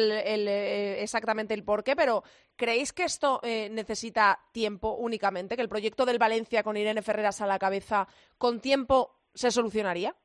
exactamente 1.03 1.53
el 1.53 1.65
por 1.65 1.83
qué, 1.83 1.97
pero 1.97 2.23
¿creéis 2.55 2.93
que 2.93 3.03
esto 3.03 3.41
necesita 3.43 4.39
tiempo 4.53 4.91
únicamente? 4.93 5.57
¿Que 5.57 5.61
el 5.61 5.67
proyecto 5.67 6.05
del 6.05 6.19
Valencia 6.19 6.63
con 6.63 6.77
Irene 6.77 7.01
Ferreras 7.01 7.41
a 7.41 7.47
la 7.47 7.59
cabeza 7.59 8.07
con 8.37 8.61
tiempo 8.61 9.19
se 9.33 9.51
solucionaría? 9.51 10.15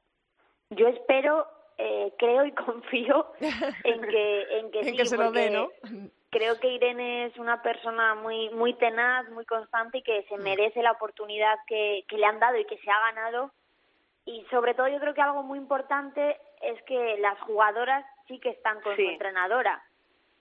Yo 0.70 0.86
espero, 0.86 1.44
eh, 1.76 2.12
creo 2.18 2.46
y 2.46 2.52
confío 2.66 3.32
en 3.40 4.00
que, 4.00 4.42
en 4.58 4.70
que, 4.70 5.04
se 5.06 5.16
lo 5.16 5.32
dé, 5.32 5.50
¿no? 5.50 5.70
Creo 6.36 6.58
que 6.58 6.68
Irene 6.68 7.26
es 7.26 7.38
una 7.38 7.62
persona 7.62 8.14
muy, 8.14 8.50
muy 8.50 8.74
tenaz, 8.74 9.28
muy 9.30 9.44
constante 9.44 9.98
y 9.98 10.02
que 10.02 10.24
se 10.24 10.36
mm. 10.36 10.42
merece 10.42 10.82
la 10.82 10.92
oportunidad 10.92 11.56
que, 11.66 12.04
que 12.08 12.18
le 12.18 12.26
han 12.26 12.40
dado 12.40 12.58
y 12.58 12.64
que 12.66 12.78
se 12.78 12.90
ha 12.90 13.00
ganado. 13.12 13.52
Y 14.26 14.44
sobre 14.50 14.74
todo 14.74 14.88
yo 14.88 14.98
creo 14.98 15.14
que 15.14 15.22
algo 15.22 15.42
muy 15.42 15.58
importante 15.58 16.36
es 16.60 16.82
que 16.82 17.18
las 17.18 17.38
jugadoras 17.40 18.04
sí 18.26 18.38
que 18.40 18.50
están 18.50 18.80
con 18.80 18.96
su 18.96 19.02
entrenadora 19.02 19.82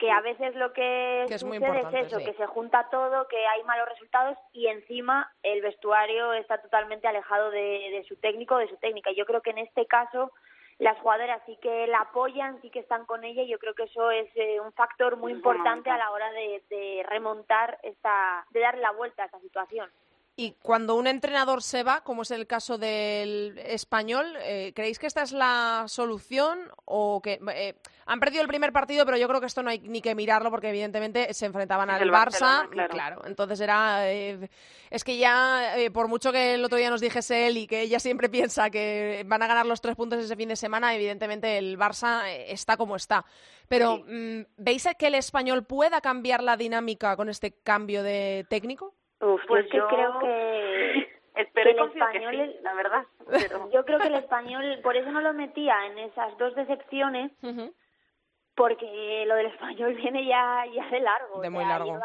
que 0.04 0.12
a 0.12 0.20
veces 0.20 0.54
lo 0.56 0.74
que, 0.74 1.26
sucede 1.30 1.80
es 1.80 2.08
eso, 2.08 2.18
que 2.18 2.34
se 2.34 2.46
junta 2.48 2.90
todo, 2.90 3.26
que 3.30 3.38
hay 3.48 3.64
malos 3.64 3.88
resultados 3.88 4.38
y 4.52 4.68
encima 4.68 5.32
el 5.44 5.62
vestuario 5.62 6.34
está 6.34 6.58
totalmente 6.58 7.08
alejado 7.08 7.52
de, 7.52 8.04
su 8.08 8.18
técnico, 8.18 8.58
de 8.58 8.68
su 8.68 8.76
técnica. 8.76 9.12
Yo 9.16 9.26
creo 9.26 9.42
que 9.42 9.52
en 9.52 9.60
este 9.60 9.86
caso 9.86 10.34
las 10.80 10.98
jugadoras 11.00 11.42
sí 11.46 11.58
que 11.62 11.88
la 11.88 12.00
apoyan, 12.00 12.62
sí 12.62 12.70
que 12.70 12.80
están 12.80 13.06
con 13.06 13.24
ella 13.24 13.44
y 13.44 13.50
yo 13.50 13.60
creo 13.60 13.74
que 13.74 13.84
eso 13.84 14.12
es 14.12 14.30
eh, 14.36 14.60
un 14.60 14.74
factor 14.74 15.18
muy 15.18 15.32
importante 15.32 15.90
a 15.90 15.98
la 15.98 16.12
hora 16.12 16.32
de, 16.32 16.64
de 16.70 17.06
remontar 17.08 17.80
esta, 17.84 18.46
de 18.52 18.60
dar 18.60 18.78
la 18.78 18.92
vuelta 18.92 19.24
a 19.24 19.26
esta 19.28 19.40
situación. 19.40 19.90
Y 20.36 20.54
cuando 20.64 20.96
un 20.96 21.06
entrenador 21.06 21.62
se 21.62 21.84
va, 21.84 22.02
como 22.02 22.24
es 22.24 22.32
el 22.32 22.48
caso 22.48 22.80
del 22.80 23.56
español, 23.68 24.26
eh, 24.42 24.74
¿creéis 24.76 24.98
que 24.98 25.06
esta 25.06 25.22
es 25.22 25.32
la 25.32 25.84
solución 25.88 26.72
o 26.86 27.22
que 27.22 27.40
eh, 27.54 27.76
han 28.08 28.20
perdido 28.20 28.42
el 28.42 28.48
primer 28.48 28.74
partido, 28.74 29.06
pero 29.06 29.16
yo 29.16 29.28
creo 29.28 29.40
que 29.40 29.46
esto 29.46 29.62
no 29.62 29.70
hay 29.70 29.82
ni 29.82 30.02
que 30.02 30.16
mirarlo 30.16 30.50
porque 30.50 30.70
evidentemente 30.70 31.32
se 31.36 31.46
enfrentaban 31.46 31.92
al 31.92 32.10
Barça, 32.10 32.68
claro. 32.90 33.22
Entonces 33.26 33.60
era 33.60 34.12
eh, 34.12 34.50
es 34.90 35.04
que 35.04 35.18
ya 35.18 35.76
por 35.94 36.08
mucho 36.08 36.32
que 36.32 36.56
el 36.56 36.66
otro 36.66 36.80
día 36.80 36.90
nos 36.90 37.02
dijese 37.02 37.46
él 37.46 37.58
y 37.58 37.68
que 37.68 37.82
ella 37.82 38.00
siempre 38.00 38.28
piensa 38.28 38.72
que 38.72 39.24
van 39.28 39.44
a 39.44 39.48
ganar 39.48 39.68
los 39.68 39.82
tres 39.82 39.96
puntos 39.96 40.18
ese 40.18 40.36
fin 40.36 40.50
de 40.50 40.56
semana, 40.56 40.96
evidentemente 40.96 41.60
el 41.60 41.78
Barça 41.78 42.28
está 42.48 42.76
como 42.76 42.96
está. 42.96 43.24
Pero 43.68 44.00
mm, 44.00 44.42
¿veis 44.58 44.88
que 44.98 45.08
el 45.08 45.16
español 45.16 45.64
pueda 45.64 46.02
cambiar 46.02 46.42
la 46.42 46.58
dinámica 46.58 47.16
con 47.16 47.30
este 47.30 47.52
cambio 47.52 48.02
de 48.02 48.48
técnico? 48.50 48.96
Pues 49.48 49.70
yo 49.70 49.88
creo 49.88 50.20
que 50.20 51.10
Espero 51.36 51.70
el 51.72 51.80
español, 51.80 52.56
la 52.62 52.74
verdad. 52.74 53.06
Yo 53.74 53.86
creo 53.86 54.00
que 54.00 54.08
el 54.08 54.16
español, 54.16 54.80
por 54.84 54.96
eso 54.96 55.12
no 55.12 55.22
lo 55.22 55.34
metía 55.34 55.88
en 55.88 55.98
esas 55.98 56.38
dos 56.38 56.54
decepciones, 56.56 57.32
porque 58.56 59.24
lo 59.26 59.36
del 59.36 59.48
español 59.48 59.94
viene 59.96 60.26
ya, 60.26 60.64
ya 60.72 60.88
de 60.90 61.00
largo. 61.00 61.42
De 61.42 61.50
muy 61.50 61.66
largo. 61.66 62.00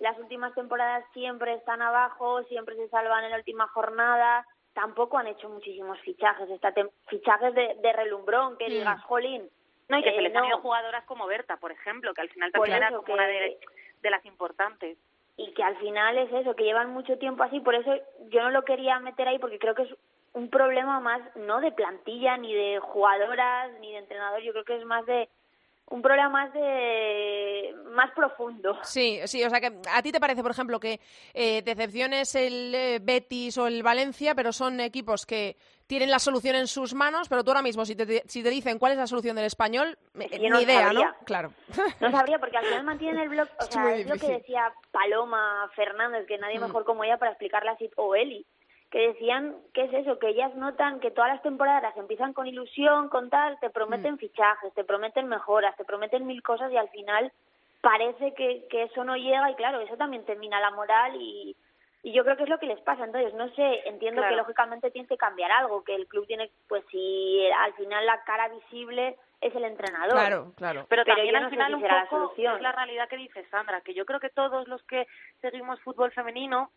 Las 0.00 0.18
últimas 0.18 0.54
temporadas 0.54 1.04
siempre 1.12 1.54
están 1.54 1.80
abajo, 1.80 2.42
siempre 2.44 2.76
se 2.76 2.88
salvan 2.88 3.24
en 3.24 3.30
la 3.30 3.38
última 3.38 3.66
jornada. 3.68 4.46
Tampoco 4.74 5.16
han 5.18 5.28
hecho 5.28 5.48
muchísimos 5.48 5.98
fichajes, 6.00 6.50
esta 6.50 6.74
fichajes 7.06 7.54
de, 7.54 7.76
de 7.80 7.92
relumbrón, 7.92 8.58
que 8.58 8.66
mm. 8.66 8.70
digas, 8.70 9.02
jolín. 9.04 9.48
No, 9.88 9.98
y 9.98 10.02
que 10.02 10.12
se 10.12 10.20
les 10.20 10.34
han 10.34 10.46
ido 10.46 10.58
jugadoras 10.58 11.04
como 11.04 11.26
Berta, 11.26 11.58
por 11.58 11.70
ejemplo, 11.70 12.12
que 12.12 12.22
al 12.22 12.30
final 12.30 12.50
también 12.50 12.76
era 12.76 12.90
como 12.90 13.14
una 13.14 13.26
de, 13.26 13.58
de 14.02 14.10
las 14.10 14.24
importantes 14.24 14.98
y 15.36 15.52
que 15.52 15.62
al 15.62 15.76
final 15.78 16.16
es 16.18 16.32
eso, 16.32 16.54
que 16.54 16.64
llevan 16.64 16.92
mucho 16.92 17.18
tiempo 17.18 17.42
así, 17.42 17.60
por 17.60 17.74
eso 17.74 17.90
yo 18.30 18.42
no 18.42 18.50
lo 18.50 18.64
quería 18.64 18.98
meter 19.00 19.26
ahí 19.28 19.38
porque 19.38 19.58
creo 19.58 19.74
que 19.74 19.82
es 19.82 19.94
un 20.32 20.48
problema 20.48 21.00
más 21.00 21.20
no 21.36 21.60
de 21.60 21.72
plantilla 21.72 22.36
ni 22.36 22.52
de 22.52 22.78
jugadoras 22.80 23.72
ni 23.80 23.92
de 23.92 23.98
entrenador, 23.98 24.42
yo 24.42 24.52
creo 24.52 24.64
que 24.64 24.76
es 24.76 24.84
más 24.84 25.04
de 25.06 25.28
un 25.90 26.00
problema 26.00 26.28
más 26.30 26.52
de 26.54 27.74
más 27.92 28.10
profundo. 28.12 28.78
Sí, 28.82 29.20
sí, 29.26 29.44
o 29.44 29.50
sea 29.50 29.60
que 29.60 29.70
a 29.92 30.02
ti 30.02 30.12
te 30.12 30.20
parece, 30.20 30.42
por 30.42 30.50
ejemplo, 30.50 30.80
que 30.80 30.98
eh, 31.34 31.62
decepciones 31.62 32.34
el 32.34 32.74
eh, 32.74 32.98
Betis 33.02 33.58
o 33.58 33.66
el 33.66 33.82
Valencia, 33.82 34.34
pero 34.34 34.52
son 34.52 34.80
equipos 34.80 35.26
que 35.26 35.56
tienen 35.86 36.10
la 36.10 36.18
solución 36.18 36.56
en 36.56 36.66
sus 36.66 36.94
manos, 36.94 37.28
pero 37.28 37.44
tú 37.44 37.50
ahora 37.50 37.62
mismo 37.62 37.84
si 37.84 37.94
te, 37.94 38.22
si 38.26 38.42
te 38.42 38.50
dicen 38.50 38.78
cuál 38.78 38.92
es 38.92 38.98
la 38.98 39.06
solución 39.06 39.36
del 39.36 39.44
español, 39.44 39.98
ni 40.14 40.62
idea, 40.62 40.92
¿no? 40.92 41.02
Claro. 41.24 41.52
No 42.00 42.10
sabría 42.10 42.38
porque 42.38 42.56
al 42.56 42.64
final 42.64 42.84
mantienen 42.84 43.20
el 43.20 43.28
blog, 43.28 43.48
o 43.58 43.64
sea, 43.64 43.94
es, 43.94 44.08
lo 44.08 44.16
que 44.16 44.32
decía 44.32 44.72
Paloma 44.90 45.70
Fernández, 45.74 46.26
que 46.26 46.38
nadie 46.38 46.58
mm. 46.58 46.62
mejor 46.62 46.84
como 46.84 47.04
ella 47.04 47.18
para 47.18 47.32
explicarle 47.32 47.70
así 47.70 47.90
o 47.96 48.14
Eli 48.14 48.46
que 48.90 49.08
decían 49.08 49.56
que 49.72 49.86
es 49.86 49.92
eso, 49.92 50.20
que 50.20 50.28
ellas 50.28 50.54
notan 50.54 51.00
que 51.00 51.10
todas 51.10 51.28
las 51.28 51.42
temporadas 51.42 51.96
empiezan 51.96 52.32
con 52.32 52.46
ilusión, 52.46 53.08
con 53.08 53.28
tal, 53.28 53.58
te 53.58 53.68
prometen 53.68 54.14
mm. 54.14 54.18
fichajes, 54.18 54.72
te 54.72 54.84
prometen 54.84 55.26
mejoras, 55.26 55.76
te 55.76 55.84
prometen 55.84 56.24
mil 56.26 56.44
cosas 56.44 56.70
y 56.70 56.76
al 56.76 56.88
final 56.90 57.32
parece 57.80 58.34
que, 58.34 58.68
que 58.70 58.84
eso 58.84 59.02
no 59.02 59.16
llega 59.16 59.50
y 59.50 59.56
claro, 59.56 59.80
eso 59.80 59.96
también 59.96 60.24
termina 60.24 60.60
la 60.60 60.70
moral 60.70 61.16
y, 61.16 61.56
y 62.04 62.12
yo 62.12 62.22
creo 62.22 62.36
que 62.36 62.42
es 62.42 62.50
lo 62.50 62.58
que 62.58 62.66
les 62.66 62.80
pasa. 62.82 63.02
Entonces, 63.02 63.32
no 63.32 63.48
sé, 63.54 63.88
entiendo 63.88 64.22
que 64.28 64.36
lógicamente 64.36 64.90
tiene 64.90 65.08
que 65.08 65.16
cambiar 65.16 65.50
algo, 65.50 65.82
que 65.82 65.94
el 65.94 66.06
club 66.06 66.26
tiene, 66.26 66.50
pues 66.68 66.84
si 66.90 67.48
al 67.58 67.72
final 67.74 68.04
la 68.04 68.22
cara 68.24 68.48
visible 68.48 69.16
es 69.40 69.54
el 69.54 69.64
entrenador. 69.64 70.12
Claro, 70.12 70.52
claro. 70.54 70.86
Pero, 70.90 71.04
también 71.06 71.34
al 71.34 71.48
final 71.48 71.74
un 71.74 71.82
poco 71.82 72.34
es 72.36 72.60
la 72.60 72.72
realidad 72.72 73.08
que 73.08 73.16
dice 73.16 73.46
Sandra, 73.50 73.80
que 73.80 73.94
yo 73.94 74.04
creo 74.04 74.20
que 74.20 74.28
todos 74.28 74.68
los 74.68 74.82
que 74.84 75.06
seguimos 75.40 75.80
fútbol 75.80 76.12
femenino 76.12 76.70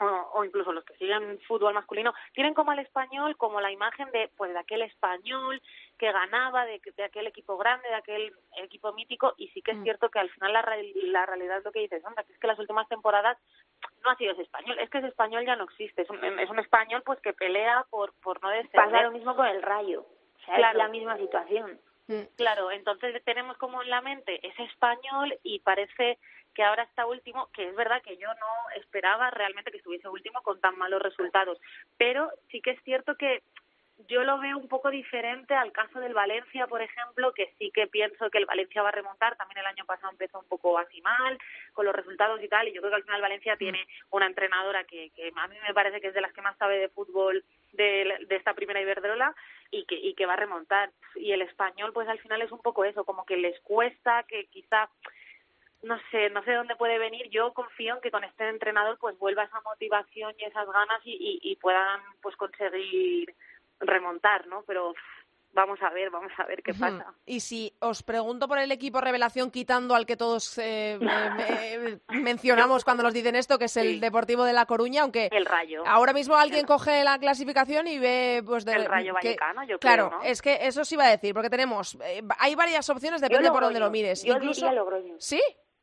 o, 0.00 0.44
incluso 0.44 0.72
los 0.72 0.84
que 0.84 0.94
siguen 0.94 1.40
fútbol 1.46 1.74
masculino, 1.74 2.14
tienen 2.32 2.54
como 2.54 2.70
al 2.70 2.78
español 2.78 3.36
como 3.36 3.60
la 3.60 3.72
imagen 3.72 4.10
de 4.12 4.30
pues 4.36 4.52
de 4.52 4.58
aquel 4.58 4.82
español 4.82 5.60
que 5.98 6.12
ganaba, 6.12 6.64
de, 6.64 6.80
de 6.96 7.04
aquel 7.04 7.26
equipo 7.26 7.56
grande, 7.56 7.88
de 7.88 7.94
aquel 7.94 8.32
equipo 8.56 8.92
mítico, 8.92 9.34
y 9.36 9.48
sí 9.48 9.62
que 9.62 9.72
es 9.72 9.78
mm. 9.78 9.82
cierto 9.82 10.08
que 10.10 10.20
al 10.20 10.30
final 10.30 10.52
la, 10.52 10.64
la 11.04 11.26
realidad 11.26 11.58
es 11.58 11.64
lo 11.64 11.72
que 11.72 11.80
dices, 11.80 12.04
hombre, 12.04 12.24
que 12.24 12.32
es 12.32 12.38
que 12.38 12.46
las 12.46 12.58
últimas 12.58 12.88
temporadas 12.88 13.36
no 14.04 14.10
ha 14.10 14.16
sido 14.16 14.32
ese 14.32 14.42
español, 14.42 14.78
es 14.78 14.88
que 14.90 14.98
ese 14.98 15.08
español 15.08 15.44
ya 15.44 15.56
no 15.56 15.64
existe, 15.64 16.02
es 16.02 16.10
un, 16.10 16.22
es 16.22 16.48
un 16.48 16.58
español 16.60 17.02
pues 17.04 17.20
que 17.20 17.32
pelea 17.32 17.84
por, 17.90 18.12
por 18.20 18.40
no 18.42 18.48
descender. 18.50 18.84
Pasa 18.84 19.02
lo 19.02 19.10
mismo 19.10 19.34
con 19.34 19.46
el 19.46 19.62
rayo, 19.62 20.02
o 20.02 20.44
sea, 20.44 20.70
es 20.70 20.76
la 20.76 20.88
misma 20.88 21.16
situación. 21.16 21.80
Claro, 22.36 22.70
entonces 22.70 23.22
tenemos 23.24 23.58
como 23.58 23.82
en 23.82 23.90
la 23.90 24.00
mente 24.00 24.46
ese 24.46 24.62
español 24.64 25.38
y 25.42 25.60
parece 25.60 26.18
que 26.54 26.62
ahora 26.62 26.84
está 26.84 27.06
último, 27.06 27.48
que 27.52 27.68
es 27.68 27.76
verdad 27.76 28.02
que 28.02 28.16
yo 28.16 28.28
no 28.28 28.80
esperaba 28.80 29.30
realmente 29.30 29.70
que 29.70 29.76
estuviese 29.76 30.08
último 30.08 30.42
con 30.42 30.58
tan 30.60 30.76
malos 30.78 31.02
resultados, 31.02 31.58
pero 31.98 32.30
sí 32.50 32.60
que 32.62 32.70
es 32.70 32.82
cierto 32.82 33.14
que 33.16 33.42
yo 34.08 34.24
lo 34.24 34.38
veo 34.38 34.56
un 34.56 34.68
poco 34.68 34.90
diferente 34.90 35.54
al 35.54 35.70
caso 35.70 36.00
del 36.00 36.14
Valencia, 36.14 36.66
por 36.66 36.80
ejemplo, 36.80 37.32
que 37.34 37.52
sí 37.58 37.70
que 37.70 37.86
pienso 37.86 38.30
que 38.30 38.38
el 38.38 38.46
Valencia 38.46 38.82
va 38.82 38.88
a 38.88 38.92
remontar. 38.92 39.36
También 39.36 39.58
el 39.58 39.66
año 39.66 39.84
pasado 39.84 40.10
empezó 40.10 40.40
un 40.40 40.48
poco 40.48 40.78
así 40.78 41.02
mal 41.02 41.38
con 41.74 41.84
los 41.84 41.94
resultados 41.94 42.42
y 42.42 42.48
tal. 42.48 42.66
Y 42.66 42.72
yo 42.72 42.80
creo 42.80 42.90
que 42.90 42.96
al 42.96 43.04
final 43.04 43.20
Valencia 43.20 43.54
mm. 43.54 43.58
tiene 43.58 43.86
una 44.10 44.26
entrenadora 44.26 44.84
que, 44.84 45.10
que 45.10 45.30
a 45.36 45.48
mí 45.48 45.56
me 45.66 45.74
parece 45.74 46.00
que 46.00 46.08
es 46.08 46.14
de 46.14 46.22
las 46.22 46.32
que 46.32 46.40
más 46.40 46.56
sabe 46.56 46.78
de 46.78 46.88
fútbol 46.88 47.44
de, 47.72 48.26
de 48.26 48.36
esta 48.36 48.54
primera 48.54 48.80
Iberdrola 48.80 49.34
y 49.70 49.84
que, 49.84 49.96
y 49.96 50.14
que 50.14 50.26
va 50.26 50.32
a 50.32 50.36
remontar. 50.36 50.90
Y 51.14 51.32
el 51.32 51.42
español, 51.42 51.92
pues 51.92 52.08
al 52.08 52.18
final 52.18 52.40
es 52.40 52.50
un 52.50 52.62
poco 52.62 52.86
eso, 52.86 53.04
como 53.04 53.26
que 53.26 53.36
les 53.36 53.60
cuesta, 53.60 54.22
que 54.22 54.46
quizá 54.46 54.88
no 55.82 55.96
sé, 56.10 56.30
no 56.30 56.42
sé 56.44 56.54
dónde 56.54 56.76
puede 56.76 56.98
venir. 56.98 57.28
Yo 57.28 57.52
confío 57.52 57.94
en 57.94 58.00
que 58.00 58.10
con 58.10 58.24
este 58.24 58.48
entrenador 58.48 58.98
pues 58.98 59.18
vuelva 59.18 59.44
esa 59.44 59.60
motivación 59.60 60.34
y 60.38 60.44
esas 60.44 60.66
ganas 60.66 61.00
y, 61.04 61.12
y, 61.12 61.52
y 61.52 61.56
puedan 61.56 62.00
pues 62.22 62.34
conseguir 62.36 63.34
remontar, 63.80 64.46
¿no? 64.46 64.62
Pero 64.66 64.94
vamos 65.52 65.80
a 65.82 65.90
ver, 65.90 66.10
vamos 66.10 66.32
a 66.38 66.44
ver 66.44 66.62
qué 66.62 66.72
pasa. 66.72 67.14
Y 67.26 67.40
si 67.40 67.72
os 67.80 68.02
pregunto 68.02 68.46
por 68.48 68.58
el 68.58 68.70
equipo 68.70 69.00
revelación, 69.00 69.50
quitando 69.50 69.94
al 69.94 70.06
que 70.06 70.16
todos 70.16 70.58
eh, 70.58 70.98
mencionamos 72.08 72.84
cuando 72.84 73.02
nos 73.02 73.12
dicen 73.14 73.34
esto, 73.34 73.58
que 73.58 73.64
es 73.64 73.76
el 73.76 74.00
Deportivo 74.00 74.44
de 74.44 74.52
La 74.52 74.66
Coruña, 74.66 75.02
aunque 75.02 75.28
el 75.32 75.46
Rayo. 75.46 75.82
ahora 75.86 76.12
mismo 76.12 76.36
alguien 76.36 76.66
coge 76.66 77.02
la 77.02 77.18
clasificación 77.18 77.88
y 77.88 77.98
ve 77.98 78.42
pues 78.44 78.66
el 78.66 78.84
Rayo 78.84 79.14
Vallecano, 79.14 79.64
yo 79.64 79.78
claro, 79.78 80.10
creo, 80.10 80.22
es 80.22 80.42
que 80.42 80.58
eso 80.62 80.84
sí 80.84 80.94
iba 80.94 81.04
a 81.04 81.10
decir, 81.10 81.34
porque 81.34 81.50
tenemos, 81.50 81.98
eh, 82.04 82.22
hay 82.38 82.54
varias 82.54 82.88
opciones, 82.90 83.20
depende 83.20 83.50
por 83.50 83.62
dónde 83.62 83.80
lo 83.80 83.90
mires. 83.90 84.22
Yo 84.24 84.34
Incluso, 84.34 84.70
Logroño. 84.70 85.14
¿Sí? 85.18 85.40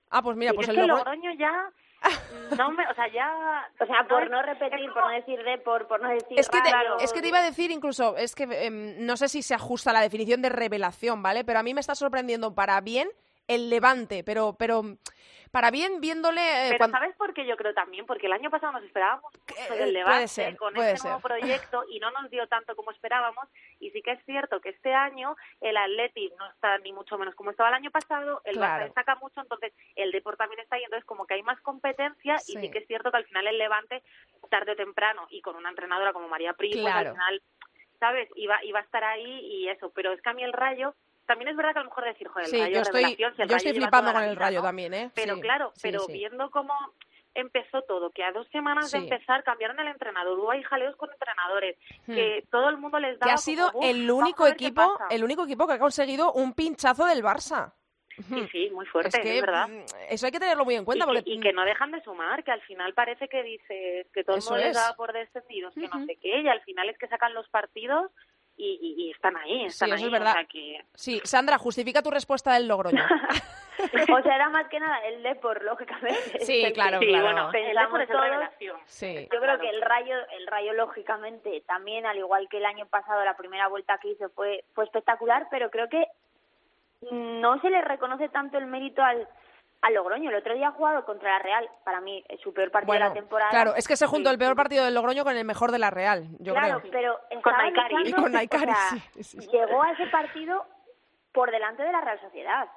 Ah, 0.10 0.22
pues 0.22 0.38
mira, 0.38 0.54
pues 0.54 0.70
el 0.70 0.88
Logroño 0.88 1.34
ya 1.34 1.72
no 2.58 2.72
me, 2.72 2.88
o 2.88 2.94
sea, 2.94 3.08
ya... 3.12 3.70
O 3.80 3.86
sea, 3.86 4.08
por 4.08 4.30
no, 4.30 4.42
repetir, 4.42 4.92
por 4.94 5.04
no 5.04 5.10
decir 5.10 5.44
de, 5.44 5.58
por, 5.58 5.88
por 5.88 6.02
no 6.02 6.10
decir 6.10 6.40
es 6.40 6.50
que, 6.50 6.62
te, 6.62 6.70
es 7.04 7.14
que 7.14 7.22
te 7.22 7.28
iba 7.28 7.40
a 7.40 7.44
decir 7.44 7.72
incluso, 7.72 8.18
es 8.18 8.36
que 8.36 8.44
em, 8.44 9.06
no 9.06 9.18
sé 9.18 9.28
si 9.30 9.42
se 9.42 9.54
ajusta 9.54 9.90
a 9.90 9.94
la 9.94 10.02
definición 10.02 10.42
de 10.42 10.50
revelación, 10.50 11.22
¿vale? 11.22 11.44
Pero 11.44 11.60
a 11.60 11.64
mí 11.64 11.74
me 11.74 11.82
está 11.82 11.96
sorprendiendo 11.96 12.54
para 12.54 12.80
bien 12.82 13.10
el 13.48 13.70
Levante, 13.70 14.24
pero, 14.24 14.56
pero 14.58 14.98
para 15.56 15.72
bien 15.72 16.02
viéndole... 16.02 16.42
Eh, 16.42 16.76
Pero 16.78 16.90
¿sabes 16.90 17.16
por 17.16 17.34
qué 17.34 17.46
yo 17.46 17.56
creo 17.56 17.74
también? 17.74 18.06
Porque 18.06 18.26
el 18.26 18.34
año 18.34 18.50
pasado 18.50 18.74
nos 18.74 18.84
esperábamos 18.84 19.32
el 19.72 19.96
eh, 19.96 20.00
debate 20.00 20.58
con 20.58 20.76
este 20.76 21.08
nuevo 21.08 21.22
proyecto 21.22 21.86
y 21.90 21.98
no 22.02 22.12
nos 22.12 22.30
dio 22.30 22.46
tanto 22.48 22.76
como 22.76 22.92
esperábamos. 22.92 23.48
Y 23.80 23.90
sí 23.92 24.02
que 24.02 24.12
es 24.12 24.26
cierto 24.26 24.60
que 24.60 24.68
este 24.68 24.94
año 24.94 25.38
el 25.62 25.78
Atleti 25.78 26.30
no 26.38 26.46
está 26.52 26.78
ni 26.80 26.92
mucho 26.92 27.18
menos 27.18 27.36
como 27.36 27.52
estaba 27.52 27.70
el 27.70 27.76
año 27.76 27.90
pasado, 27.90 28.42
el 28.44 28.58
Barça 28.58 28.84
destaca 28.84 29.16
mucho, 29.16 29.40
entonces 29.40 29.72
el 29.96 30.12
Deport 30.12 30.38
también 30.38 30.60
está 30.60 30.76
ahí, 30.76 30.84
entonces 30.84 31.06
como 31.06 31.26
que 31.26 31.36
hay 31.36 31.44
más 31.44 31.62
competencia 31.62 32.36
y 32.50 32.58
sí 32.60 32.70
que 32.70 32.80
es 32.80 32.88
cierto 32.88 33.10
que 33.10 33.16
al 33.16 33.26
final 33.26 33.48
el 33.48 33.58
Levante 33.58 34.04
tarde 34.50 34.74
o 34.74 34.76
temprano 34.76 35.26
y 35.30 35.40
con 35.40 35.56
una 35.56 35.70
entrenadora 35.70 36.12
como 36.12 36.28
María 36.28 36.52
Primo 36.52 36.82
pues 36.82 36.94
al 36.94 37.12
final 37.12 37.42
¿sabes? 38.02 38.28
Iba, 38.36 38.62
iba 38.66 38.80
a 38.80 38.84
estar 38.84 39.06
ahí 39.06 39.40
y 39.40 39.70
eso, 39.70 39.90
pero 39.96 40.12
es 40.12 40.22
que 40.22 40.30
a 40.30 40.34
mí 40.34 40.44
el 40.44 40.52
Rayo 40.52 40.96
también 41.26 41.50
es 41.50 41.56
verdad 41.56 41.74
que 41.74 41.80
a 41.80 41.84
lo 41.84 41.90
mejor 41.90 42.06
decir, 42.06 42.28
joder, 42.28 42.48
el 42.48 42.62
Rayo 42.62 42.76
yo 42.76 42.82
estoy, 42.82 43.16
yo 43.16 43.56
estoy 43.56 43.74
flipando 43.74 44.14
con 44.14 44.24
el 44.24 44.36
Rayo 44.36 44.62
también, 44.62 44.94
¿eh? 44.94 45.12
Pero 45.14 45.40
claro, 45.40 45.72
pero 45.82 46.06
viendo 46.08 46.50
cómo 46.50 46.74
empezó 47.36 47.82
todo, 47.84 48.12
que 48.12 48.24
a 48.24 48.32
dos 48.32 48.48
semanas 48.50 48.92
de 48.92 49.00
empezar 49.00 49.44
cambiaron 49.44 49.80
el 49.80 49.88
entrenador, 49.88 50.40
hubo 50.40 50.52
ahí 50.52 50.64
jaleos 50.64 50.96
con 50.96 51.12
entrenadores, 51.12 51.78
hmm. 52.08 52.14
que 52.14 52.44
todo 52.50 52.70
el 52.70 52.78
mundo 52.78 52.98
les 53.00 53.20
daba... 53.20 53.30
Que 53.30 53.34
ha 53.34 53.38
sido 53.38 53.72
el 53.82 54.10
único 54.10 54.48
equipo, 54.48 54.98
el 55.10 55.24
único 55.24 55.44
equipo 55.44 55.68
que 55.68 55.74
ha 55.74 55.80
conseguido 55.80 56.32
un 56.32 56.54
pinchazo 56.54 57.06
del 57.06 57.22
Barça. 57.22 57.74
Sí, 58.30 58.48
sí, 58.50 58.70
muy 58.72 58.86
fuerte, 58.86 59.20
es, 59.20 59.42
verdad. 59.42 59.68
Mm, 59.68 59.84
eso 60.10 60.26
hay 60.26 60.32
que 60.32 60.40
tenerlo 60.40 60.64
muy 60.64 60.76
en 60.76 60.86
cuenta. 60.86 61.06
Y 61.26 61.40
que, 61.42 61.52
no 61.52 61.66
dejan 61.66 61.92
de 61.92 62.02
sumar, 62.02 62.46
que 62.46 62.52
al 62.52 62.62
final 62.62 62.94
parece 62.94 63.28
que 63.28 63.44
dices 63.44 64.08
que 64.14 64.24
todo 64.24 64.38
el 64.38 64.42
mundo 64.42 64.58
les 64.58 64.74
daba 64.74 64.96
por 64.96 65.12
descendidos, 65.12 65.74
que 65.74 65.88
no 65.88 66.06
sé 66.06 66.16
qué, 66.22 66.40
y 66.40 66.48
al 66.48 66.62
final 66.62 66.90
es 66.90 66.98
que 66.98 67.08
sacan 67.08 67.34
los 67.34 67.50
partidos 67.50 68.10
y, 68.58 69.12
están 69.12 69.36
ahí, 69.38 69.66
están 69.66 69.92
ahí. 69.92 70.04
es 70.04 70.12
verdad. 70.12 70.36
Sí, 70.94 71.22
Sandra, 71.24 71.58
justifica 71.58 72.02
tu 72.02 72.12
respuesta 72.12 72.54
del 72.54 72.68
Logroño. 72.68 73.04
o 74.18 74.22
sea, 74.22 74.36
era 74.36 74.50
más 74.50 74.68
que 74.70 74.80
nada 74.80 74.98
el 75.00 75.24
Depor, 75.24 75.64
lógicamente. 75.64 76.40
Sí, 76.40 76.64
claro, 76.74 77.00
sí, 77.00 77.08
claro. 77.08 77.24
bueno, 77.24 77.50
pensamos 77.52 78.00
el 78.00 78.08
todos, 78.08 78.80
sí. 78.86 79.28
Yo 79.32 79.40
creo 79.40 79.60
que 79.60 79.70
el 79.70 79.82
Rayo, 79.82 80.16
el 80.38 80.48
Rayo 80.48 80.74
lógicamente 80.74 81.62
también, 81.68 82.06
al 82.06 82.18
igual 82.18 82.48
que 82.50 82.58
el 82.58 82.66
año 82.66 82.86
pasado, 82.86 83.24
la 83.26 83.36
primera 83.36 83.68
vuelta 83.68 83.98
que 83.98 84.10
hizo 84.10 84.30
fue, 84.30 84.64
fue 84.74 84.86
espectacular, 84.86 85.48
pero 85.52 85.70
creo 85.70 85.90
que 85.90 86.06
no 87.12 87.60
se 87.62 87.70
le 87.70 87.82
reconoce 87.82 88.30
tanto 88.30 88.58
el 88.58 88.66
mérito 88.66 89.04
al 89.04 89.28
al 89.86 89.94
Logroño. 89.94 90.30
El 90.30 90.36
otro 90.36 90.54
día 90.56 90.70
ha 90.70 90.72
jugado 90.72 91.06
contra 91.06 91.34
la 91.34 91.40
Real, 91.40 91.70
para 91.84 92.02
mí 92.02 92.24
es 92.28 92.42
su 92.42 92.54
peor 92.54 92.72
partido 92.72 92.94
de 92.94 93.00
la 93.00 93.14
temporada. 93.14 93.52
Claro, 93.52 93.76
es 93.76 93.88
que 93.88 93.96
se 93.96 94.08
juntó 94.08 94.32
el 94.32 94.38
peor 94.38 94.56
partido 94.56 94.84
del 94.84 94.96
Logroño 94.96 95.24
con 95.24 95.38
el 95.38 95.46
mejor 95.46 95.72
de 95.72 95.80
la 95.80 95.92
Real, 95.92 96.28
yo 96.40 96.54
claro, 96.54 96.82
pero 96.92 97.20
con 97.44 97.54
Naikari. 97.54 98.10
Y 98.10 98.14
con 98.14 98.32
Naikari, 98.32 98.74
Llegó 99.52 99.84
a 99.84 99.92
ese 99.92 100.08
partido 100.08 100.66
por 101.32 101.52
delante 101.52 101.84
de 101.84 101.92
la 101.92 102.02
Real 102.02 102.20
Sociedad 102.20 102.68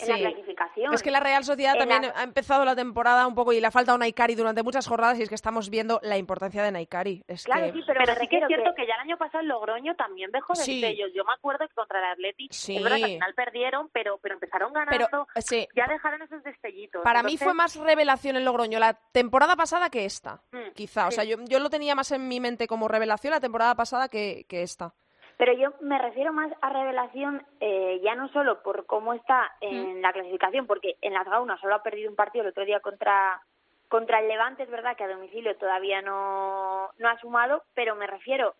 en 0.00 0.08
la 0.08 0.18
clasificación. 0.18 0.94
Es 0.94 1.02
que 1.02 1.10
la 1.10 1.20
Real 1.20 1.44
Sociedad 1.44 1.76
también 1.76 2.04
ha 2.14 2.22
empezado 2.22 2.64
la 2.64 2.74
temporada 2.74 3.26
un 3.26 3.34
poco 3.34 3.52
y 3.52 3.60
le 3.60 3.66
ha 3.66 3.70
faltado 3.70 3.96
Naikari 3.98 4.34
durante 4.34 4.62
muchas 4.62 4.86
jornadas 4.86 5.18
y 5.18 5.22
es 5.22 5.28
que 5.28 5.34
estamos 5.34 5.70
viendo 5.70 6.00
la 6.02 6.18
importancia 6.18 6.62
de 6.62 6.72
Naikari. 6.72 7.22
Es 7.28 7.44
claro, 7.44 7.66
que... 7.66 7.72
sí, 7.72 7.82
pero, 7.86 8.14
sí 8.20 8.28
que 8.28 8.38
es 8.38 8.46
cierto 8.46 8.74
que... 8.74 8.86
ya 8.86 8.94
el 8.94 9.00
año 9.00 9.16
pasado 9.16 9.40
el 9.42 9.48
Logroño 9.48 9.94
también 9.94 10.30
dejó 10.30 10.54
de 10.54 10.62
sí. 10.62 10.84
ellos. 10.84 11.10
Yo 11.14 11.24
me 11.24 11.32
acuerdo 11.32 11.66
que 11.68 11.74
contra 11.74 11.98
el 11.98 12.12
Atleti, 12.12 12.48
sí. 12.50 12.76
al 12.76 13.02
final 13.02 13.34
perdieron, 13.34 13.88
pero, 13.92 14.18
pero 14.18 14.34
empezaron 14.34 14.72
ganando, 14.72 15.08
pero, 15.10 15.26
ya 15.74 15.86
dejaron 15.86 16.22
esos 16.22 16.42
destellitos. 16.42 17.02
Para 17.02 17.22
mí 17.22 17.36
fue 17.36 17.54
más 17.54 17.76
revelación 17.76 18.36
el 18.36 18.44
Logroño 18.44 18.78
la 18.78 18.94
temporada 18.94 19.56
pasada 19.56 19.90
que 19.90 20.04
esta, 20.04 20.42
mm, 20.52 20.72
quizá. 20.74 21.08
O 21.08 21.10
sea, 21.10 21.24
yo, 21.24 21.36
yo 21.44 21.60
lo 21.60 21.70
tenía 21.70 21.94
más 21.94 22.10
en 22.12 22.28
mi 22.28 22.40
mente 22.40 22.66
como 22.66 22.88
revelación 22.88 23.32
la 23.32 23.40
temporada 23.40 23.74
pasada 23.74 24.08
que, 24.08 24.44
que 24.48 24.62
esta. 24.62 24.94
Pero 25.36 25.52
yo 25.52 25.72
me 25.80 25.98
refiero 25.98 26.32
más 26.32 26.52
a 26.60 26.70
revelación 26.70 27.44
eh, 27.60 28.00
ya 28.02 28.14
no 28.14 28.28
solo 28.28 28.62
por 28.62 28.86
cómo 28.86 29.14
está 29.14 29.52
en 29.60 30.00
la 30.00 30.12
clasificación, 30.12 30.66
porque 30.66 30.96
en 31.00 31.12
la 31.12 31.24
Gauna 31.24 31.58
solo 31.58 31.74
ha 31.74 31.82
perdido 31.82 32.10
un 32.10 32.16
partido 32.16 32.44
el 32.44 32.50
otro 32.50 32.64
día 32.64 32.80
contra 32.80 33.40
contra 33.88 34.18
el 34.18 34.28
Levante, 34.28 34.64
es 34.64 34.70
verdad 34.70 34.96
que 34.96 35.04
a 35.04 35.08
domicilio 35.08 35.56
todavía 35.56 36.02
no, 36.02 36.90
no 36.98 37.08
ha 37.08 37.18
sumado, 37.20 37.62
pero 37.74 37.94
me 37.94 38.08
refiero 38.08 38.54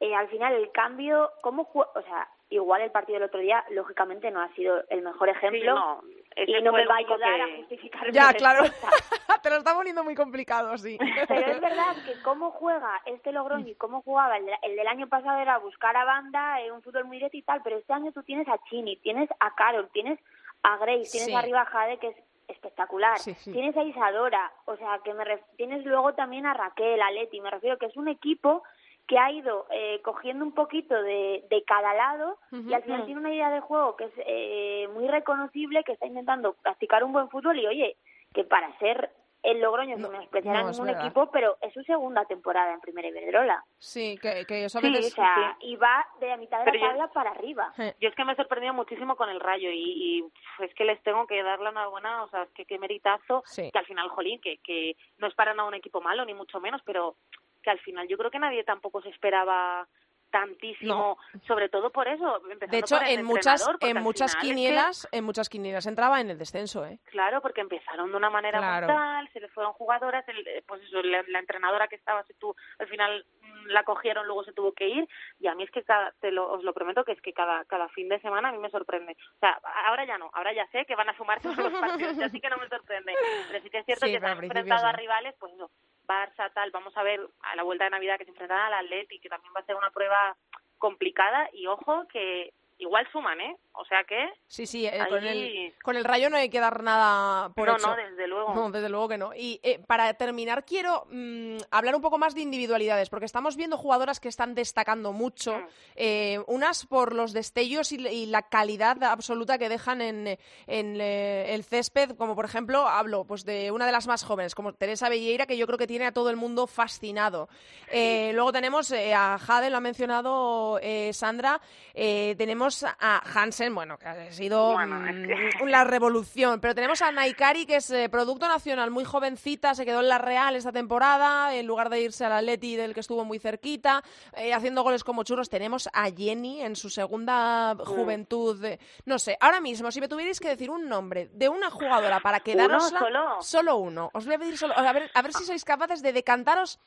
eh, 0.00 0.14
al 0.14 0.28
final 0.28 0.52
el 0.52 0.70
cambio, 0.72 1.30
cómo 1.40 1.70
o 1.72 2.02
sea, 2.02 2.28
igual 2.50 2.82
el 2.82 2.90
partido 2.90 3.18
del 3.18 3.28
otro 3.28 3.40
día, 3.40 3.64
lógicamente 3.70 4.30
no 4.30 4.40
ha 4.42 4.52
sido 4.54 4.82
el 4.90 5.02
mejor 5.02 5.28
ejemplo 5.28 6.02
y 6.36 6.62
no 6.62 6.72
me 6.72 6.86
va 6.86 6.94
a 6.94 6.98
ayudar 6.98 7.40
a 7.40 7.56
justificar 7.56 8.10
Ya, 8.12 8.32
claro, 8.32 8.64
te 9.42 9.50
lo 9.50 9.56
está 9.56 9.74
poniendo 9.74 10.04
muy 10.04 10.14
complicado, 10.14 10.76
sí. 10.78 10.98
Pero 11.28 11.52
es 11.52 11.60
verdad 11.60 11.96
que 12.04 12.20
cómo 12.22 12.50
juega 12.50 13.00
este 13.06 13.32
Logroño 13.32 13.68
y 13.68 13.74
cómo 13.74 14.02
jugaba 14.02 14.36
el, 14.38 14.46
del 14.46 14.86
año 14.86 15.08
pasado 15.08 15.38
era 15.38 15.58
buscar 15.58 15.96
a 15.96 16.04
banda, 16.04 16.60
eh, 16.60 16.72
un 16.72 16.82
fútbol 16.82 17.04
muy 17.04 17.18
directo 17.18 17.36
y 17.36 17.42
tal, 17.42 17.62
pero 17.62 17.78
este 17.78 17.92
año 17.92 18.12
tú 18.12 18.22
tienes 18.22 18.48
a 18.48 18.58
Chini, 18.64 18.96
tienes 18.96 19.28
a 19.40 19.54
Carol, 19.54 19.88
tienes 19.92 20.18
a 20.62 20.76
Grace, 20.78 21.10
tienes 21.10 21.34
arriba 21.34 21.62
a 21.62 21.66
Jade, 21.66 21.98
que 21.98 22.08
es 22.08 22.16
espectacular. 22.48 23.18
Tienes 23.44 23.76
a 23.76 23.82
Isadora, 23.82 24.52
o 24.66 24.76
sea, 24.76 25.00
que 25.04 25.14
me 25.14 25.24
tienes 25.56 25.84
luego 25.84 26.14
también 26.14 26.46
a 26.46 26.54
Raquel, 26.54 27.00
a 27.00 27.10
Leti, 27.10 27.40
me 27.40 27.50
refiero 27.50 27.78
que 27.78 27.86
es 27.86 27.96
un 27.96 28.08
equipo 28.08 28.62
que 29.06 29.18
ha 29.18 29.30
ido 29.30 29.66
eh, 29.70 30.00
cogiendo 30.02 30.44
un 30.44 30.52
poquito 30.52 30.94
de, 30.94 31.44
de 31.50 31.64
cada 31.64 31.92
lado 31.94 32.38
y 32.50 32.72
al 32.72 32.82
final 32.82 33.04
tiene 33.04 33.20
una 33.20 33.34
idea 33.34 33.50
de 33.50 33.60
juego 33.60 33.96
que 33.96 34.04
es 34.04 34.12
eh, 34.18 34.88
muy 34.92 35.08
reconocible, 35.08 35.84
que 35.84 35.92
está 35.92 36.06
intentando 36.06 36.54
practicar 36.54 37.04
un 37.04 37.12
buen 37.12 37.28
fútbol 37.28 37.58
y 37.58 37.66
oye, 37.66 37.96
que 38.32 38.44
para 38.44 38.76
ser 38.78 39.10
el 39.44 39.60
Logroño 39.60 39.98
no, 39.98 40.10
es 40.10 40.22
especial 40.22 40.70
ningún 40.70 40.88
equipo, 40.88 41.30
pero 41.30 41.58
es 41.60 41.72
su 41.74 41.82
segunda 41.82 42.24
temporada 42.24 42.72
en 42.72 42.80
Primera 42.80 43.08
Iberdrola. 43.08 43.62
Sí, 43.78 44.18
que, 44.20 44.46
que 44.46 44.64
eso 44.64 44.80
sí, 44.80 44.88
o 44.88 45.02
sea, 45.02 45.56
y 45.60 45.76
va 45.76 46.06
de 46.18 46.28
la 46.28 46.38
mitad 46.38 46.64
de 46.64 46.72
la 46.72 46.88
tabla 46.88 47.08
para 47.08 47.30
arriba. 47.30 47.72
Yo 48.00 48.08
es 48.08 48.14
que 48.14 48.24
me 48.24 48.32
he 48.32 48.36
sorprendido 48.36 48.72
muchísimo 48.72 49.16
con 49.16 49.28
el 49.28 49.40
Rayo 49.40 49.70
y, 49.70 49.82
y 50.18 50.64
es 50.64 50.74
que 50.74 50.84
les 50.84 51.02
tengo 51.02 51.26
que 51.26 51.42
dar 51.42 51.60
la 51.60 51.70
enhorabuena, 51.70 52.24
o 52.24 52.28
sea, 52.30 52.44
es 52.44 52.50
que 52.52 52.64
qué 52.64 52.78
meritazo, 52.78 53.44
que 53.54 53.78
al 53.78 53.84
final, 53.84 54.08
jolín, 54.08 54.40
que, 54.40 54.56
que 54.64 54.96
no 55.18 55.26
es 55.26 55.34
para 55.34 55.52
nada 55.52 55.68
un 55.68 55.74
equipo 55.74 56.00
malo, 56.00 56.24
ni 56.24 56.32
mucho 56.32 56.58
menos, 56.58 56.80
pero 56.86 57.16
que 57.64 57.70
al 57.70 57.80
final 57.80 58.06
yo 58.06 58.16
creo 58.16 58.30
que 58.30 58.38
nadie 58.38 58.62
tampoco 58.62 59.02
se 59.02 59.08
esperaba 59.08 59.88
tantísimo, 60.34 61.16
sobre 61.46 61.68
todo 61.68 61.92
por 61.92 62.08
eso. 62.08 62.40
De 62.68 62.78
hecho, 62.78 62.98
en 63.00 63.24
muchas 63.24 63.64
en 63.80 64.02
muchas 64.02 64.34
quinielas, 64.34 65.08
en 65.12 65.22
muchas 65.22 65.48
quinielas 65.48 65.86
entraba 65.86 66.20
en 66.20 66.28
el 66.28 66.38
descenso, 66.38 66.84
¿eh? 66.84 66.98
Claro, 67.04 67.40
porque 67.40 67.60
empezaron 67.60 68.10
de 68.10 68.16
una 68.16 68.30
manera 68.30 68.58
brutal, 68.78 69.30
se 69.32 69.38
les 69.38 69.52
fueron 69.52 69.72
jugadoras, 69.74 70.24
pues 70.66 70.82
eso, 70.82 71.02
la, 71.02 71.38
entrenadora 71.38 71.86
que 71.86 71.94
estaba, 71.94 72.24
se 72.24 72.34
tuvo, 72.34 72.56
al 72.80 72.88
final 72.88 73.24
mm, 73.42 73.66
la 73.66 73.84
cogieron, 73.84 74.26
luego 74.26 74.42
se 74.42 74.52
tuvo 74.52 74.72
que 74.72 74.88
ir, 74.88 75.08
y 75.38 75.46
a 75.46 75.54
mí 75.54 75.62
es 75.62 75.70
que 75.70 75.84
cada, 75.84 76.10
te 76.20 76.32
lo, 76.32 76.50
os 76.50 76.64
lo 76.64 76.74
prometo 76.74 77.04
que 77.04 77.12
es 77.12 77.20
que 77.20 77.32
cada, 77.32 77.64
cada 77.66 77.88
fin 77.90 78.08
de 78.08 78.20
semana 78.20 78.48
a 78.48 78.52
mí 78.52 78.58
me 78.58 78.70
sorprende. 78.70 79.16
O 79.36 79.38
sea, 79.38 79.60
ahora 79.86 80.04
ya 80.04 80.18
no, 80.18 80.30
ahora 80.32 80.52
ya 80.52 80.66
sé 80.72 80.84
que 80.84 80.96
van 80.96 81.10
a 81.10 81.16
sumar 81.16 81.40
todos 81.40 81.58
los 81.58 81.72
partidos, 81.72 82.16
ya 82.16 82.28
sí 82.28 82.40
que 82.40 82.50
no 82.50 82.56
me 82.56 82.68
sorprende. 82.68 83.14
Pero 83.52 83.62
sí 83.62 83.70
que 83.70 83.78
es 83.78 83.86
cierto 83.86 84.06
que 84.06 84.18
se 84.18 84.26
han 84.26 84.42
enfrentado 84.42 84.86
a 84.86 84.92
rivales, 84.92 85.36
pues 85.38 85.54
no, 85.54 85.70
Barça, 86.06 86.50
tal, 86.50 86.70
vamos 86.70 86.96
a 86.96 87.02
ver 87.02 87.20
a 87.42 87.56
la 87.56 87.62
vuelta 87.62 87.84
de 87.84 87.90
Navidad 87.90 88.18
que 88.18 88.24
se 88.24 88.30
enfrentarán 88.30 88.72
al 88.72 88.84
Atleti, 88.84 89.18
que 89.18 89.28
también 89.28 89.52
va 89.56 89.60
a 89.60 89.64
ser 89.64 89.76
una 89.76 89.90
prueba 89.90 90.36
complicada. 90.78 91.48
Y 91.52 91.66
ojo 91.66 92.06
que 92.08 92.52
igual 92.78 93.06
suman, 93.12 93.40
¿eh? 93.40 93.56
O 93.76 93.84
sea 93.84 94.04
que... 94.04 94.28
Sí, 94.46 94.66
sí, 94.66 94.86
eh, 94.86 94.98
con, 95.08 95.24
el, 95.24 95.74
con, 95.82 95.96
el, 95.96 96.04
rayo 96.04 96.30
no 96.30 96.36
hay 96.36 96.48
que 96.48 96.60
dar 96.60 96.82
nada 96.82 97.48
por 97.50 97.66
no, 97.66 97.76
hecho. 97.76 97.88
No, 97.88 97.96
desde 97.96 98.28
luego. 98.28 98.54
No, 98.54 98.70
desde 98.70 98.88
luego 98.88 99.08
que 99.08 99.18
no. 99.18 99.34
Y 99.34 99.58
eh, 99.62 99.80
para 99.86 100.14
terminar 100.14 100.64
quiero 100.64 101.06
mm, 101.10 101.56
hablar 101.70 101.96
un 101.96 102.00
poco 102.00 102.16
más 102.18 102.34
de 102.34 102.42
individualidades, 102.42 103.10
porque 103.10 103.26
estamos 103.26 103.56
viendo 103.56 103.76
jugadoras 103.76 104.20
que 104.20 104.28
están 104.28 104.54
destacando 104.54 105.12
mucho, 105.12 105.58
mm. 105.58 105.66
eh, 105.96 106.40
unas 106.46 106.86
por 106.86 107.14
los 107.14 107.32
destellos 107.32 107.92
y, 107.92 108.24
la 108.24 108.42
calidad 108.42 109.02
absoluta 109.02 109.58
que 109.58 109.68
dejan 109.68 110.00
en, 110.00 110.38
en 110.66 111.00
el 111.00 111.64
césped, 111.64 112.16
como 112.16 112.34
por 112.34 112.44
ejemplo, 112.44 112.88
hablo 112.88 113.24
pues 113.24 113.44
de 113.44 113.70
una 113.70 113.86
de 113.86 113.92
las 113.92 114.06
más 114.06 114.24
jóvenes, 114.24 114.54
como 114.54 114.72
Teresa 114.72 115.08
Belleira, 115.08 115.46
que 115.46 115.56
yo 115.56 115.66
creo 115.66 115.78
que 115.78 115.86
tiene 115.86 116.06
a 116.06 116.12
todo 116.12 116.30
el 116.30 116.36
mundo 116.36 116.66
fascinado. 116.66 117.48
luego 117.92 118.52
tenemos 118.52 118.92
a 118.92 119.38
Jade, 119.38 119.70
lo 119.70 119.76
ha 119.76 119.80
mencionado 119.80 120.80
Sandra, 121.12 121.60
tenemos 121.92 122.63
a 122.98 123.22
Hansen 123.34 123.74
bueno, 123.74 123.98
que 123.98 124.08
ha 124.08 124.32
sido 124.32 124.76
mm, 124.78 125.66
la 125.66 125.84
revolución. 125.84 126.60
Pero 126.60 126.74
tenemos 126.74 127.02
a 127.02 127.12
Naikari, 127.12 127.66
que 127.66 127.76
es 127.76 127.90
eh, 127.90 128.08
producto 128.08 128.48
nacional, 128.48 128.90
muy 128.90 129.04
jovencita, 129.04 129.74
se 129.74 129.84
quedó 129.84 130.00
en 130.00 130.08
la 130.08 130.18
Real 130.18 130.56
esta 130.56 130.72
temporada, 130.72 131.54
en 131.54 131.66
lugar 131.66 131.90
de 131.90 132.00
irse 132.00 132.24
al 132.24 132.32
Atleti 132.32 132.76
del 132.76 132.94
que 132.94 133.00
estuvo 133.00 133.24
muy 133.24 133.38
cerquita, 133.38 134.02
eh, 134.36 134.54
haciendo 134.54 134.82
goles 134.82 135.04
como 135.04 135.24
churros. 135.24 135.50
Tenemos 135.50 135.88
a 135.92 136.10
Jenny 136.10 136.62
en 136.62 136.76
su 136.76 136.90
segunda 136.90 137.76
juventud. 137.84 138.64
no 139.04 139.18
sé, 139.18 139.36
ahora 139.40 139.60
mismo, 139.60 139.90
si 139.90 140.00
me 140.00 140.08
tuvierais 140.08 140.40
que 140.40 140.48
decir 140.48 140.70
un 140.70 140.88
nombre 140.88 141.28
de 141.32 141.48
una 141.48 141.70
jugadora 141.70 142.20
para 142.20 142.40
quedaros 142.40 142.88
solo? 142.88 143.42
solo 143.42 143.76
uno. 143.76 144.10
Os 144.14 144.24
voy 144.24 144.34
a 144.34 144.38
pedir 144.38 144.56
solo, 144.56 144.76
a 144.76 144.92
ver, 144.92 145.10
a 145.12 145.22
ver 145.22 145.32
si 145.32 145.44
sois 145.44 145.64
capaces 145.64 146.02
de 146.02 146.12
decantaros 146.12 146.78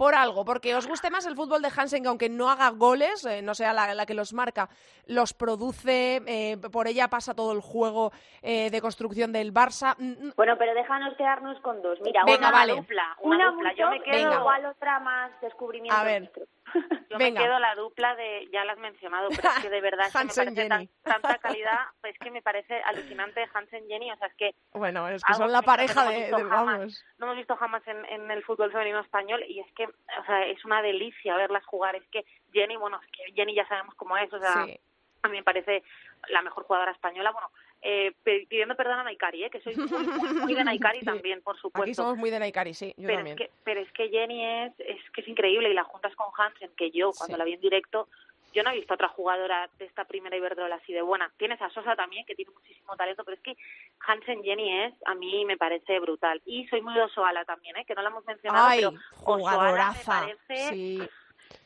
por 0.00 0.14
algo, 0.14 0.46
porque 0.46 0.74
os 0.74 0.86
guste 0.88 1.10
más 1.10 1.26
el 1.26 1.36
fútbol 1.36 1.60
de 1.60 1.68
Hansen, 1.76 2.02
que 2.02 2.08
aunque 2.08 2.30
no 2.30 2.48
haga 2.48 2.70
goles, 2.70 3.26
eh, 3.26 3.42
no 3.42 3.54
sea 3.54 3.74
la, 3.74 4.06
que 4.06 4.14
los 4.14 4.32
marca, 4.32 4.70
los 5.04 5.34
produce, 5.34 6.22
eh, 6.26 6.56
por 6.72 6.88
ella 6.88 7.08
pasa 7.08 7.34
todo 7.34 7.52
el 7.52 7.60
juego 7.60 8.10
eh, 8.40 8.70
de 8.70 8.80
construcción 8.80 9.30
del 9.30 9.52
Barça. 9.52 9.94
Mm, 9.98 10.28
mm. 10.28 10.32
Bueno, 10.38 10.56
pero 10.56 10.72
déjanos 10.72 11.14
quedarnos 11.18 11.60
con 11.60 11.82
dos. 11.82 12.00
Mira, 12.00 12.22
una 12.24 12.50
vale. 12.50 12.76
dupla, 12.76 13.14
una, 13.20 13.50
dupla. 13.50 13.74
Yo 13.74 13.90
me 13.90 14.02
quedo 14.02 14.40
igual 14.40 14.64
otra 14.64 15.00
más 15.00 15.38
descubrimiento. 15.42 15.94
A 15.94 16.02
ver, 16.02 16.32
Yo 17.10 17.18
me 17.18 17.34
quedo 17.34 17.58
la 17.58 17.74
dupla 17.74 18.14
de, 18.14 18.48
ya 18.52 18.64
la 18.64 18.72
has 18.72 18.78
mencionado, 18.78 19.28
pero 19.30 19.48
es 19.48 19.62
que 19.62 19.70
de 19.70 19.80
verdad 19.80 20.06
es 20.06 20.12
que 20.12 20.50
me 20.50 20.54
parece 20.68 20.88
tanta 21.02 21.38
calidad, 21.38 21.78
pues 22.00 22.18
que 22.18 22.30
me 22.30 22.42
parece 22.42 22.80
alucinante 22.82 23.48
Hansen 23.52 23.86
Jenny, 23.88 24.12
o 24.12 24.16
sea, 24.16 24.28
es 24.28 24.34
que... 24.34 24.54
Bueno, 24.72 25.08
es 25.08 25.24
que 25.24 25.34
son 25.34 25.50
la 25.50 25.62
pareja 25.62 26.08
de, 26.08 26.30
vamos. 26.30 27.04
No 27.18 27.26
hemos 27.26 27.36
visto 27.36 27.56
jamás 27.56 27.86
en, 27.86 28.04
en 28.06 28.30
el 28.30 28.44
fútbol 28.44 28.72
femenino 28.72 29.00
español 29.00 29.42
y 29.48 29.60
es 29.60 29.72
que, 29.72 29.84
o 29.86 30.24
sea, 30.26 30.46
es 30.46 30.64
una 30.64 30.82
delicia 30.82 31.36
verlas 31.36 31.64
jugar, 31.66 31.96
es 31.96 32.06
que 32.08 32.24
Jenny, 32.52 32.76
bueno, 32.76 33.00
es 33.02 33.10
que 33.10 33.32
Jenny 33.34 33.54
ya 33.54 33.66
sabemos 33.66 33.94
cómo 33.94 34.16
es, 34.16 34.32
o 34.32 34.38
sea, 34.38 34.66
a 35.22 35.28
mí 35.28 35.36
me 35.36 35.42
parece 35.42 35.82
la 36.28 36.42
mejor 36.42 36.64
jugadora 36.64 36.92
española, 36.92 37.30
bueno, 37.30 37.50
eh, 37.82 38.12
pidiendo 38.22 38.74
perdón 38.76 39.00
a 39.00 39.04
Naikari, 39.04 39.44
¿eh? 39.44 39.50
que 39.50 39.60
soy 39.60 39.74
muy, 39.74 40.54
de 40.54 40.64
Naikari 40.64 41.00
también, 41.04 41.42
por 41.42 41.56
supuesto. 41.56 41.82
Aquí 41.82 41.94
somos 41.94 42.16
muy 42.16 42.30
de 42.30 42.38
Naikari, 42.38 42.74
sí, 42.74 42.94
yo 42.96 43.06
pero 43.06 43.18
también. 43.18 43.38
Es 43.38 43.46
que, 43.46 43.52
pero 43.64 43.80
es 43.80 43.92
que 43.92 44.08
Jenny 44.08 44.44
es, 44.44 44.72
es 44.80 45.10
que 45.12 45.22
es 45.22 45.28
increíble 45.28 45.70
y 45.70 45.74
la 45.74 45.84
juntas 45.84 46.14
con 46.14 46.28
Hansen, 46.36 46.70
que 46.76 46.90
yo 46.90 47.12
cuando 47.16 47.36
la 47.36 47.44
vi 47.44 47.54
en 47.54 47.60
directo, 47.60 48.08
yo 48.52 48.62
no 48.62 48.70
he 48.70 48.76
visto 48.76 48.94
otra 48.94 49.08
jugadora 49.08 49.70
de 49.78 49.84
esta 49.84 50.04
primera 50.04 50.36
Iberdrola 50.36 50.76
así 50.76 50.92
de 50.92 51.02
buena. 51.02 51.30
Tienes 51.36 51.62
a 51.62 51.70
Sosa 51.70 51.94
también, 51.94 52.26
que 52.26 52.34
tiene 52.34 52.50
muchísimo 52.50 52.96
talento, 52.96 53.24
pero 53.24 53.36
es 53.36 53.42
que 53.42 53.56
Hansen 54.06 54.42
Jenny 54.42 54.84
es, 54.84 54.94
a 55.06 55.14
mí 55.14 55.44
me 55.44 55.56
parece 55.56 56.00
brutal. 56.00 56.42
Y 56.44 56.66
soy 56.68 56.82
muy 56.82 56.94
de 56.94 57.02
Osoala 57.02 57.44
también, 57.44 57.76
¿eh? 57.76 57.84
que 57.84 57.94
no 57.94 58.02
la 58.02 58.10
hemos 58.10 58.24
mencionado, 58.26 58.66
Ay, 58.66 58.80
pero 58.80 58.92
Osoala 59.24 59.92
me 59.92 60.04
parece 60.04 61.08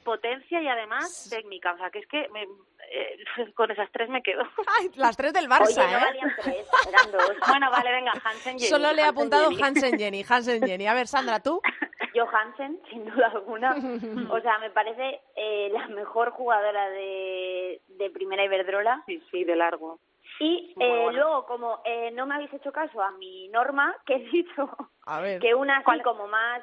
potencia 0.04 0.60
y 0.60 0.68
además 0.68 1.28
técnica. 1.30 1.72
O 1.72 1.78
sea, 1.78 1.90
que 1.90 2.00
es 2.00 2.06
que 2.06 2.28
me, 2.28 2.46
eh, 2.90 3.52
con 3.54 3.70
esas 3.70 3.90
tres 3.92 4.08
me 4.08 4.22
quedo. 4.22 4.42
Ay, 4.78 4.90
las 4.96 5.16
tres 5.16 5.32
del 5.32 5.48
Barça, 5.48 5.66
Oye, 5.78 5.92
no 5.92 5.98
¿eh? 5.98 6.00
valían 6.00 6.32
tres, 6.42 6.68
eran 6.88 7.12
dos. 7.12 7.32
Bueno, 7.48 7.70
vale, 7.70 7.92
venga, 7.92 8.12
Hansen 8.12 8.58
Jenny. 8.58 8.60
Solo 8.60 8.92
le 8.92 9.02
he 9.02 9.04
Hansen 9.04 9.08
apuntado 9.08 9.50
Jenny. 9.50 9.62
Hansen 9.62 9.98
Jenny, 9.98 10.24
Hansen 10.28 10.62
Jenny. 10.66 10.86
A 10.86 10.94
ver, 10.94 11.06
Sandra, 11.06 11.40
¿tú? 11.40 11.60
Yo 12.14 12.26
Hansen, 12.28 12.80
sin 12.90 13.04
duda 13.04 13.26
alguna. 13.28 13.74
O 14.30 14.40
sea, 14.40 14.58
me 14.58 14.70
parece 14.70 15.20
eh, 15.34 15.68
la 15.72 15.88
mejor 15.88 16.30
jugadora 16.30 16.88
de, 16.90 17.80
de 17.88 18.10
primera 18.10 18.44
Iberdrola. 18.44 19.02
Sí, 19.06 19.20
sí, 19.30 19.44
de 19.44 19.56
largo. 19.56 19.98
Y 20.40 20.74
eh, 20.80 21.02
bueno. 21.02 21.12
luego, 21.12 21.46
como 21.46 21.80
eh, 21.84 22.10
no 22.12 22.26
me 22.26 22.34
habéis 22.34 22.52
hecho 22.52 22.72
caso 22.72 23.00
a 23.02 23.10
mi 23.12 23.48
norma, 23.48 23.94
que 24.04 24.14
he 24.16 24.18
dicho 24.30 24.68
A 25.06 25.20
ver. 25.20 25.40
que 25.40 25.54
una 25.54 25.76
así 25.76 25.84
¿Cuál? 25.84 26.02
como 26.02 26.26
más... 26.26 26.62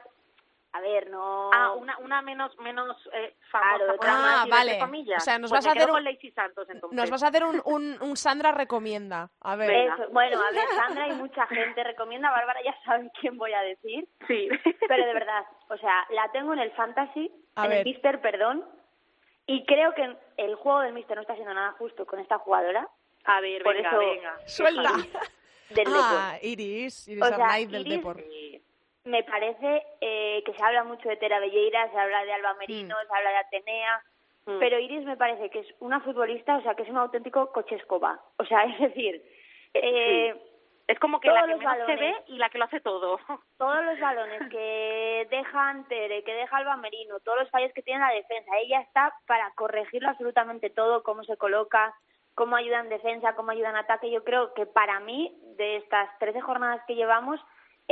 A 0.73 0.79
ver, 0.79 1.09
no... 1.09 1.51
Ah, 1.53 1.73
una, 1.73 1.97
una 1.97 2.21
menos 2.21 2.57
menos 2.59 2.95
eh, 3.13 3.35
famosa, 3.51 3.77
Claro, 3.77 3.97
por 3.97 4.07
ah, 4.09 4.45
vale. 4.49 4.79
comillas. 4.79 5.21
O 5.21 5.25
sea, 5.25 5.37
nos 5.37 5.49
Pues 5.51 5.65
vas 5.65 5.67
a 5.67 5.71
hacer 5.77 5.89
un- 5.89 5.95
con 5.95 6.03
Lacey 6.05 6.31
Santos, 6.31 6.69
entonces. 6.69 6.97
Nos 6.97 7.09
vas 7.09 7.23
a 7.23 7.27
hacer 7.27 7.43
un, 7.43 7.61
un, 7.65 7.97
un 8.01 8.15
Sandra 8.15 8.51
recomienda. 8.53 9.29
A 9.41 9.55
ver. 9.57 9.69
Eso, 9.69 10.09
bueno, 10.11 10.39
a 10.41 10.51
ver, 10.51 10.63
Sandra 10.75 11.07
y 11.09 11.13
mucha 11.15 11.45
gente 11.47 11.83
recomienda, 11.83 12.31
Bárbara 12.31 12.61
ya 12.63 12.73
saben 12.85 13.11
quién 13.19 13.37
voy 13.37 13.51
a 13.53 13.61
decir, 13.63 14.07
Sí. 14.27 14.47
pero 14.87 15.05
de 15.05 15.13
verdad, 15.13 15.43
o 15.69 15.77
sea, 15.77 16.05
la 16.11 16.31
tengo 16.31 16.53
en 16.53 16.59
el 16.59 16.71
Fantasy, 16.71 17.29
A 17.55 17.63
en 17.65 17.69
ver. 17.69 17.77
el 17.79 17.85
Mister, 17.85 18.21
perdón, 18.21 18.65
y 19.47 19.65
creo 19.65 19.93
que 19.93 20.15
el 20.37 20.55
juego 20.55 20.79
del 20.81 20.93
Mister 20.93 21.17
no 21.17 21.21
está 21.21 21.33
haciendo 21.33 21.53
nada 21.53 21.73
justo 21.73 22.05
con 22.05 22.19
esta 22.19 22.37
jugadora 22.37 22.87
A 23.25 23.41
ver, 23.41 23.61
Por 23.63 23.75
venga, 23.75 23.89
eso- 23.89 23.99
venga. 23.99 24.37
Suelta. 24.45 24.91
del 25.69 25.87
Ah, 25.93 26.37
Iris, 26.41 27.07
Iris 27.09 27.21
O 27.23 27.25
sea, 27.27 27.35
Arnaiz 27.35 27.69
del 27.69 27.85
Iris- 27.85 27.97
Depor. 27.97 28.17
Sí. 28.17 28.63
Me 29.03 29.23
parece 29.23 29.83
eh, 29.99 30.43
que 30.45 30.53
se 30.53 30.63
habla 30.63 30.83
mucho 30.83 31.09
de 31.09 31.17
Tera 31.17 31.39
Belleira, 31.39 31.89
se 31.91 31.97
habla 31.97 32.23
de 32.23 32.33
Alba 32.33 32.53
Merino, 32.55 32.95
se 33.07 33.15
habla 33.17 33.31
de 33.31 33.37
Atenea, 33.37 34.03
Mm. 34.45 34.59
pero 34.59 34.79
Iris 34.79 35.05
me 35.05 35.17
parece 35.17 35.49
que 35.49 35.59
es 35.59 35.67
una 35.79 35.99
futbolista, 36.01 36.57
o 36.57 36.61
sea, 36.61 36.73
que 36.73 36.83
es 36.83 36.89
un 36.89 36.97
auténtico 36.97 37.51
coche 37.51 37.75
escoba. 37.75 38.19
O 38.37 38.45
sea, 38.45 38.63
es 38.65 38.79
decir, 38.79 39.23
eh, 39.73 40.35
Es 40.87 40.99
como 40.99 41.19
que 41.19 41.29
la 41.29 41.41
que 41.45 41.55
menos 41.55 41.85
se 41.85 41.95
ve 41.95 42.15
y 42.27 42.37
la 42.37 42.49
que 42.49 42.57
lo 42.57 42.65
hace 42.65 42.81
todo. 42.81 43.19
todos 43.57 43.85
los 43.85 43.99
balones 43.99 44.41
que 44.49 45.27
deja 45.29 45.75
Tere, 45.87 46.23
que 46.23 46.33
deja 46.33 46.57
Alba 46.57 46.75
Merino, 46.77 47.19
todos 47.19 47.39
los 47.39 47.49
fallos 47.49 47.71
que 47.73 47.83
tiene 47.83 47.99
la 48.01 48.13
defensa, 48.13 48.51
ella 48.57 48.81
está 48.81 49.13
para 49.27 49.51
corregirlo 49.55 50.09
absolutamente 50.09 50.69
todo, 50.69 51.03
cómo 51.03 51.23
se 51.23 51.37
coloca, 51.37 51.93
cómo 52.33 52.55
ayuda 52.55 52.79
en 52.79 52.89
defensa, 52.89 53.35
cómo 53.35 53.51
ayuda 53.51 53.69
en 53.69 53.75
ataque. 53.75 54.09
Yo 54.09 54.23
creo 54.23 54.53
que 54.53 54.65
para 54.65 54.99
mí, 54.99 55.37
de 55.55 55.77
estas 55.77 56.17
13 56.17 56.41
jornadas 56.41 56.81
que 56.87 56.95
llevamos, 56.95 57.39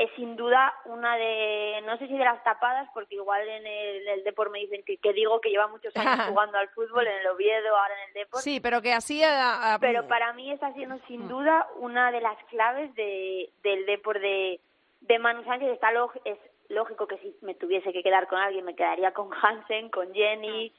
es 0.04 0.10
sin 0.16 0.36
duda 0.36 0.74
una 0.86 1.16
de, 1.18 1.82
no 1.86 1.97
sé 1.97 2.08
si 2.08 2.18
de 2.18 2.24
las 2.24 2.43
tapadas, 2.43 2.88
porque 2.93 3.16
igual 3.16 3.47
en 3.47 3.66
el, 3.68 4.08
el 4.08 4.24
Depor 4.24 4.50
me 4.50 4.60
dicen 4.60 4.84
que, 4.86 4.97
que 4.97 5.14
digo 5.14 5.41
que 5.41 5.50
lleva 5.50 5.68
muchos 5.68 5.95
años 5.97 6.28
jugando 6.34 6.58
al 6.58 6.70
fútbol, 6.70 7.06
en 7.08 7.18
el 7.18 7.28
Oviedo, 7.28 7.76
ahora 7.76 7.93
en 8.04 8.08
el 8.10 8.14
Depor. 8.14 8.41
Sí, 8.41 8.60
pero 8.60 8.82
que 8.82 8.93
así... 8.93 9.24
a- 9.24 9.74
a- 9.76 9.80
Pero 9.80 10.08
para 10.08 10.34
mí 10.34 10.52
está 10.52 10.72
siendo 10.74 10.97
sin 11.08 11.28
duda 11.28 11.68
una 11.78 12.12
de 12.12 12.22
las 12.22 12.38
claves 12.45 12.93
de, 12.95 13.50
del 13.64 13.86
Depor 13.86 14.20
de, 14.20 14.60
de 15.02 15.20
Manu 15.20 15.43
Sánchez. 15.43 15.70
Está 15.74 15.91
log- 15.91 16.22
es 16.26 16.38
lógico 16.70 17.08
que 17.08 17.18
si 17.18 17.36
me 17.41 17.56
tuviese 17.56 17.91
que 17.91 18.04
quedar 18.04 18.28
con 18.28 18.39
alguien 18.39 18.64
me 18.66 18.76
quedaría 18.76 19.12
con 19.12 19.30
Hansen, 19.43 19.89
con 19.89 20.14
Jenny, 20.14 20.74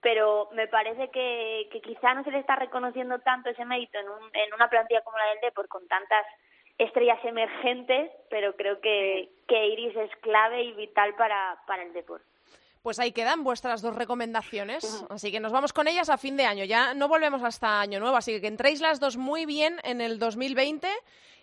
pero 0.00 0.48
me 0.52 0.68
parece 0.68 1.08
que, 1.10 1.68
que 1.72 1.80
quizá 1.80 2.12
no 2.14 2.22
se 2.24 2.30
le 2.30 2.38
está 2.38 2.56
reconociendo 2.56 3.18
tanto 3.20 3.48
ese 3.48 3.64
mérito 3.64 3.98
en, 3.98 4.08
un, 4.08 4.20
en 4.34 4.52
una 4.54 4.68
plantilla 4.68 5.00
como 5.02 5.16
la 5.18 5.26
del 5.26 5.40
Depor 5.40 5.66
con 5.68 5.88
tantas 5.88 6.26
estrellas 6.78 7.24
emergentes, 7.24 8.10
pero 8.30 8.56
creo 8.56 8.80
que, 8.80 9.30
que 9.46 9.66
Iris 9.68 9.96
es 9.96 10.10
clave 10.20 10.64
y 10.64 10.72
vital 10.72 11.14
para, 11.16 11.58
para 11.66 11.82
el 11.82 11.92
Depor. 11.92 12.22
Pues 12.82 12.98
ahí 12.98 13.12
quedan 13.12 13.44
vuestras 13.44 13.80
dos 13.80 13.96
recomendaciones, 13.96 15.06
así 15.08 15.32
que 15.32 15.40
nos 15.40 15.52
vamos 15.52 15.72
con 15.72 15.88
ellas 15.88 16.10
a 16.10 16.18
fin 16.18 16.36
de 16.36 16.44
año. 16.44 16.64
Ya 16.64 16.92
no 16.92 17.08
volvemos 17.08 17.42
hasta 17.42 17.80
año 17.80 17.98
nuevo, 17.98 18.14
así 18.14 18.32
que 18.32 18.42
que 18.42 18.46
entréis 18.46 18.82
las 18.82 19.00
dos 19.00 19.16
muy 19.16 19.46
bien 19.46 19.80
en 19.84 20.02
el 20.02 20.18
2020 20.18 20.86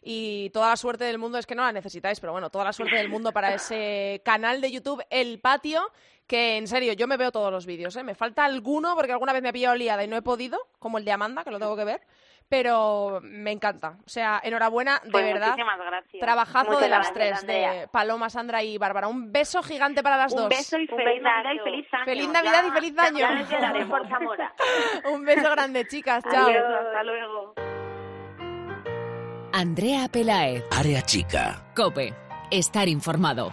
y 0.03 0.51
toda 0.51 0.69
la 0.69 0.77
suerte 0.77 1.05
del 1.05 1.17
mundo, 1.17 1.39
es 1.39 1.47
que 1.47 1.55
no 1.55 1.63
la 1.63 1.71
necesitáis, 1.71 2.19
pero 2.19 2.31
bueno, 2.31 2.51
toda 2.51 2.65
la 2.65 2.73
suerte 2.73 2.95
del 2.95 3.09
mundo 3.09 3.31
para 3.31 3.55
ese 3.55 4.21
canal 4.23 4.61
de 4.61 4.71
YouTube 4.71 5.03
El 5.09 5.39
Patio, 5.39 5.91
que 6.31 6.55
en 6.55 6.65
serio, 6.65 6.93
yo 6.93 7.07
me 7.07 7.17
veo 7.17 7.29
todos 7.29 7.51
los 7.51 7.65
vídeos, 7.65 7.93
¿eh? 7.97 8.03
me 8.03 8.15
falta 8.15 8.45
alguno 8.45 8.95
porque 8.95 9.11
alguna 9.11 9.33
vez 9.33 9.41
me 9.43 9.49
ha 9.49 9.51
pillado 9.53 9.75
liada 9.75 10.01
y 10.01 10.07
no 10.07 10.15
he 10.15 10.21
podido, 10.21 10.57
como 10.79 10.97
el 10.97 11.03
de 11.03 11.11
Amanda, 11.11 11.43
que 11.43 11.51
lo 11.51 11.59
tengo 11.59 11.75
que 11.75 11.83
ver, 11.83 11.99
pero 12.47 13.19
me 13.21 13.51
encanta. 13.51 13.97
O 14.05 14.09
sea, 14.09 14.39
enhorabuena, 14.41 15.01
de 15.03 15.11
Pues 15.11 15.25
verdad. 15.25 15.47
muchísimas 15.49 15.77
gracias. 15.79 16.19
Trabajazo 16.21 16.65
Muchas 16.71 16.81
de 16.83 16.89
las 16.89 17.13
gracias, 17.13 17.45
tres, 17.45 17.47
de. 17.47 17.87
Paloma, 17.89 18.29
Sandra 18.29 18.63
y 18.63 18.77
Bárbara. 18.77 19.09
Un 19.09 19.33
beso 19.33 19.61
gigante 19.61 20.01
para 20.03 20.15
las 20.15 20.31
Un 20.31 20.37
dos. 20.39 20.49
beso 20.49 20.77
y 20.77 20.81
Un 20.83 20.87
feliz 20.87 21.21
besazo. 21.21 21.23
Navidad 21.43 21.53
y 21.53 21.59
feliz 21.59 21.87
año. 21.93 22.05
Feliz 22.05 22.29
Navidad 22.29 22.63
y 22.65 22.71
feliz 22.71 22.97
año. 22.97 23.19
Ya 23.19 23.31
nos 23.35 23.49
quedaremos 23.49 23.89
por 23.99 24.07
Zamora. 24.09 24.53
Un 25.13 25.25
beso 25.25 25.49
grande, 25.51 25.85
chicas. 25.87 26.23
Chao. 26.31 26.47
Adiós, 26.47 26.63
hasta 26.87 27.03
luego. 27.03 27.53
Andrea 29.53 30.07
Pelaez, 30.09 30.63
Área 30.71 31.01
chica. 31.01 31.61
Cope, 31.75 32.13
estar 32.51 32.87
informado. 32.87 33.51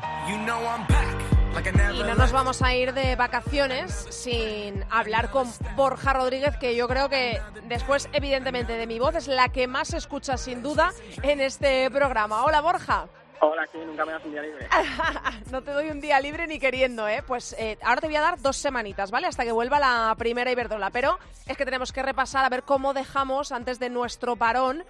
Y 1.59 2.03
no 2.05 2.15
nos 2.15 2.31
vamos 2.31 2.63
a 2.63 2.73
ir 2.77 2.95
de 2.95 3.17
vacaciones 3.17 4.07
sin 4.11 4.85
hablar 4.91 5.29
con 5.33 5.49
Borja 5.75 6.13
Rodríguez, 6.13 6.57
que 6.57 6.77
yo 6.77 6.87
creo 6.87 7.09
que 7.09 7.41
después, 7.65 8.09
evidentemente, 8.13 8.75
de 8.75 8.87
mi 8.87 9.01
voz 9.01 9.17
es 9.17 9.27
la 9.27 9.49
que 9.49 9.67
más 9.67 9.89
se 9.89 9.97
escucha 9.97 10.37
sin 10.37 10.63
duda 10.63 10.93
en 11.21 11.41
este 11.41 11.91
programa. 11.91 12.45
Hola, 12.45 12.61
Borja. 12.61 13.09
Hola, 13.41 13.67
sí, 13.73 13.79
nunca 13.85 14.05
me 14.05 14.13
das 14.13 14.25
un 14.25 14.31
día 14.31 14.43
libre. 14.43 14.69
no 15.51 15.63
te 15.63 15.73
doy 15.73 15.91
un 15.91 16.01
día 16.01 16.21
libre 16.21 16.47
ni 16.47 16.61
queriendo, 16.61 17.09
¿eh? 17.09 17.25
Pues 17.27 17.57
eh, 17.59 17.77
ahora 17.83 18.03
te 18.03 18.07
voy 18.07 18.17
a 18.17 18.21
dar 18.21 18.41
dos 18.41 18.57
semanitas, 18.57 19.11
¿vale? 19.11 19.27
Hasta 19.27 19.43
que 19.43 19.51
vuelva 19.51 19.81
la 19.81 20.15
primera 20.17 20.53
Iberdrola. 20.53 20.91
Pero 20.91 21.19
es 21.49 21.57
que 21.57 21.65
tenemos 21.65 21.93
que 21.93 22.05
repasar 22.05 22.45
a 22.45 22.49
ver 22.51 22.63
cómo 22.63 22.95
dejamos 22.95 23.51
antes 23.51 23.81
de 23.81 23.91
nuestro 23.91 24.37
parón 24.37 24.85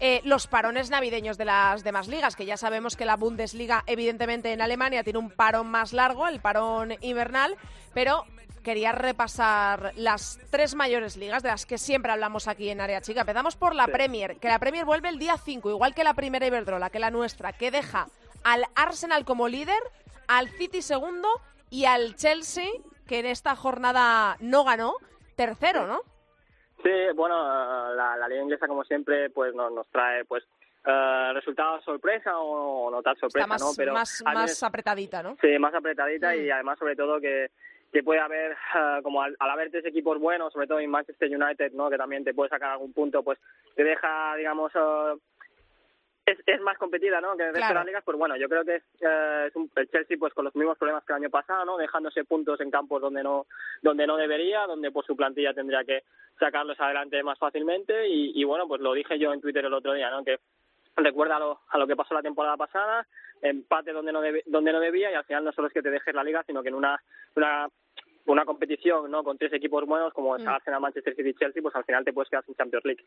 eh, 0.00 0.20
los 0.24 0.46
parones 0.46 0.90
navideños 0.90 1.38
de 1.38 1.44
las 1.44 1.82
demás 1.84 2.08
ligas, 2.08 2.36
que 2.36 2.46
ya 2.46 2.56
sabemos 2.56 2.96
que 2.96 3.04
la 3.04 3.16
Bundesliga, 3.16 3.82
evidentemente 3.86 4.52
en 4.52 4.60
Alemania, 4.60 5.02
tiene 5.02 5.18
un 5.18 5.30
parón 5.30 5.68
más 5.68 5.92
largo, 5.92 6.28
el 6.28 6.40
parón 6.40 6.94
invernal, 7.00 7.56
pero 7.94 8.24
quería 8.62 8.92
repasar 8.92 9.92
las 9.96 10.38
tres 10.50 10.74
mayores 10.74 11.16
ligas 11.16 11.42
de 11.42 11.48
las 11.48 11.64
que 11.66 11.78
siempre 11.78 12.12
hablamos 12.12 12.48
aquí 12.48 12.68
en 12.68 12.80
Área 12.80 13.00
Chica. 13.00 13.20
Empezamos 13.22 13.56
por 13.56 13.74
la 13.74 13.86
Sí. 13.86 13.92
Premier, 13.92 14.36
que 14.36 14.48
la 14.48 14.58
Premier 14.58 14.84
vuelve 14.84 15.08
el 15.08 15.18
día 15.18 15.36
5, 15.36 15.70
igual 15.70 15.94
que 15.94 16.04
la 16.04 16.14
primera 16.14 16.46
Iberdrola, 16.46 16.90
que 16.90 16.98
la 16.98 17.10
nuestra, 17.10 17.52
que 17.52 17.70
deja 17.70 18.08
al 18.44 18.66
Arsenal 18.76 19.24
como 19.24 19.48
líder, 19.48 19.80
al 20.26 20.48
City 20.50 20.82
segundo 20.82 21.28
y 21.70 21.86
al 21.86 22.14
Chelsea, 22.14 22.68
que 23.06 23.20
en 23.20 23.26
esta 23.26 23.56
jornada 23.56 24.36
no 24.40 24.64
ganó, 24.64 24.94
tercero, 25.34 25.86
¿no? 25.86 26.00
Sí, 26.82 26.90
bueno, 27.14 27.36
la, 27.94 28.16
la 28.16 28.28
liga 28.28 28.42
inglesa 28.42 28.68
como 28.68 28.84
siempre 28.84 29.30
pues 29.30 29.54
nos, 29.54 29.72
nos 29.72 29.86
trae 29.88 30.24
pues 30.24 30.44
eh, 30.86 31.30
resultados 31.34 31.84
sorpresa 31.84 32.38
o 32.38 32.90
no 32.90 33.02
tal 33.02 33.16
sorpresa, 33.18 33.44
Está 33.44 33.46
más, 33.54 33.60
¿no? 33.62 33.68
Pero 33.76 33.92
más, 33.92 34.22
más 34.24 34.62
apretadita, 34.62 35.22
¿no? 35.22 35.36
sí, 35.40 35.58
más 35.58 35.74
apretadita 35.74 36.34
y 36.36 36.48
Mm. 36.48 36.52
además 36.52 36.78
sobre 36.78 36.96
todo 36.96 37.20
que 37.20 37.50
que 37.90 38.02
puede 38.02 38.20
haber 38.20 38.52
eh, 38.52 39.00
como 39.02 39.22
al, 39.22 39.34
al 39.38 39.50
haber 39.50 39.70
tres 39.70 39.82
equipos 39.86 40.18
buenos, 40.20 40.52
sobre 40.52 40.66
todo 40.66 40.78
en 40.78 40.90
Manchester 40.90 41.34
United, 41.34 41.72
¿no? 41.72 41.88
Que 41.88 41.96
también 41.96 42.22
te 42.22 42.34
puede 42.34 42.50
sacar 42.50 42.72
algún 42.72 42.92
punto, 42.92 43.22
pues 43.22 43.38
te 43.76 43.82
deja, 43.82 44.34
digamos, 44.36 44.70
eh, 44.74 45.14
es, 46.32 46.38
es 46.46 46.60
más 46.60 46.76
competida, 46.78 47.20
¿no? 47.20 47.36
Que 47.36 47.44
el 47.44 47.48
resto 47.54 47.58
Claro. 47.60 47.74
de 47.74 47.74
las 47.80 47.86
ligas, 47.86 48.04
pues 48.04 48.18
bueno, 48.18 48.36
yo 48.36 48.48
creo 48.48 48.64
que 48.64 48.76
eh, 49.00 49.44
es 49.48 49.56
un, 49.56 49.70
el 49.76 49.88
Chelsea 49.90 50.16
pues 50.18 50.32
con 50.34 50.44
los 50.44 50.54
mismos 50.56 50.76
problemas 50.78 51.04
que 51.04 51.12
el 51.12 51.16
año 51.22 51.30
pasado, 51.30 51.64
¿no? 51.64 51.76
Dejándose 51.76 52.24
puntos 52.24 52.60
en 52.60 52.70
campos 52.70 53.00
donde 53.00 53.22
no 53.22 53.46
donde 53.82 54.06
no 54.06 54.16
debería, 54.16 54.66
donde 54.66 54.90
por 54.90 55.04
su 55.04 55.16
plantilla 55.16 55.54
tendría 55.54 55.84
que 55.84 56.02
sacarlos 56.38 56.78
adelante 56.80 57.22
más 57.22 57.38
fácilmente 57.38 58.08
y, 58.08 58.32
y 58.40 58.44
bueno, 58.44 58.66
pues 58.68 58.80
lo 58.80 58.92
dije 58.92 59.18
yo 59.18 59.32
en 59.32 59.40
Twitter 59.40 59.64
el 59.64 59.74
otro 59.74 59.92
día, 59.94 60.10
¿no? 60.10 60.24
Que 60.24 60.38
recuerda 60.96 61.36
a 61.36 61.40
lo, 61.40 61.60
a 61.68 61.78
lo 61.78 61.86
que 61.86 61.94
pasó 61.96 62.14
la 62.14 62.22
temporada 62.22 62.56
pasada, 62.56 63.06
empate 63.40 63.92
donde 63.92 64.12
no 64.12 64.20
debe- 64.20 64.42
donde 64.46 64.72
no 64.72 64.80
debía 64.80 65.10
y 65.10 65.14
al 65.14 65.24
final 65.24 65.44
no 65.44 65.52
solo 65.52 65.68
es 65.68 65.74
que 65.74 65.82
te 65.82 65.90
dejes 65.90 66.14
la 66.14 66.24
liga, 66.24 66.42
sino 66.44 66.62
que 66.62 66.68
en 66.70 66.74
una 66.74 67.00
una 67.36 67.68
una 68.26 68.44
competición 68.44 69.10
no 69.10 69.24
con 69.24 69.38
tres 69.38 69.52
equipos 69.54 69.86
buenos 69.86 70.12
como 70.12 70.36
mm. 70.36 70.46
Arsenal, 70.46 70.80
Manchester 70.82 71.14
City 71.16 71.30
y 71.30 71.34
Chelsea, 71.34 71.62
pues 71.62 71.74
al 71.74 71.84
final 71.84 72.04
te 72.04 72.12
puedes 72.12 72.28
quedar 72.28 72.44
sin 72.44 72.54
Champions 72.56 72.84
League. 72.84 73.04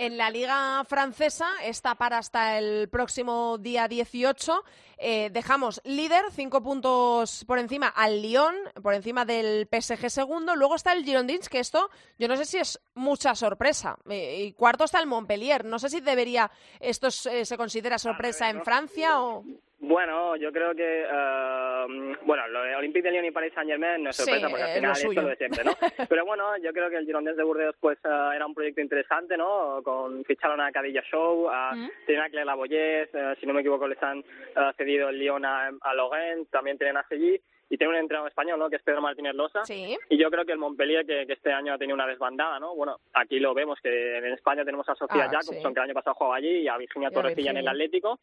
En 0.00 0.16
la 0.16 0.30
Liga 0.30 0.82
Francesa 0.88 1.46
está 1.62 1.94
para 1.94 2.16
hasta 2.16 2.56
el 2.56 2.88
próximo 2.88 3.58
día 3.58 3.86
18. 3.86 4.64
Eh, 4.96 5.28
dejamos 5.30 5.82
líder, 5.84 6.24
cinco 6.32 6.62
puntos 6.62 7.44
por 7.44 7.58
encima 7.58 7.88
al 7.88 8.22
Lyon, 8.22 8.54
por 8.82 8.94
encima 8.94 9.26
del 9.26 9.68
PSG 9.70 10.08
segundo. 10.08 10.56
Luego 10.56 10.74
está 10.74 10.94
el 10.94 11.04
Girondins, 11.04 11.50
que 11.50 11.58
esto 11.58 11.90
yo 12.18 12.28
no 12.28 12.38
sé 12.38 12.46
si 12.46 12.56
es 12.56 12.80
mucha 12.94 13.34
sorpresa. 13.34 13.98
Eh, 14.08 14.44
y 14.46 14.52
cuarto 14.54 14.84
está 14.84 15.00
el 15.00 15.06
Montpellier. 15.06 15.66
No 15.66 15.78
sé 15.78 15.90
si 15.90 16.00
debería, 16.00 16.50
esto 16.78 17.08
eh, 17.30 17.44
se 17.44 17.58
considera 17.58 17.98
sorpresa 17.98 18.48
en 18.48 18.64
Francia 18.64 19.20
o... 19.20 19.44
Bueno, 19.80 20.36
yo 20.36 20.52
creo 20.52 20.74
que, 20.74 21.06
uh, 21.06 22.26
bueno, 22.26 22.46
lo 22.48 22.62
de 22.62 22.76
Olympique 22.76 23.08
de 23.08 23.12
Lyon 23.12 23.24
y 23.24 23.30
Paris 23.30 23.52
Saint-Germain 23.54 24.02
no 24.02 24.10
es 24.10 24.16
sorpresa 24.16 24.48
porque 24.48 24.62
al 24.62 24.74
final 24.74 24.92
es 24.92 25.04
lo 25.04 25.24
de 25.24 25.36
siempre, 25.36 25.64
¿no? 25.64 25.72
Pero 26.08 26.26
bueno, 26.26 26.56
yo 26.58 26.70
creo 26.72 26.90
que 26.90 26.96
el 26.96 27.06
Girondins 27.06 27.38
de 27.38 27.44
Burdeos 27.44 27.74
pues 27.80 27.98
uh, 28.04 28.32
era 28.32 28.44
un 28.44 28.54
proyecto 28.54 28.82
interesante, 28.82 29.38
¿no? 29.38 29.80
Con 29.82 30.22
ficharon 30.24 30.60
a 30.60 30.70
Cadilla 30.70 31.02
Show, 31.10 31.48
a, 31.48 31.74
mm. 31.74 31.90
tienen 32.04 32.24
a 32.24 32.28
Claire 32.28 32.44
Lavoyez, 32.44 33.08
uh, 33.14 33.34
si 33.40 33.46
no 33.46 33.54
me 33.54 33.60
equivoco 33.60 33.88
les 33.88 34.02
han 34.02 34.18
uh, 34.18 34.72
cedido 34.76 35.08
el 35.08 35.18
Lyon 35.18 35.46
a, 35.46 35.70
a 35.80 35.94
Logan, 35.94 36.44
también 36.50 36.76
tienen 36.76 36.98
a 36.98 37.08
Seguí 37.08 37.40
y 37.70 37.78
tiene 37.78 37.92
un 37.92 38.00
entrenador 38.00 38.28
español, 38.28 38.58
¿no? 38.58 38.68
Que 38.68 38.76
es 38.76 38.82
Pedro 38.82 39.00
Martínez 39.00 39.34
Losa. 39.34 39.64
Sí. 39.64 39.96
Y 40.08 40.18
yo 40.18 40.28
creo 40.28 40.44
que 40.44 40.52
el 40.52 40.58
Montpellier, 40.58 41.06
que, 41.06 41.22
este 41.32 41.52
año 41.52 41.72
ha 41.72 41.78
tenido 41.78 41.94
una 41.94 42.06
desbandada, 42.06 42.58
¿no? 42.58 42.74
Bueno, 42.74 42.98
aquí 43.14 43.38
lo 43.38 43.54
vemos, 43.54 43.78
que 43.80 44.18
en 44.18 44.32
España 44.32 44.64
tenemos 44.64 44.88
a 44.88 44.96
Sofía 44.96 45.26
ah, 45.26 45.30
Jacobson, 45.30 45.72
que 45.72 45.78
el 45.80 45.84
año 45.84 45.94
pasado 45.94 46.14
jugaba 46.14 46.36
allí, 46.36 46.62
y 46.62 46.68
a 46.68 46.76
Virginia 46.76 47.10
Torrecilla 47.10 47.52
en 47.52 47.58
el 47.58 47.68
Atlético. 47.68 48.18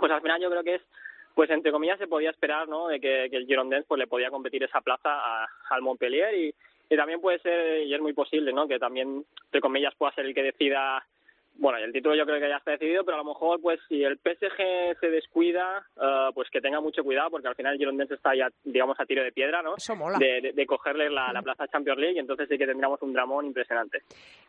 Pues 0.00 0.12
al 0.12 0.20
final 0.20 0.40
yo 0.40 0.50
creo 0.50 0.62
que 0.62 0.76
es 0.76 0.82
pues 1.34 1.50
entre 1.50 1.70
comillas 1.70 1.98
se 1.98 2.08
podía 2.08 2.30
esperar 2.30 2.68
¿no? 2.68 2.88
de 2.88 2.98
que, 2.98 3.26
el 3.26 3.46
Girondins 3.46 3.86
pues 3.86 3.98
le 4.00 4.08
podía 4.08 4.28
competir 4.28 4.64
esa 4.64 4.80
plaza 4.80 5.44
al 5.70 5.82
Montpellier 5.82 6.34
y, 6.34 6.54
y 6.90 6.96
también 6.96 7.20
puede 7.20 7.38
ser 7.38 7.86
y 7.86 7.94
es 7.94 8.00
muy 8.00 8.12
posible 8.12 8.52
¿no? 8.52 8.66
que 8.66 8.80
también 8.80 9.24
entre 9.44 9.60
comillas 9.60 9.94
pueda 9.94 10.12
ser 10.14 10.26
el 10.26 10.34
que 10.34 10.42
decida 10.42 11.06
bueno, 11.58 11.78
el 11.78 11.92
título 11.92 12.14
yo 12.14 12.24
creo 12.24 12.40
que 12.40 12.48
ya 12.48 12.56
está 12.56 12.70
decidido, 12.70 13.04
pero 13.04 13.16
a 13.16 13.24
lo 13.24 13.24
mejor, 13.24 13.60
pues, 13.60 13.80
si 13.88 14.02
el 14.04 14.18
PSG 14.18 14.98
se 15.00 15.10
descuida, 15.10 15.84
uh, 15.96 16.32
pues 16.32 16.48
que 16.50 16.60
tenga 16.60 16.80
mucho 16.80 17.02
cuidado, 17.02 17.30
porque 17.30 17.48
al 17.48 17.56
final 17.56 17.72
el 17.72 17.78
Girondins 17.78 18.12
está 18.12 18.34
ya, 18.34 18.48
digamos, 18.64 18.98
a 19.00 19.06
tiro 19.06 19.24
de 19.24 19.32
piedra, 19.32 19.60
¿no? 19.60 19.76
Eso 19.76 19.96
mola. 19.96 20.18
De, 20.18 20.52
de, 20.54 20.66
cogerle 20.66 21.10
la, 21.10 21.32
la, 21.32 21.42
plaza 21.42 21.66
Champions 21.66 21.98
League, 21.98 22.16
y 22.16 22.20
entonces 22.20 22.48
sí 22.48 22.56
que 22.56 22.66
tendríamos 22.66 23.02
un 23.02 23.12
dramón 23.12 23.46
impresionante. 23.46 24.02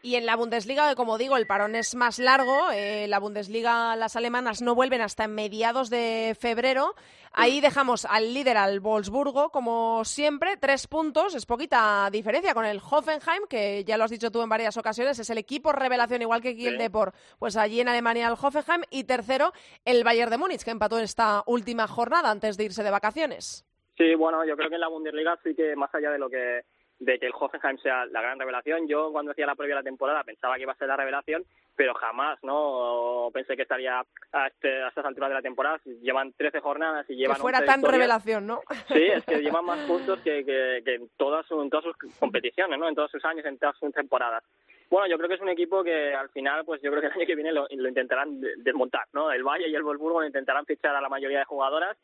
Y 0.03 0.15
en 0.15 0.27
la 0.27 0.35
Bundesliga, 0.35 0.93
como 0.95 1.17
digo, 1.17 1.35
el 1.35 1.47
parón 1.47 1.75
es 1.75 1.95
más 1.95 2.19
largo. 2.19 2.69
Eh, 2.71 3.07
la 3.07 3.19
Bundesliga, 3.19 3.95
las 3.95 4.15
alemanas 4.15 4.61
no 4.61 4.75
vuelven 4.75 5.01
hasta 5.01 5.27
mediados 5.27 5.89
de 5.89 6.35
febrero. 6.39 6.93
Ahí 7.33 7.61
dejamos 7.61 8.05
al 8.05 8.33
líder, 8.33 8.57
al 8.57 8.79
Wolfsburgo, 8.79 9.49
como 9.49 10.03
siempre, 10.03 10.57
tres 10.57 10.87
puntos, 10.87 11.35
es 11.35 11.45
poquita 11.45 12.09
diferencia 12.11 12.53
con 12.53 12.65
el 12.65 12.79
Hoffenheim, 12.79 13.47
que 13.49 13.83
ya 13.83 13.97
lo 13.97 14.05
has 14.05 14.11
dicho 14.11 14.31
tú 14.31 14.41
en 14.41 14.49
varias 14.49 14.77
ocasiones, 14.77 15.19
es 15.19 15.29
el 15.29 15.37
equipo 15.37 15.71
revelación, 15.71 16.21
igual 16.21 16.41
que 16.41 16.49
aquí 16.49 16.67
el 16.67 16.77
Depor, 16.77 17.13
pues 17.37 17.55
allí 17.57 17.81
en 17.81 17.89
Alemania 17.89 18.27
el 18.27 18.33
Hoffenheim, 18.33 18.81
y 18.89 19.03
tercero, 19.03 19.53
el 19.85 20.03
Bayern 20.03 20.31
de 20.31 20.37
Múnich, 20.37 20.63
que 20.63 20.71
empató 20.71 20.97
en 20.97 21.03
esta 21.03 21.43
última 21.45 21.87
jornada 21.87 22.31
antes 22.31 22.57
de 22.57 22.65
irse 22.65 22.83
de 22.83 22.91
vacaciones. 22.91 23.65
Sí, 23.97 24.15
bueno, 24.15 24.45
yo 24.45 24.55
creo 24.55 24.69
que 24.69 24.75
en 24.75 24.81
la 24.81 24.87
Bundesliga 24.87 25.37
sí 25.43 25.53
que 25.53 25.75
más 25.75 25.93
allá 25.93 26.11
de 26.11 26.19
lo 26.19 26.29
que 26.29 26.61
de 26.99 27.17
que 27.17 27.27
el 27.27 27.33
Hoffenheim 27.37 27.77
sea 27.77 28.05
la 28.05 28.21
gran 28.21 28.39
revelación. 28.39 28.87
Yo 28.87 29.11
cuando 29.11 29.31
hacía 29.31 29.45
la 29.45 29.55
previa 29.55 29.75
de 29.75 29.81
la 29.81 29.89
temporada 29.89 30.23
pensaba 30.23 30.55
que 30.55 30.63
iba 30.63 30.73
a 30.73 30.77
ser 30.77 30.89
la 30.89 30.97
revelación, 30.97 31.45
pero 31.79 31.93
jamás, 31.93 32.37
¿no? 32.43 33.29
Pensé 33.33 33.55
que 33.55 33.61
estaría 33.61 34.01
a, 34.33 34.47
este, 34.47 34.83
a 34.83 34.89
estas 34.89 35.05
alturas 35.05 35.29
de 35.29 35.35
la 35.35 35.41
temporada. 35.41 35.79
Llevan 36.01 36.33
13 36.33 36.59
jornadas 36.59 37.09
y 37.09 37.15
llevan... 37.15 37.37
Que 37.37 37.41
fuera 37.41 37.63
tan 37.63 37.81
revelación, 37.81 38.45
¿no? 38.45 38.59
Sí, 38.89 39.01
es 39.01 39.23
que 39.23 39.37
llevan 39.41 39.63
más 39.63 39.79
puntos 39.87 40.19
que, 40.19 40.43
que, 40.43 40.81
que 40.83 40.95
en, 40.95 41.09
todas, 41.15 41.49
en 41.49 41.69
todas 41.69 41.85
sus 41.85 41.95
competiciones, 42.19 42.77
¿no? 42.77 42.89
En 42.89 42.95
todos 42.95 43.09
sus 43.09 43.23
años, 43.23 43.45
en 43.45 43.57
todas 43.57 43.77
sus 43.77 43.93
temporadas. 43.93 44.43
Bueno, 44.89 45.07
yo 45.07 45.15
creo 45.15 45.29
que 45.29 45.35
es 45.35 45.41
un 45.41 45.47
equipo 45.47 45.81
que 45.81 46.13
al 46.13 46.27
final, 46.31 46.65
pues 46.65 46.81
yo 46.81 46.91
creo 46.91 46.99
que 46.99 47.07
el 47.07 47.13
año 47.13 47.25
que 47.25 47.35
viene 47.35 47.53
lo, 47.53 47.65
lo 47.71 47.87
intentarán 47.87 48.41
desmontar, 48.57 49.05
¿no? 49.13 49.31
El 49.31 49.43
Valle 49.43 49.69
y 49.69 49.75
el 49.75 49.83
Wolfsburgo 49.83 50.25
intentarán 50.25 50.65
fichar 50.65 50.97
a 50.97 51.01
la 51.01 51.07
mayoría 51.07 51.39
de 51.39 51.45
jugadoras, 51.45 51.95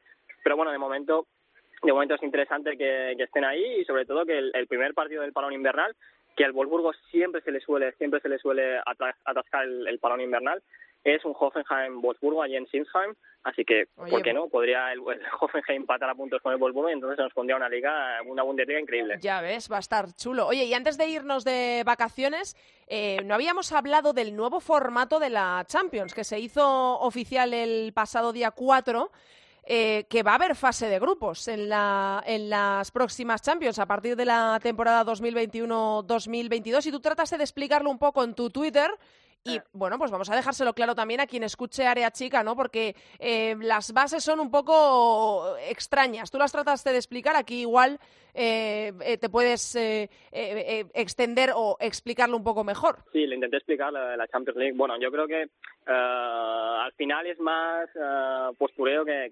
pero 0.41 0.55
bueno, 0.55 0.71
de 0.71 0.77
momento 0.77 1.27
de 1.85 1.93
momento 1.93 2.15
es 2.15 2.23
interesante 2.23 2.77
que, 2.77 3.11
estén 3.11 3.45
ahí 3.45 3.81
y 3.81 3.85
sobre 3.85 4.05
todo 4.05 4.25
que 4.25 4.37
el, 4.37 4.67
primer 4.67 4.93
partido 4.93 5.21
del 5.21 5.33
palón 5.33 5.53
invernal, 5.53 5.95
que 6.35 6.45
al 6.45 6.51
Wolfsburgo 6.51 6.93
siempre 7.11 7.41
se 7.41 7.51
le 7.51 7.59
suele, 7.59 7.93
siempre 7.93 8.19
se 8.19 8.29
le 8.29 8.37
suele 8.37 8.79
atascar 9.25 9.63
el, 9.63 9.87
el 9.87 9.99
palón 9.99 10.21
invernal, 10.21 10.61
es 11.05 11.23
un 11.23 11.33
Hoffenheim-Wolfsburgo 11.33 12.41
allí 12.41 12.55
en 12.55 12.67
Sinsheim, 12.67 13.13
así 13.43 13.63
que, 13.63 13.85
¿por 13.95 14.23
qué 14.23 14.33
no? 14.33 14.49
Podría 14.49 14.91
el, 14.91 14.99
Hoffenheim 15.39 15.83
empatar 15.83 16.09
a 16.09 16.15
puntos 16.15 16.41
con 16.41 16.51
el 16.51 16.57
Wolfsburgo 16.57 16.89
y 16.89 16.93
entonces 16.93 17.19
nos 17.19 17.31
pondría 17.31 17.55
una 17.55 17.69
liga, 17.69 18.19
una 18.25 18.41
Bundesliga 18.41 18.79
increíble. 18.79 19.19
Ya 19.21 19.39
ves, 19.39 19.71
va 19.71 19.77
a 19.77 19.81
estar 19.81 20.11
chulo. 20.15 20.47
Oye, 20.47 20.65
y 20.65 20.73
antes 20.73 20.97
de 20.97 21.07
irnos 21.07 21.45
de 21.45 21.83
vacaciones, 21.85 22.57
eh, 22.87 23.19
no 23.23 23.35
habíamos 23.35 23.71
hablado 23.71 24.13
del 24.13 24.35
nuevo 24.35 24.59
formato 24.59 25.19
de 25.19 25.29
la 25.29 25.63
Champions, 25.67 26.15
que 26.15 26.23
se 26.23 26.39
hizo 26.39 26.99
oficial 26.99 27.53
el 27.53 27.93
pasado 27.93 28.33
día 28.33 28.49
4 28.49 29.11
eh, 29.65 30.05
que 30.09 30.23
va 30.23 30.31
a 30.31 30.35
haber 30.35 30.55
fase 30.55 30.87
de 30.87 30.99
grupos 30.99 31.47
en, 31.47 31.69
la, 31.69 32.23
en 32.25 32.49
las 32.49 32.91
próximas 32.91 33.41
Champions 33.41 33.79
a 33.79 33.85
partir 33.85 34.15
de 34.15 34.25
la 34.25 34.59
temporada 34.61 35.03
2021-2022 35.05 36.85
y 36.85 36.91
tú 36.91 36.99
trataste 36.99 37.37
de 37.37 37.43
explicarlo 37.43 37.89
un 37.89 37.97
poco 37.97 38.23
en 38.23 38.35
tu 38.35 38.49
Twitter 38.49 38.91
y 39.47 39.59
bueno, 39.73 39.99
pues 39.99 40.09
vamos 40.09 40.27
a 40.29 40.35
dejárselo 40.35 40.73
claro 40.73 40.95
también 40.95 41.19
a 41.19 41.27
quien 41.27 41.43
escuche 41.43 41.85
Área 41.85 42.09
Chica, 42.09 42.43
¿no? 42.43 42.55
Porque 42.55 42.95
eh, 43.19 43.55
las 43.59 43.91
bases 43.91 44.23
son 44.23 44.39
un 44.39 44.49
poco 44.49 45.55
extrañas. 45.69 46.31
Tú 46.31 46.39
las 46.39 46.51
trataste 46.51 46.91
de 46.91 46.97
explicar, 46.97 47.35
aquí 47.35 47.61
igual 47.61 47.99
eh, 48.35 48.91
eh, 49.01 49.17
te 49.17 49.29
puedes 49.29 49.75
extender 50.33 51.51
o 51.55 51.77
explicarlo 51.79 52.35
un 52.35 52.43
poco 52.43 52.63
mejor. 52.63 52.97
Sí, 53.11 53.25
le 53.25 53.35
intenté 53.35 53.57
explicar 53.57 53.93
la, 53.93 54.17
la 54.17 54.27
Champions 54.27 54.57
League. 54.57 54.73
Bueno, 54.75 54.99
yo 54.99 55.11
creo 55.11 55.27
que 55.27 55.47
al 55.87 56.91
final 56.93 57.25
es 57.27 57.39
más 57.39 57.89
postureo 58.57 59.05
que, 59.05 59.29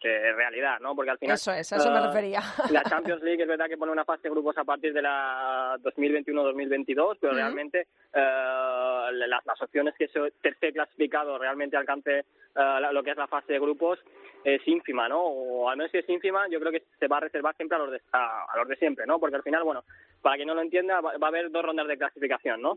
que, 0.00 0.32
realidad, 0.32 0.80
¿no? 0.80 0.94
Porque 0.94 1.10
al 1.10 1.18
final... 1.18 1.34
Eso 1.34 1.52
es, 1.52 1.72
a 1.72 1.76
eso 1.76 1.90
me 1.90 2.00
refería. 2.00 2.42
La 2.70 2.82
Champions 2.88 3.22
League 3.22 3.42
es 3.42 3.48
verdad 3.48 3.66
que 3.68 3.76
pone 3.76 3.92
una 3.92 4.04
fase 4.04 4.22
de 4.24 4.30
grupos 4.30 4.56
a 4.58 4.64
partir 4.64 4.92
de 4.92 5.02
la 5.02 5.78
2021-2022, 5.82 7.18
pero 7.20 7.34
realmente 7.34 7.86
las, 8.12 9.46
las 9.46 9.62
opciones 9.62 9.94
que 9.96 10.04
ese 10.04 10.20
tercer 10.42 10.72
clasificado 10.72 11.38
realmente 11.38 11.76
alcance 11.76 12.24
uh, 12.56 12.92
lo 12.92 13.02
que 13.02 13.10
es 13.10 13.16
la 13.16 13.26
fase 13.26 13.54
de 13.54 13.58
grupos 13.58 13.98
es 14.44 14.66
ínfima, 14.66 15.08
¿no? 15.08 15.22
O 15.22 15.68
al 15.68 15.76
menos 15.76 15.90
si 15.90 15.98
es 15.98 16.08
ínfima, 16.08 16.48
yo 16.48 16.60
creo 16.60 16.72
que 16.72 16.82
se 16.98 17.08
va 17.08 17.18
a 17.18 17.20
reservar 17.20 17.56
siempre 17.56 17.76
a 17.76 17.80
los 17.80 17.90
de, 17.90 18.00
a, 18.12 18.46
los 18.56 18.68
de 18.68 18.76
siempre, 18.76 19.06
¿no? 19.06 19.18
Porque 19.18 19.36
al 19.36 19.42
final, 19.42 19.64
bueno, 19.64 19.84
para 20.22 20.36
quien 20.36 20.48
no 20.48 20.54
lo 20.54 20.62
entienda, 20.62 21.00
va, 21.00 21.12
a 21.20 21.26
haber 21.26 21.50
dos 21.50 21.64
rondas 21.64 21.86
de 21.86 21.98
clasificación, 21.98 22.62
¿no? 22.62 22.72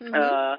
uh, 0.00 0.56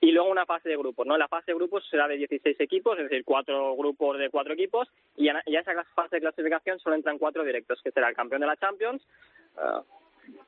y 0.00 0.12
luego 0.12 0.30
una 0.30 0.44
fase 0.44 0.68
de 0.68 0.76
grupos, 0.76 1.06
¿no? 1.06 1.16
La 1.16 1.28
fase 1.28 1.52
de 1.52 1.56
grupos 1.56 1.88
será 1.88 2.06
de 2.06 2.16
16 2.16 2.60
equipos, 2.60 2.98
es 2.98 3.08
decir, 3.08 3.24
cuatro 3.24 3.74
grupos 3.76 4.18
de 4.18 4.28
cuatro 4.28 4.52
equipos, 4.52 4.88
y 5.16 5.28
en, 5.28 5.36
esa 5.46 5.72
fase 5.94 6.16
de 6.16 6.20
clasificación 6.20 6.78
solo 6.78 6.96
entran 6.96 7.18
cuatro 7.18 7.42
directos, 7.44 7.80
que 7.82 7.90
será 7.90 8.08
el 8.08 8.14
campeón 8.14 8.42
de 8.42 8.46
la 8.46 8.56
Champions, 8.56 9.02
uh, 9.56 9.82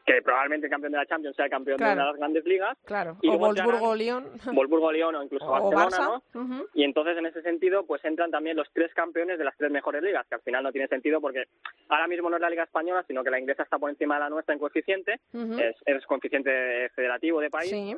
que 0.05 0.23
probablemente 0.23 0.67
el 0.67 0.71
campeón 0.71 0.93
de 0.93 0.99
la 0.99 1.07
Champions 1.07 1.37
sea 1.37 1.47
el 1.47 1.51
campeón 1.51 1.77
de 1.77 1.95
las 1.95 2.17
grandes 2.17 2.45
ligas. 2.45 2.77
Claro, 2.85 3.19
y 3.23 3.29
o 3.29 3.39
Wolfsburgo-Lyon. 3.39 4.25
Wolfsburgo-Lyon 4.53 5.15
o 5.17 5.23
incluso 5.23 5.47
Barcelona, 5.47 6.23
¿no? 6.33 6.65
Y 6.75 6.85
entonces, 6.85 7.17
en 7.19 7.27
ese 7.27 7.43
sentido, 7.43 7.85
pues 7.85 8.05
entran 8.05 8.31
también 8.31 8.57
los 8.57 8.69
tres 8.73 8.93
campeones 8.95 9.39
de 9.39 9.45
las 9.45 9.57
tres 9.57 9.71
mejores 9.71 10.03
ligas, 10.03 10.27
que 10.29 10.37
al 10.37 10.43
final 10.43 10.63
no 10.63 10.73
tiene 10.73 10.89
sentido 10.89 11.21
porque 11.21 11.45
ahora 11.89 12.07
mismo 12.07 12.31
no 12.31 12.37
es 12.37 12.43
la 12.43 12.51
Liga 12.51 12.65
Española, 12.65 13.05
sino 13.07 13.23
que 13.23 13.31
la 13.31 13.39
inglesa 13.39 13.63
está 13.63 13.79
por 13.79 13.91
encima 13.91 14.15
de 14.15 14.21
la 14.21 14.31
nuestra 14.31 14.55
en 14.55 14.61
coeficiente, 14.61 15.21
es, 15.33 15.77
es 15.85 16.07
coeficiente 16.07 16.89
federativo 16.95 17.41
de 17.41 17.51
país. 17.51 17.71
Sí. 17.71 17.97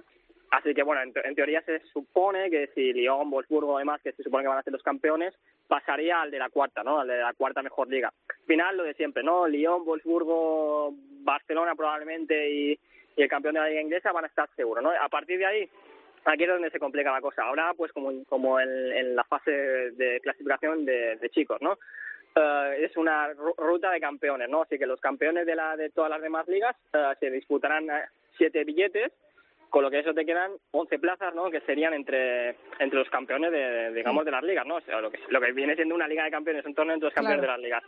Así 0.51 0.75
que, 0.75 0.83
bueno, 0.83 1.01
en, 1.03 1.35
teoría 1.35 1.63
se 1.63 1.79
supone 1.93 2.51
que 2.51 2.69
si 2.75 2.93
Lyon, 2.93 3.31
Wolfsburgo, 3.31 3.79
demás, 3.79 4.01
que 4.03 4.13
se 4.13 4.25
supone 4.25 4.43
que 4.43 4.49
van 4.49 4.59
a 4.59 4.63
ser 4.63 4.73
los 4.73 4.83
campeones, 4.83 5.33
pasaría 5.69 6.21
al 6.21 6.33
de 6.33 6.41
la 6.41 6.51
cuarta, 6.51 6.83
¿no? 6.83 6.99
Al 6.99 7.07
de 7.07 7.19
la 7.19 7.33
cuarta 7.35 7.63
mejor 7.63 7.89
liga. 7.89 8.13
Final, 8.47 8.77
lo 8.77 8.83
de 8.83 8.95
siempre, 8.95 9.23
¿no? 9.23 9.47
Lyon, 9.47 9.85
Wolfsburgo, 9.85 10.93
Barcelona 11.23 11.77
probablemente 11.77 12.51
y, 12.51 12.79
el 13.17 13.29
campeón 13.29 13.55
de 13.55 13.61
la 13.61 13.69
liga 13.69 13.83
inglesa 13.83 14.13
van 14.13 14.25
a 14.25 14.29
estar 14.29 14.49
seguros, 14.57 14.83
¿no? 14.83 14.91
A 14.91 15.09
partir 15.09 15.39
de 15.39 15.45
ahí, 15.45 15.71
aquí 16.25 16.45
es 16.45 16.49
donde 16.49 16.71
se 16.71 16.79
complica 16.79 17.13
la 17.13 17.21
cosa. 17.21 17.43
Ahora, 17.43 17.75
pues 17.75 17.93
como, 17.93 18.25
como 18.25 18.59
en, 18.59 19.15
la 19.15 19.25
fase 19.25 19.51
de 19.51 20.21
clasificación 20.23 20.87
de, 20.87 21.31
chicos, 21.31 21.61
¿no? 21.61 21.79
Eh, 22.35 22.87
es 22.87 22.97
una 22.97 23.29
ruta 23.35 23.91
de 23.91 24.01
campeones, 24.01 24.49
¿no? 24.49 24.63
Así 24.63 24.79
que 24.79 24.87
los 24.87 25.01
campeones 25.01 25.45
de, 25.45 25.55
la, 25.55 25.77
de 25.77 25.91
todas 25.91 26.11
las 26.11 26.23
demás 26.23 26.49
ligas 26.49 26.75
eh, 26.95 27.13
se 27.21 27.31
disputarán 27.31 27.91
eh, 27.91 28.05
siete 28.39 28.65
billetes 28.65 29.13
con 29.71 29.83
lo 29.83 29.91
que 29.91 30.01
eso 30.01 30.13
te 30.13 30.27
quedan 30.27 30.53
11 30.73 30.99
plazas, 30.99 31.35
¿no? 31.35 31.51
Que 31.51 31.61
serían 31.63 31.95
entre 31.95 32.57
entre 32.79 32.99
los 32.99 33.09
campeones 33.09 33.53
de, 33.53 33.93
digamos, 33.93 34.25
de 34.25 34.31
las 34.31 34.43
ligas, 34.43 34.67
¿no? 34.67 34.77
O 34.77 34.81
sea, 34.81 35.01
lo 35.01 35.11
que, 35.11 35.19
lo 35.29 35.41
que 35.41 35.53
viene 35.53 35.75
siendo 35.77 35.95
una 35.95 36.09
liga 36.09 36.25
de 36.25 36.31
campeones, 36.31 36.67
un 36.67 36.75
torneo 36.75 36.95
entre 36.95 37.07
los 37.07 37.15
campeones 37.15 37.43
de 37.43 37.47
las 37.47 37.61
ligas. 37.61 37.83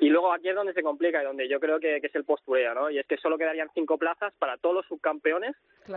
Y 0.00 0.08
luego 0.08 0.32
aquí 0.32 0.48
es 0.48 0.54
donde 0.54 0.72
se 0.72 0.82
complica 0.82 1.22
y 1.22 1.24
donde 1.24 1.48
yo 1.48 1.60
creo 1.60 1.78
que, 1.80 2.00
que 2.00 2.08
es 2.08 2.14
el 2.14 2.24
postureo, 2.24 2.74
¿no? 2.74 2.90
Y 2.90 2.98
es 2.98 3.06
que 3.06 3.16
solo 3.16 3.38
quedarían 3.38 3.70
cinco 3.74 3.98
plazas 3.98 4.32
para 4.38 4.56
todos 4.56 4.76
los 4.76 4.86
subcampeones 4.86 5.54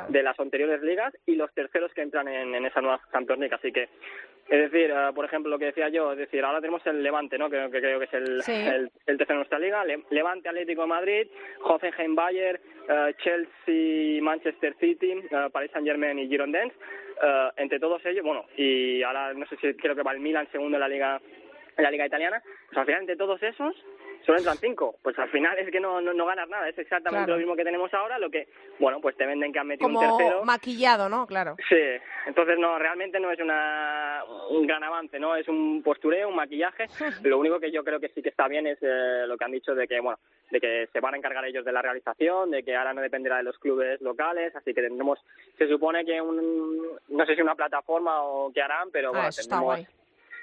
de 0.10 0.24
las 0.24 0.40
anteriores 0.40 0.82
ligas 0.82 1.14
y 1.26 1.36
los 1.36 1.54
terceros 1.54 1.94
que 1.94 2.02
entran 2.02 2.28
en, 2.28 2.56
en 2.56 2.66
esa 2.66 2.82
nueva 2.82 3.02
Champions 3.12 3.40
League. 3.40 3.56
Así 3.56 3.72
que 3.72 3.90
es 4.52 4.70
decir, 4.70 4.92
uh, 4.92 5.14
por 5.14 5.24
ejemplo, 5.24 5.50
lo 5.50 5.58
que 5.58 5.66
decía 5.66 5.88
yo, 5.88 6.12
es 6.12 6.18
decir, 6.18 6.44
ahora 6.44 6.60
tenemos 6.60 6.86
el 6.86 7.02
Levante, 7.02 7.38
¿no? 7.38 7.50
Que, 7.50 7.70
que 7.72 7.80
creo 7.80 8.00
que 8.00 8.06
es 8.06 8.14
el, 8.14 8.42
sí. 8.42 8.52
el, 8.52 8.92
el, 9.06 9.18
tercero 9.18 9.36
de 9.36 9.36
nuestra 9.36 9.60
liga, 9.60 9.86
Le, 9.86 10.04
Levante 10.10 10.50
Atlético 10.50 10.82
de 10.82 10.88
Madrid, 10.88 11.28
Hoffenheim 11.64 12.16
Bayer, 12.16 12.60
uh, 12.90 13.14
Chelsea 13.24 14.22
Manchester 14.22 14.76
City, 14.78 15.24
Paris 15.52 15.72
Saint 15.72 15.88
Germain 15.88 16.20
y 16.20 16.28
Girondins. 16.28 16.74
Uh, 17.22 17.52
entre 17.58 17.80
todos 17.80 18.04
ellos, 18.06 18.26
bueno, 18.26 18.46
y 18.58 19.04
ahora 19.04 19.34
no 19.34 19.46
sé 19.46 19.56
si 19.58 19.74
creo 19.76 19.96
que 19.96 20.02
va 20.02 20.12
el 20.12 20.20
Milan 20.20 20.48
segundo 20.52 20.78
en 20.78 20.82
la 20.82 20.88
liga 20.88 21.22
en 21.78 21.84
la 21.84 21.92
liga 21.92 22.06
italiana, 22.06 22.42
pues 22.68 22.78
al 22.78 22.86
final 22.86 23.02
entre 23.02 23.16
todos 23.16 23.42
esos 23.44 23.76
solo 24.26 24.38
entran 24.38 24.58
cinco. 24.58 24.96
Pues 25.02 25.18
al 25.20 25.30
final 25.30 25.58
es 25.58 25.70
que 25.72 25.80
no, 25.80 26.02
no, 26.02 26.14
no 26.14 26.26
ganas 26.26 26.48
nada, 26.50 26.70
es 26.70 26.78
exactamente 26.78 27.26
claro. 27.26 27.34
lo 27.34 27.40
mismo 27.40 27.56
que 27.56 27.64
tenemos 27.64 27.94
ahora, 27.94 28.20
lo 28.20 28.30
que, 28.30 28.48
bueno, 28.80 29.00
pues 29.02 29.16
te 29.18 29.26
venden 29.26 29.52
que 29.52 29.60
han 29.60 29.68
metido 29.68 29.88
Como 29.88 30.00
un 30.00 30.18
tercero. 30.18 30.44
maquillado, 30.44 31.10
¿no? 31.10 31.26
Claro. 31.26 31.56
Sí, 31.68 31.82
entonces 32.28 32.58
no, 32.60 32.78
realmente 32.78 33.20
no 33.20 33.32
es 33.32 33.40
una, 33.40 34.24
un 34.50 34.66
gran 34.68 34.84
avance, 34.84 35.20
¿no? 35.20 35.36
Es 35.36 35.48
un 35.48 35.82
postureo, 35.84 36.30
un 36.30 36.36
maquillaje. 36.36 36.86
lo 37.24 37.40
único 37.40 37.60
que 37.60 37.72
yo 37.72 37.84
creo 37.84 38.00
que 38.00 38.10
sí 38.10 38.22
que 38.22 38.30
está 38.30 38.48
bien 38.48 38.68
es 38.68 38.78
eh, 38.82 39.26
lo 39.28 39.38
que 39.38 39.46
han 39.46 39.52
dicho 39.52 39.74
de 39.74 39.88
que, 39.88 40.00
bueno, 40.00 40.20
de 40.52 40.60
que 40.60 40.88
se 40.92 41.00
van 41.00 41.14
a 41.14 41.18
encargar 41.18 41.46
ellos 41.46 41.66
de 41.66 41.72
la 41.72 41.82
realización, 41.82 42.52
de 42.52 42.64
que 42.64 42.76
ahora 42.76 42.94
no 42.94 43.02
dependerá 43.02 43.38
de 43.38 43.44
los 43.44 43.58
clubes 43.58 44.00
locales, 44.02 44.56
así 44.56 44.74
que 44.74 44.82
tendremos, 44.82 45.20
se 45.58 45.68
supone 45.68 46.06
que 46.06 46.22
un, 46.22 46.82
no 47.10 47.26
sé 47.26 47.36
si 47.36 47.42
una 47.42 47.56
plataforma 47.56 48.22
o 48.24 48.52
qué 48.54 48.62
harán, 48.62 48.92
pero 48.92 49.10
ah, 49.10 49.12
bueno, 49.12 49.30
tendremos. 49.30 49.80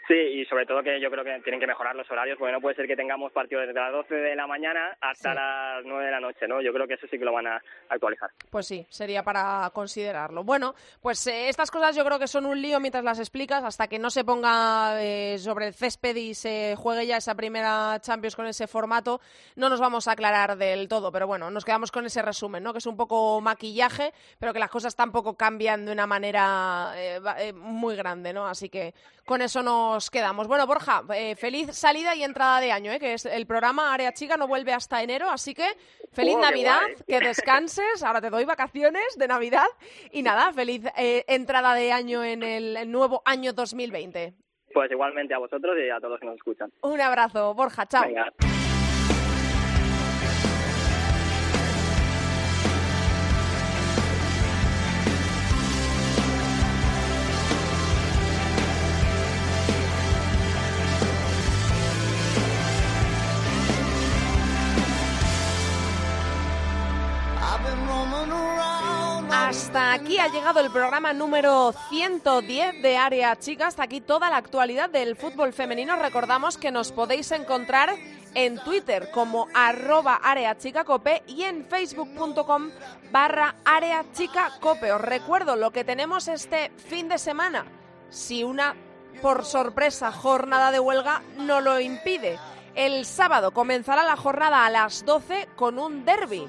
Sí, 0.08 0.14
y 0.14 0.44
sobre 0.46 0.64
todo 0.64 0.82
que 0.82 0.98
yo 1.00 1.10
creo 1.10 1.22
que 1.22 1.38
tienen 1.40 1.60
que 1.60 1.66
mejorar 1.66 1.94
los 1.94 2.10
horarios, 2.10 2.38
porque 2.38 2.50
no 2.52 2.62
puede 2.62 2.74
ser 2.76 2.86
que 2.86 2.96
tengamos 2.96 3.30
partidos 3.30 3.66
desde 3.66 3.78
las 3.78 3.92
12 3.92 4.14
de 4.14 4.34
la 4.34 4.46
mañana 4.46 4.96
hasta 5.02 5.32
Sí. 5.32 5.36
las 5.36 5.84
9 5.84 6.06
de 6.06 6.10
la 6.10 6.18
noche, 6.20 6.48
¿no? 6.48 6.62
Yo 6.62 6.72
creo 6.72 6.88
que 6.88 6.94
eso 6.94 7.06
sí 7.10 7.18
que 7.18 7.26
lo 7.26 7.32
van 7.34 7.46
a 7.46 7.62
actualizar. 7.90 8.30
Pues 8.50 8.66
sí, 8.66 8.86
sería 8.88 9.22
para 9.22 9.70
considerarlo. 9.74 10.44
Bueno, 10.44 10.74
pues 11.02 11.26
eh, 11.26 11.50
estas 11.50 11.70
cosas 11.70 11.94
yo 11.94 12.06
creo 12.06 12.18
que 12.18 12.26
son 12.26 12.46
un 12.46 12.60
lío 12.60 12.80
mientras 12.80 13.04
las 13.04 13.18
explicas, 13.18 13.62
hasta 13.62 13.86
que 13.86 13.98
no 13.98 14.08
se 14.08 14.24
ponga 14.24 15.02
eh, 15.02 15.36
sobre 15.38 15.66
el 15.66 15.74
césped 15.74 16.16
y 16.16 16.32
se 16.34 16.74
juegue 16.78 17.06
ya 17.06 17.18
esa 17.18 17.34
primera 17.34 17.98
Champions 18.00 18.34
con 18.34 18.46
ese 18.46 18.66
formato, 18.66 19.20
no 19.56 19.68
nos 19.68 19.78
vamos 19.78 20.08
a 20.08 20.12
aclarar 20.12 20.56
del 20.56 20.88
todo, 20.88 21.12
pero 21.12 21.26
bueno, 21.26 21.50
nos 21.50 21.66
quedamos 21.66 21.92
con 21.92 22.06
ese 22.06 22.22
resumen, 22.22 22.62
¿no? 22.62 22.72
Que 22.72 22.78
es 22.78 22.86
un 22.86 22.96
poco 22.96 23.42
maquillaje, 23.42 24.14
pero 24.38 24.54
que 24.54 24.58
las 24.58 24.70
cosas 24.70 24.96
tampoco 24.96 25.36
cambian 25.36 25.84
de 25.84 25.92
una 25.92 26.06
manera 26.06 26.92
eh, 26.96 27.20
eh, 27.40 27.52
muy 27.52 27.94
grande, 27.94 28.32
¿no? 28.32 28.46
Así 28.46 28.70
que 28.70 28.94
con 29.28 29.42
eso 29.42 29.62
nos 29.62 30.10
quedamos. 30.10 30.48
Bueno, 30.48 30.66
Borja, 30.66 31.02
eh, 31.14 31.36
feliz 31.36 31.76
salida 31.76 32.14
y 32.14 32.24
entrada 32.24 32.60
de 32.60 32.72
año, 32.72 32.90
¿eh? 32.90 32.98
que 32.98 33.12
es 33.12 33.26
el 33.26 33.46
programa 33.46 33.92
Área 33.92 34.12
Chica 34.14 34.38
no 34.38 34.48
vuelve 34.48 34.72
hasta 34.72 35.02
enero, 35.02 35.28
así 35.28 35.54
que 35.54 35.66
feliz 36.12 36.36
Oh, 36.36 36.40
Navidad, 36.40 36.80
que 37.06 37.20
descanses, 37.20 38.02
ahora 38.02 38.22
te 38.22 38.30
doy 38.30 38.46
vacaciones 38.46 39.18
de 39.18 39.28
Navidad 39.28 39.66
y 40.12 40.22
nada, 40.22 40.50
feliz 40.54 40.86
eh, 40.96 41.24
entrada 41.28 41.74
de 41.74 41.92
año 41.92 42.24
en 42.24 42.42
el 42.42 42.90
nuevo 42.90 43.20
año 43.26 43.52
2020. 43.52 44.32
Pues 44.72 44.90
igualmente 44.90 45.34
a 45.34 45.38
vosotros 45.38 45.76
y 45.78 45.90
a 45.90 45.98
todos 45.98 46.12
los 46.12 46.20
que 46.20 46.26
nos 46.26 46.36
escuchan. 46.36 46.72
Un 46.82 47.00
abrazo, 47.00 47.52
Borja, 47.52 47.86
chao. 47.86 48.04
Venga. 48.04 48.32
Hasta 69.48 69.94
aquí 69.94 70.18
ha 70.18 70.28
llegado 70.28 70.60
el 70.60 70.70
programa 70.70 71.14
número 71.14 71.72
110 71.88 72.82
de 72.82 72.98
Área 72.98 73.34
Chica. 73.38 73.68
Hasta 73.68 73.84
aquí 73.84 74.02
toda 74.02 74.28
la 74.28 74.36
actualidad 74.36 74.90
del 74.90 75.16
fútbol 75.16 75.54
femenino. 75.54 75.96
Recordamos 75.96 76.58
que 76.58 76.70
nos 76.70 76.92
podéis 76.92 77.32
encontrar 77.32 77.96
en 78.34 78.58
Twitter 78.58 79.10
como 79.10 79.48
arroba 79.54 80.16
areachicacope 80.16 81.22
y 81.26 81.44
en 81.44 81.64
facebook.com 81.64 82.70
barra 83.10 83.54
areachicacope. 83.64 84.92
Os 84.92 85.00
recuerdo 85.00 85.56
lo 85.56 85.70
que 85.70 85.82
tenemos 85.82 86.28
este 86.28 86.70
fin 86.76 87.08
de 87.08 87.16
semana. 87.16 87.64
Si 88.10 88.44
una, 88.44 88.76
por 89.22 89.46
sorpresa, 89.46 90.12
jornada 90.12 90.70
de 90.70 90.80
huelga 90.80 91.22
no 91.38 91.62
lo 91.62 91.80
impide. 91.80 92.38
El 92.74 93.06
sábado 93.06 93.52
comenzará 93.52 94.04
la 94.04 94.16
jornada 94.16 94.66
a 94.66 94.70
las 94.70 95.06
12 95.06 95.48
con 95.56 95.78
un 95.78 96.04
derby. 96.04 96.46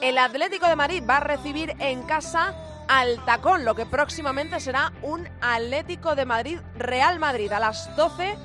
El 0.00 0.18
Atlético 0.18 0.68
de 0.68 0.76
Madrid 0.76 1.02
va 1.08 1.16
a 1.16 1.20
recibir 1.20 1.74
en 1.78 2.02
casa 2.02 2.54
al 2.86 3.24
Tacón, 3.24 3.64
lo 3.64 3.74
que 3.74 3.86
próximamente 3.86 4.60
será 4.60 4.92
un 5.02 5.26
Atlético 5.40 6.14
de 6.14 6.26
Madrid 6.26 6.58
Real 6.76 7.18
Madrid. 7.18 7.50
A 7.50 7.58
las 7.58 7.94
12 7.96 8.36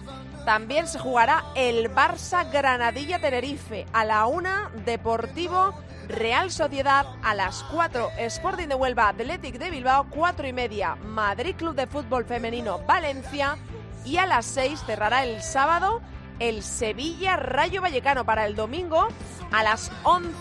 también 0.46 0.88
se 0.88 0.98
jugará 0.98 1.44
el 1.56 1.94
Barça 1.94 2.50
Granadilla 2.50 3.20
Tenerife. 3.20 3.86
A 3.92 4.06
la 4.06 4.26
1 4.28 4.50
Deportivo 4.86 5.76
Real 6.08 6.52
Sociedad. 6.52 7.06
A 7.22 7.36
las 7.36 7.64
4 7.64 8.12
Sporting 8.18 8.68
de 8.68 8.76
Huelva 8.76 9.10
Athletic 9.10 9.58
de 9.58 9.70
Bilbao. 9.70 10.08
4 10.10 10.48
y 10.48 10.54
media 10.54 10.96
Madrid 10.96 11.56
Club 11.58 11.76
de 11.76 11.86
Fútbol 11.86 12.26
Femenino 12.26 12.80
Valencia. 12.88 13.58
Y 14.06 14.18
a 14.18 14.26
las 14.26 14.46
6 14.46 14.84
cerrará 14.86 15.26
el 15.26 15.44
sábado 15.44 16.02
el 16.42 16.64
Sevilla 16.64 17.38
Rayo 17.38 17.82
Vallecano 17.82 18.26
para 18.26 18.48
el 18.48 18.56
domingo. 18.56 19.08
A 19.52 19.64
las 19.64 19.92
11 20.04 20.34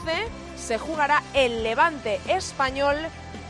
se 0.56 0.78
jugará 0.78 1.22
el 1.34 1.62
Levante 1.62 2.20
español. 2.26 2.96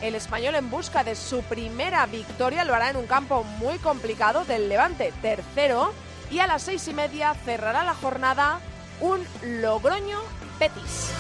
El 0.02 0.16
español 0.16 0.56
en 0.56 0.68
busca 0.68 1.04
de 1.04 1.14
su 1.14 1.42
primera 1.42 2.04
victoria 2.06 2.64
lo 2.64 2.74
hará 2.74 2.90
en 2.90 2.96
un 2.96 3.06
campo 3.06 3.44
muy 3.44 3.78
complicado 3.78 4.44
del 4.44 4.68
Levante, 4.68 5.12
tercero. 5.22 5.92
Y 6.30 6.40
a 6.40 6.48
las 6.48 6.62
seis 6.62 6.88
y 6.88 6.92
media 6.92 7.34
cerrará 7.44 7.84
la 7.84 7.94
jornada 7.94 8.58
un 9.00 9.24
Logroño 9.42 10.18
Betis. 10.58 11.12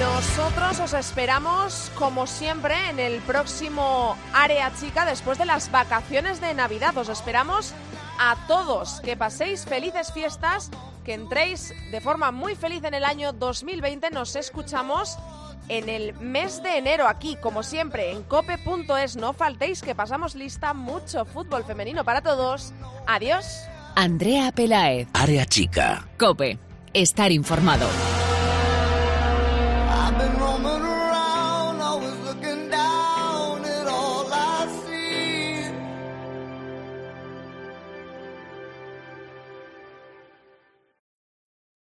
Nosotros 0.00 0.80
os 0.80 0.94
esperamos, 0.94 1.92
como 1.94 2.26
siempre, 2.26 2.74
en 2.88 2.98
el 2.98 3.20
próximo 3.20 4.16
Área 4.32 4.72
Chica 4.74 5.04
después 5.04 5.36
de 5.36 5.44
las 5.44 5.70
vacaciones 5.70 6.40
de 6.40 6.54
Navidad. 6.54 6.96
Os 6.96 7.10
esperamos 7.10 7.74
a 8.18 8.34
todos. 8.48 9.02
Que 9.02 9.18
paséis 9.18 9.66
felices 9.66 10.10
fiestas, 10.10 10.70
que 11.04 11.12
entréis 11.12 11.74
de 11.90 12.00
forma 12.00 12.32
muy 12.32 12.54
feliz 12.54 12.82
en 12.84 12.94
el 12.94 13.04
año 13.04 13.34
2020. 13.34 14.08
Nos 14.08 14.36
escuchamos 14.36 15.18
en 15.68 15.90
el 15.90 16.14
mes 16.14 16.62
de 16.62 16.78
enero 16.78 17.06
aquí, 17.06 17.36
como 17.36 17.62
siempre, 17.62 18.10
en 18.10 18.22
cope.es. 18.22 19.16
No 19.16 19.34
faltéis 19.34 19.82
que 19.82 19.94
pasamos 19.94 20.34
lista 20.34 20.72
mucho 20.72 21.26
fútbol 21.26 21.62
femenino 21.64 22.04
para 22.04 22.22
todos. 22.22 22.72
Adiós. 23.06 23.44
Andrea 23.96 24.50
Pelaez, 24.50 25.08
Área 25.12 25.44
chica. 25.44 26.08
Cope, 26.18 26.58
estar 26.94 27.30
informado. 27.30 27.86